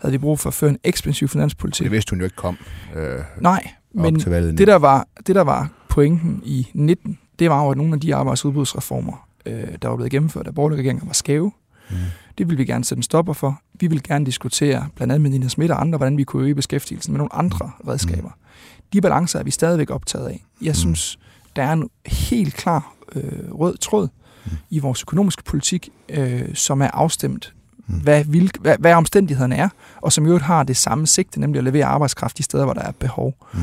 havde 0.00 0.14
de 0.14 0.18
brug 0.18 0.38
for 0.38 0.48
at 0.48 0.54
føre 0.54 0.70
en 0.70 0.78
ekspansiv 0.84 1.28
finanspolitik. 1.28 1.84
Det 1.84 1.92
vidste 1.92 2.10
hun 2.10 2.18
jo 2.18 2.24
ikke 2.24 2.36
kom. 2.36 2.58
Øh, 2.96 3.18
Nej, 3.40 3.70
men 3.94 4.14
det 4.14 4.66
der, 4.66 4.76
var, 4.76 5.08
det 5.26 5.34
der 5.34 5.42
var 5.42 5.70
pointen 5.88 6.42
i 6.44 6.68
19, 6.74 7.18
det 7.38 7.50
var 7.50 7.64
jo, 7.64 7.70
at 7.70 7.76
nogle 7.76 7.94
af 7.94 8.00
de 8.00 8.14
arbejdsudbudsreformer, 8.14 9.28
øh, 9.46 9.68
der 9.82 9.88
var 9.88 9.96
blevet 9.96 10.10
gennemført 10.10 10.46
af 10.46 10.54
borgerlige 10.54 10.80
regeringer, 10.80 11.06
var 11.06 11.12
skæve. 11.12 11.52
Mm. 11.90 11.96
Det 12.38 12.48
vil 12.48 12.58
vi 12.58 12.64
gerne 12.64 12.84
sætte 12.84 12.98
en 12.98 13.02
stopper 13.02 13.32
for. 13.32 13.60
Vi 13.74 13.86
vil 13.86 14.02
gerne 14.02 14.26
diskutere, 14.26 14.88
blandt 14.96 15.12
andet 15.12 15.20
med 15.20 15.30
Nina 15.30 15.48
Schmidt 15.48 15.70
og 15.70 15.80
andre, 15.80 15.96
hvordan 15.96 16.16
vi 16.16 16.24
kunne 16.24 16.44
øge 16.44 16.54
beskæftigelsen 16.54 17.12
med 17.12 17.18
nogle 17.18 17.34
andre 17.34 17.70
mm. 17.80 17.88
redskaber. 17.88 18.28
Mm. 18.28 18.82
De 18.92 19.00
balancer 19.00 19.38
er 19.38 19.42
vi 19.42 19.50
stadigvæk 19.50 19.90
optaget 19.90 20.26
af. 20.26 20.44
Jeg 20.62 20.70
mm. 20.70 20.74
synes, 20.74 21.18
der 21.56 21.62
er 21.62 21.72
en 21.72 21.90
helt 22.06 22.54
klar 22.54 22.94
øh, 23.14 23.52
rød 23.52 23.76
tråd 23.76 24.08
mm. 24.44 24.52
i 24.70 24.78
vores 24.78 25.02
økonomiske 25.02 25.44
politik, 25.44 25.88
øh, 26.08 26.54
som 26.54 26.82
er 26.82 26.88
afstemt, 26.88 27.54
mm. 27.90 28.00
hvad, 28.00 28.24
vil, 28.24 28.50
hvad, 28.60 28.76
hvad 28.78 28.94
omstændighederne 28.94 29.56
er, 29.56 29.68
og 30.00 30.12
som 30.12 30.24
i 30.24 30.26
øvrigt 30.26 30.44
har 30.44 30.62
det 30.62 30.76
samme 30.76 31.06
sigte, 31.06 31.40
nemlig 31.40 31.58
at 31.58 31.64
levere 31.64 31.84
arbejdskraft 31.84 32.38
de 32.38 32.42
steder, 32.42 32.64
hvor 32.64 32.74
der 32.74 32.82
er 32.82 32.92
behov. 32.92 33.34
Mm. 33.54 33.60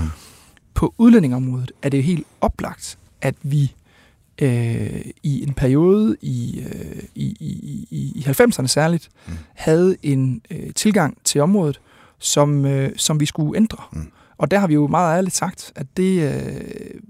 På 0.74 0.94
udlændingområdet 0.98 1.72
er 1.82 1.90
det 1.90 2.04
helt 2.04 2.28
oplagt, 2.42 2.98
at 3.22 3.36
vi 3.42 3.76
øh, 4.42 5.02
i 5.24 5.44
en 5.44 5.54
periode 5.54 6.18
i, 6.22 6.60
øh, 6.60 7.04
i, 7.16 7.38
i, 7.40 7.88
i, 7.92 8.12
i 8.16 8.26
90'erne 8.28 8.68
særligt, 8.68 9.10
mm. 9.28 9.34
havde 9.56 9.98
en 10.04 10.42
øh, 10.52 10.74
tilgang 10.76 11.18
til 11.24 11.42
området, 11.42 11.80
som, 12.20 12.66
øh, 12.66 12.92
som 12.98 13.20
vi 13.20 13.26
skulle 13.26 13.58
ændre. 13.58 13.84
Mm. 13.94 14.12
Og 14.38 14.52
der 14.52 14.60
har 14.60 14.68
vi 14.68 14.74
jo 14.74 14.88
meget 14.88 15.18
ærligt 15.18 15.36
sagt, 15.36 15.72
at 15.76 15.88
det 15.98 16.34
øh, 16.34 17.02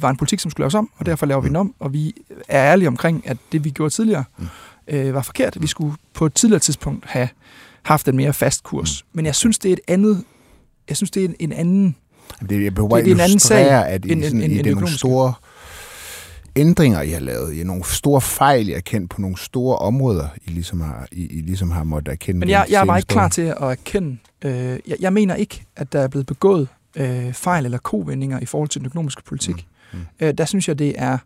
var 0.00 0.10
en 0.10 0.16
politik, 0.16 0.40
som 0.40 0.50
skulle 0.50 0.64
laves 0.64 0.74
om, 0.74 0.90
og 0.96 1.06
derfor 1.06 1.26
laver 1.26 1.40
mm. 1.40 1.44
vi 1.44 1.48
den 1.48 1.56
om, 1.56 1.74
og 1.78 1.92
vi 1.92 2.14
er 2.48 2.72
ærlige 2.72 2.88
omkring, 2.88 3.28
at 3.28 3.36
det 3.52 3.64
vi 3.64 3.70
gjorde 3.70 3.94
tidligere 3.94 4.24
mm. 4.38 4.46
Øh, 4.88 5.14
var 5.14 5.22
forkert. 5.22 5.56
Vi 5.60 5.66
skulle 5.66 5.96
på 6.14 6.26
et 6.26 6.34
tidligere 6.34 6.60
tidspunkt 6.60 7.06
have 7.06 7.28
haft 7.82 8.08
en 8.08 8.16
mere 8.16 8.32
fast 8.32 8.62
kurs. 8.62 9.02
Mm. 9.02 9.16
Men 9.16 9.26
jeg 9.26 9.34
synes, 9.34 9.58
det 9.58 9.68
er 9.68 9.72
et 9.72 9.80
andet, 9.88 10.24
jeg 10.88 10.96
synes, 10.96 11.10
det 11.10 11.24
er 11.24 11.28
en, 11.28 11.36
en 11.38 11.52
anden 11.52 11.96
det, 12.40 12.64
jeg 12.64 12.76
det, 12.76 12.76
det 12.76 13.10
er 13.10 13.14
en 13.14 13.20
anden 13.20 13.38
sag 13.38 13.86
at 13.86 14.04
i, 14.04 14.12
end, 14.12 14.22
sådan, 14.22 14.40
end, 14.40 14.52
i 14.52 14.58
end, 14.58 14.66
nogle 14.66 14.90
store 14.90 15.32
ændringer, 16.56 17.02
I 17.02 17.10
har 17.10 17.20
lavet, 17.20 17.54
i 17.54 17.64
nogle 17.64 17.84
store 17.84 18.20
fejl, 18.20 18.68
I 18.68 18.72
har 18.72 18.80
kendt 18.80 19.10
på 19.10 19.20
nogle 19.20 19.38
store 19.38 19.78
områder, 19.78 20.28
I 20.46 20.50
ligesom 20.50 20.80
har, 20.80 21.06
I, 21.12 21.26
I 21.26 21.40
ligesom 21.40 21.70
har 21.70 21.84
måttet 21.84 22.12
erkende. 22.12 22.38
Men 22.38 22.48
jeg, 22.48 22.66
jeg 22.70 22.80
er 22.80 22.84
bare 22.84 22.98
ikke 22.98 23.08
klar 23.08 23.28
til 23.28 23.42
at 23.42 23.56
erkende. 23.60 24.16
Øh, 24.44 24.52
jeg, 24.86 24.96
jeg 25.00 25.12
mener 25.12 25.34
ikke, 25.34 25.64
at 25.76 25.92
der 25.92 26.00
er 26.00 26.08
blevet 26.08 26.26
begået 26.26 26.68
øh, 26.96 27.32
fejl 27.32 27.64
eller 27.64 27.78
kovendinger 27.78 28.40
i 28.40 28.46
forhold 28.46 28.68
til 28.68 28.80
den 28.80 28.86
økonomiske 28.86 29.22
politik. 29.22 29.66
Mm. 29.92 29.98
Mm. 29.98 30.04
Øh, 30.20 30.34
der 30.38 30.44
synes 30.44 30.68
jeg, 30.68 30.78
det 30.78 30.94
er 30.96 31.18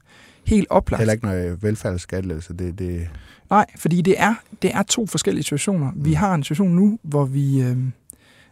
helt 0.47 0.67
oplagt. 0.71 1.01
Heller 1.01 1.13
ikke 1.13 1.25
noget 1.25 1.63
velfærdsskattelse. 1.63 2.55
Det, 2.55 2.79
det... 2.79 3.09
Nej, 3.51 3.67
fordi 3.77 4.03
det 4.03 4.15
er, 4.21 4.35
det 4.63 4.75
er 4.75 4.83
to 4.83 5.07
forskellige 5.07 5.45
situationer. 5.45 5.91
Mm. 5.91 6.05
Vi 6.05 6.13
har 6.13 6.35
en 6.35 6.43
situation 6.43 6.71
nu, 6.71 6.99
hvor 7.03 7.25
vi 7.25 7.63
øh, 7.63 7.77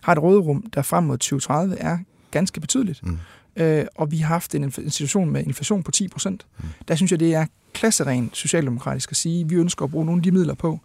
har 0.01 0.13
et 0.13 0.23
råderum, 0.23 0.65
der 0.75 0.83
frem 0.83 1.05
mod 1.05 1.19
2030 1.19 1.77
er 1.79 1.99
ganske 2.31 2.61
betydeligt. 2.61 3.07
Mm 3.07 3.19
øh, 3.59 3.87
og 3.95 4.11
vi 4.11 4.17
har 4.17 4.29
haft 4.29 4.55
en, 4.55 4.65
en 4.65 4.91
situation 4.91 5.31
med 5.31 5.43
inflation 5.45 5.83
på 5.83 5.91
10 5.91 6.09
procent. 6.09 6.47
Mm. 6.59 6.69
Der 6.89 6.95
synes 6.95 7.11
jeg, 7.11 7.21
det 7.21 7.35
er 7.35 7.47
klasserent 7.73 8.37
socialdemokratisk 8.37 9.11
at 9.11 9.17
sige, 9.17 9.41
at 9.41 9.51
vi 9.51 9.55
ønsker 9.55 9.85
at 9.85 9.91
bruge 9.91 10.07
nogle 10.07 10.19
af 10.19 10.23
de 10.23 10.31
midler 10.31 10.55
på, 10.55 10.81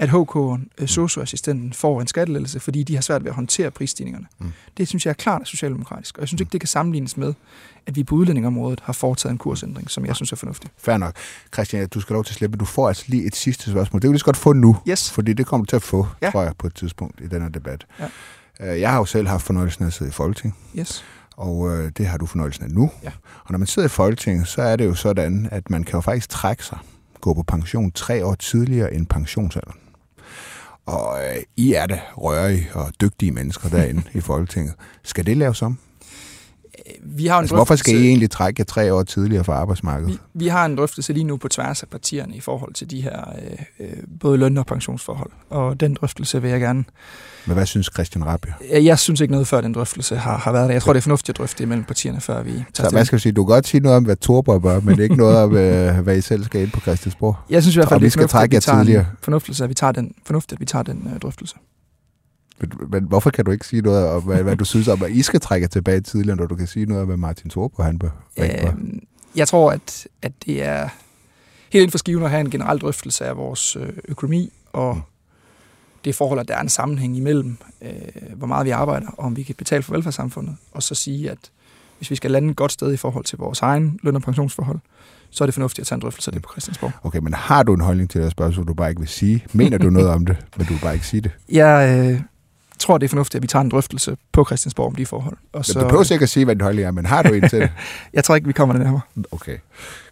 at 0.00 0.08
HK'en, 0.08 0.68
øh, 0.78 0.88
socioassistenten, 0.88 1.72
får 1.72 2.00
en 2.00 2.06
skattelettelse, 2.06 2.60
fordi 2.60 2.82
de 2.82 2.94
har 2.94 3.02
svært 3.02 3.24
ved 3.24 3.30
at 3.30 3.34
håndtere 3.34 3.70
prisstigningerne. 3.70 4.26
Mm. 4.38 4.52
Det 4.76 4.88
synes 4.88 5.06
jeg 5.06 5.10
er 5.10 5.14
klart 5.14 5.48
socialdemokratisk, 5.48 6.18
og 6.18 6.20
jeg 6.20 6.28
synes 6.28 6.40
ikke, 6.40 6.52
det 6.52 6.60
kan 6.60 6.68
sammenlignes 6.68 7.16
med, 7.16 7.34
at 7.86 7.96
vi 7.96 8.04
på 8.04 8.14
udlændingområdet 8.14 8.80
har 8.82 8.92
foretaget 8.92 9.32
en 9.32 9.38
kursændring, 9.38 9.90
som 9.90 10.06
jeg 10.06 10.16
synes 10.16 10.32
er 10.32 10.36
fornuftig. 10.36 10.70
Fair 10.78 10.96
nok. 10.96 11.14
Christian, 11.54 11.88
du 11.88 12.00
skal 12.00 12.14
lov 12.14 12.24
til 12.24 12.32
at 12.32 12.36
slippe. 12.36 12.58
Du 12.58 12.64
får 12.64 12.88
altså 12.88 13.04
lige 13.06 13.26
et 13.26 13.36
sidste 13.36 13.70
spørgsmål. 13.70 14.02
Det 14.02 14.10
vil 14.10 14.16
jeg 14.16 14.20
godt 14.20 14.36
få 14.36 14.52
nu, 14.52 14.76
yes. 14.88 15.10
fordi 15.10 15.32
det 15.32 15.46
kommer 15.46 15.64
du 15.64 15.68
til 15.68 15.76
at 15.76 15.82
få, 15.82 16.06
ja. 16.22 16.30
tror 16.30 16.42
jeg, 16.42 16.52
på 16.58 16.66
et 16.66 16.74
tidspunkt 16.74 17.20
i 17.20 17.26
denne 17.26 17.50
debat. 17.54 17.86
Ja. 18.00 18.08
Øh, 18.60 18.80
jeg 18.80 18.90
har 18.90 18.98
jo 18.98 19.04
selv 19.04 19.28
haft 19.28 19.42
fornøjelsen 19.42 19.84
af 19.84 19.86
at 19.86 19.92
sidde 19.92 20.08
i 20.08 20.12
Folketing. 20.12 20.56
Yes 20.78 21.04
og 21.40 21.70
øh, 21.70 21.92
det 21.96 22.06
har 22.06 22.18
du 22.18 22.26
fornøjelsen 22.26 22.64
af 22.64 22.70
nu. 22.70 22.90
Ja. 23.02 23.10
Og 23.44 23.50
når 23.50 23.58
man 23.58 23.66
sidder 23.66 23.86
i 23.86 23.90
Folketinget, 23.90 24.48
så 24.48 24.62
er 24.62 24.76
det 24.76 24.84
jo 24.84 24.94
sådan, 24.94 25.48
at 25.52 25.70
man 25.70 25.84
kan 25.84 25.94
jo 25.94 26.00
faktisk 26.00 26.28
trække 26.28 26.64
sig, 26.64 26.78
gå 27.20 27.34
på 27.34 27.42
pension 27.42 27.92
tre 27.92 28.24
år 28.26 28.34
tidligere 28.34 28.94
end 28.94 29.06
pensionsalderen. 29.06 29.78
Og 30.90 31.18
øh, 31.24 31.42
I 31.56 31.72
er 31.72 31.86
da 31.86 32.00
rørige 32.16 32.68
og 32.74 32.92
dygtige 33.00 33.32
mennesker 33.32 33.68
derinde 33.68 34.02
i 34.14 34.20
Folketinget. 34.20 34.74
Skal 35.04 35.26
det 35.26 35.36
laves 35.36 35.62
om? 35.62 35.78
Vi 37.02 37.26
har 37.26 37.38
en 37.38 37.42
altså, 37.42 37.54
hvorfor 37.54 37.76
skal 37.76 37.94
I 37.94 38.06
egentlig 38.06 38.30
trække 38.30 38.60
jer 38.60 38.64
tre 38.64 38.94
år 38.94 39.02
tidligere 39.02 39.44
fra 39.44 39.52
arbejdsmarkedet? 39.52 40.12
Vi, 40.12 40.18
vi 40.34 40.46
har 40.48 40.66
en 40.66 40.76
drøftelse 40.76 41.12
lige 41.12 41.24
nu 41.24 41.36
på 41.36 41.48
tværs 41.48 41.82
af 41.82 41.88
partierne 41.88 42.34
i 42.36 42.40
forhold 42.40 42.74
til 42.74 42.90
de 42.90 43.00
her 43.00 43.20
øh, 43.78 43.86
øh 43.86 43.96
både 44.20 44.38
løn- 44.38 44.58
og 44.58 44.66
pensionsforhold. 44.66 45.30
Og 45.50 45.80
den 45.80 45.94
drøftelse 45.94 46.42
vil 46.42 46.50
jeg 46.50 46.60
gerne... 46.60 46.84
Men 47.46 47.54
hvad 47.54 47.66
synes 47.66 47.90
Christian 47.94 48.26
Rabia? 48.26 48.54
Jeg 48.82 48.98
synes 48.98 49.20
ikke 49.20 49.32
noget 49.32 49.46
før 49.46 49.60
den 49.60 49.74
drøftelse 49.74 50.16
har, 50.16 50.38
har 50.38 50.52
været 50.52 50.68
der. 50.68 50.74
Jeg 50.74 50.82
tror, 50.82 50.92
det 50.92 51.00
er 51.00 51.02
fornuftigt 51.02 51.36
at 51.36 51.38
drøfte 51.38 51.62
imellem 51.62 51.84
partierne, 51.84 52.20
før 52.20 52.42
vi 52.42 52.50
tager 52.74 52.88
Så 52.88 52.94
hvad 52.94 53.04
skal 53.04 53.16
du 53.16 53.22
sige? 53.22 53.32
Du 53.32 53.44
kan 53.44 53.54
godt 53.54 53.68
sige 53.68 53.80
noget 53.80 53.96
om, 53.96 54.04
hvad 54.04 54.16
Torborg 54.16 54.62
bør, 54.62 54.80
men 54.80 55.00
ikke 55.00 55.16
noget 55.16 55.36
om, 55.36 55.56
øh, 55.56 55.98
hvad 55.98 56.16
I 56.16 56.20
selv 56.20 56.44
skal 56.44 56.62
ind 56.62 56.70
på 56.70 56.80
Christiansborg. 56.80 57.36
Jeg 57.50 57.62
synes 57.62 57.76
i 57.76 57.78
hvert 57.78 57.88
fald, 57.88 58.00
det 58.00 58.06
er 58.06 58.10
fornuftigt, 58.10 58.42
at 58.42 58.50
vi 58.50 58.60
tager 58.60 58.78
tidligere. 58.78 59.00
en 59.00 59.16
fornuftelse, 59.22 59.64
at 59.64 59.70
vi 59.70 59.74
tager 59.74 59.92
den, 59.92 60.14
fornuftigt, 60.26 60.52
at 60.52 60.60
vi 60.60 60.66
tager 60.66 60.82
den 60.82 61.10
øh, 61.14 61.20
drøftelse. 61.20 61.56
Men, 62.60 62.72
men 62.90 63.04
hvorfor 63.04 63.30
kan 63.30 63.44
du 63.44 63.50
ikke 63.50 63.66
sige 63.66 63.82
noget 63.82 64.08
om, 64.08 64.22
hvad, 64.22 64.42
hvad 64.42 64.56
du 64.56 64.64
synes 64.64 64.88
om, 64.88 65.02
at 65.02 65.10
I 65.10 65.22
skal 65.22 65.40
trække 65.40 65.68
tilbage 65.68 66.00
tidligere, 66.00 66.36
når 66.36 66.46
du 66.46 66.54
kan 66.54 66.66
sige 66.66 66.86
noget 66.86 67.02
om, 67.02 67.08
hvad 67.08 67.16
Martin 67.16 67.50
Thorpe 67.50 67.82
han 67.82 67.98
bør? 67.98 68.10
Øh, 68.38 68.46
jeg 69.36 69.48
tror, 69.48 69.72
at, 69.72 70.08
at 70.22 70.32
det 70.46 70.62
er 70.62 70.88
helt 71.70 71.82
inden 71.82 71.90
for 71.90 71.98
skiven 71.98 72.24
at 72.24 72.30
have 72.30 72.40
en 72.40 72.50
generel 72.50 72.78
drøftelse 72.78 73.24
af 73.24 73.36
vores 73.36 73.76
øh, 73.76 73.92
økonomi, 74.08 74.52
og 74.72 74.94
mm. 74.96 75.02
det 76.04 76.14
forhold, 76.14 76.40
at 76.40 76.48
der 76.48 76.56
er 76.56 76.60
en 76.60 76.68
sammenhæng 76.68 77.16
imellem, 77.16 77.56
øh, 77.82 77.92
hvor 78.36 78.46
meget 78.46 78.66
vi 78.66 78.70
arbejder, 78.70 79.06
og 79.06 79.24
om 79.24 79.36
vi 79.36 79.42
kan 79.42 79.54
betale 79.54 79.82
for 79.82 79.92
velfærdssamfundet, 79.92 80.56
og 80.72 80.82
så 80.82 80.94
sige, 80.94 81.30
at 81.30 81.38
hvis 81.98 82.10
vi 82.10 82.16
skal 82.16 82.30
lande 82.30 82.50
et 82.50 82.56
godt 82.56 82.72
sted 82.72 82.92
i 82.92 82.96
forhold 82.96 83.24
til 83.24 83.38
vores 83.38 83.60
egen 83.60 84.00
løn- 84.02 84.16
og 84.16 84.22
pensionsforhold, 84.22 84.78
så 85.30 85.44
er 85.44 85.46
det 85.46 85.54
fornuftigt 85.54 85.80
at 85.80 85.86
tage 85.86 85.96
en 85.96 86.02
drøftelse 86.02 86.28
af 86.28 86.32
det 86.32 86.42
på 86.42 86.50
Christiansborg. 86.52 86.92
Okay, 87.02 87.18
men 87.18 87.34
har 87.34 87.62
du 87.62 87.74
en 87.74 87.80
holdning 87.80 88.10
til 88.10 88.22
det 88.22 88.30
spørgsmål, 88.30 88.66
du 88.66 88.74
bare 88.74 88.88
ikke 88.88 89.00
vil 89.00 89.08
sige? 89.08 89.44
Mener 89.52 89.78
du 89.78 89.90
noget 89.90 90.08
om 90.08 90.26
det, 90.26 90.36
men 90.56 90.66
du 90.66 90.72
vil 90.72 90.80
bare 90.80 90.94
ikke 90.94 91.06
sige 91.06 91.20
det? 91.20 91.30
Jeg, 91.48 91.98
øh, 91.98 92.20
tror, 92.80 92.98
det 92.98 93.04
er 93.04 93.08
fornuftigt, 93.08 93.34
at 93.34 93.42
vi 93.42 93.46
tager 93.46 93.62
en 93.62 93.68
drøftelse 93.68 94.16
på 94.32 94.44
Christiansborg 94.44 94.86
om 94.86 94.94
de 94.94 95.06
forhold. 95.06 95.36
Og 95.52 95.64
så, 95.64 95.80
du 95.80 95.84
behøver 95.84 96.12
ikke 96.12 96.22
at 96.22 96.28
sige, 96.28 96.44
hvad 96.44 96.54
din 96.54 96.62
holdning 96.62 96.86
er, 96.86 96.90
men 96.90 97.06
har 97.06 97.22
du 97.22 97.34
en 97.34 97.48
til 97.48 97.60
det? 97.60 97.70
jeg 98.14 98.24
tror 98.24 98.34
ikke, 98.34 98.46
vi 98.46 98.52
kommer 98.52 98.74
nærmere. 98.78 99.00
Okay. 99.30 99.58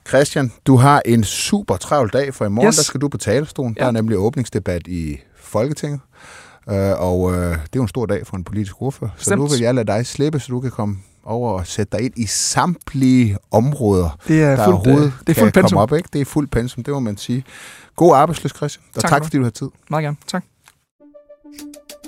Christian, 0.09 0.53
du 0.67 0.77
har 0.77 1.03
en 1.05 1.25
super 1.25 1.77
travl 1.77 2.11
dag, 2.13 2.35
for 2.35 2.45
i 2.45 2.49
morgen 2.49 2.69
yes. 2.69 2.77
der 2.77 2.83
skal 2.83 3.01
du 3.01 3.09
på 3.09 3.19
talerstolen. 3.19 3.75
Ja. 3.77 3.83
Der 3.83 3.89
er 3.89 3.93
nemlig 3.93 4.19
åbningsdebat 4.19 4.87
i 4.87 5.19
Folketinget. 5.37 6.01
Uh, 6.67 6.75
og 6.75 7.21
uh, 7.21 7.33
det 7.33 7.51
er 7.53 7.59
jo 7.77 7.83
en 7.83 7.89
stor 7.89 8.07
dag 8.07 8.27
for 8.27 8.37
en 8.37 8.45
politisk 8.45 8.83
ordfører. 8.83 9.11
Så 9.17 9.25
Stemt. 9.25 9.41
nu 9.41 9.47
vil 9.47 9.61
jeg 9.61 9.75
lade 9.75 9.87
dig 9.87 10.07
slippe, 10.07 10.41
så 10.41 10.47
du 10.49 10.61
kan 10.61 10.71
komme 10.71 10.97
over 11.25 11.53
og 11.53 11.67
sætte 11.67 11.97
dig 11.97 12.05
ind 12.05 12.13
i 12.17 12.27
samtlige 12.27 13.37
områder, 13.51 14.19
det 14.29 14.43
er 14.43 14.57
der 14.57 14.65
fuldt, 14.65 14.69
overhovedet 14.69 15.13
det 15.27 15.37
er 15.37 15.41
fuldt 15.41 15.55
kan 15.55 15.63
pensum. 15.63 15.77
komme 15.77 15.83
op. 15.83 15.93
Ikke? 15.93 16.09
Det 16.13 16.21
er 16.21 16.25
fuldt 16.25 16.51
pensum, 16.51 16.85
det 16.85 16.95
må 16.95 17.01
man 17.01 17.17
sige. 17.17 17.45
God 17.97 18.17
arbejdsløs, 18.17 18.53
Christian. 18.57 18.85
Og 18.97 19.01
tak, 19.01 19.11
tak 19.11 19.25
fordi 19.25 19.37
du 19.37 19.43
har 19.43 19.51
tid. 19.51 19.69
Meget 19.91 20.03
gerne. 20.03 20.17
Tak. 20.27 20.45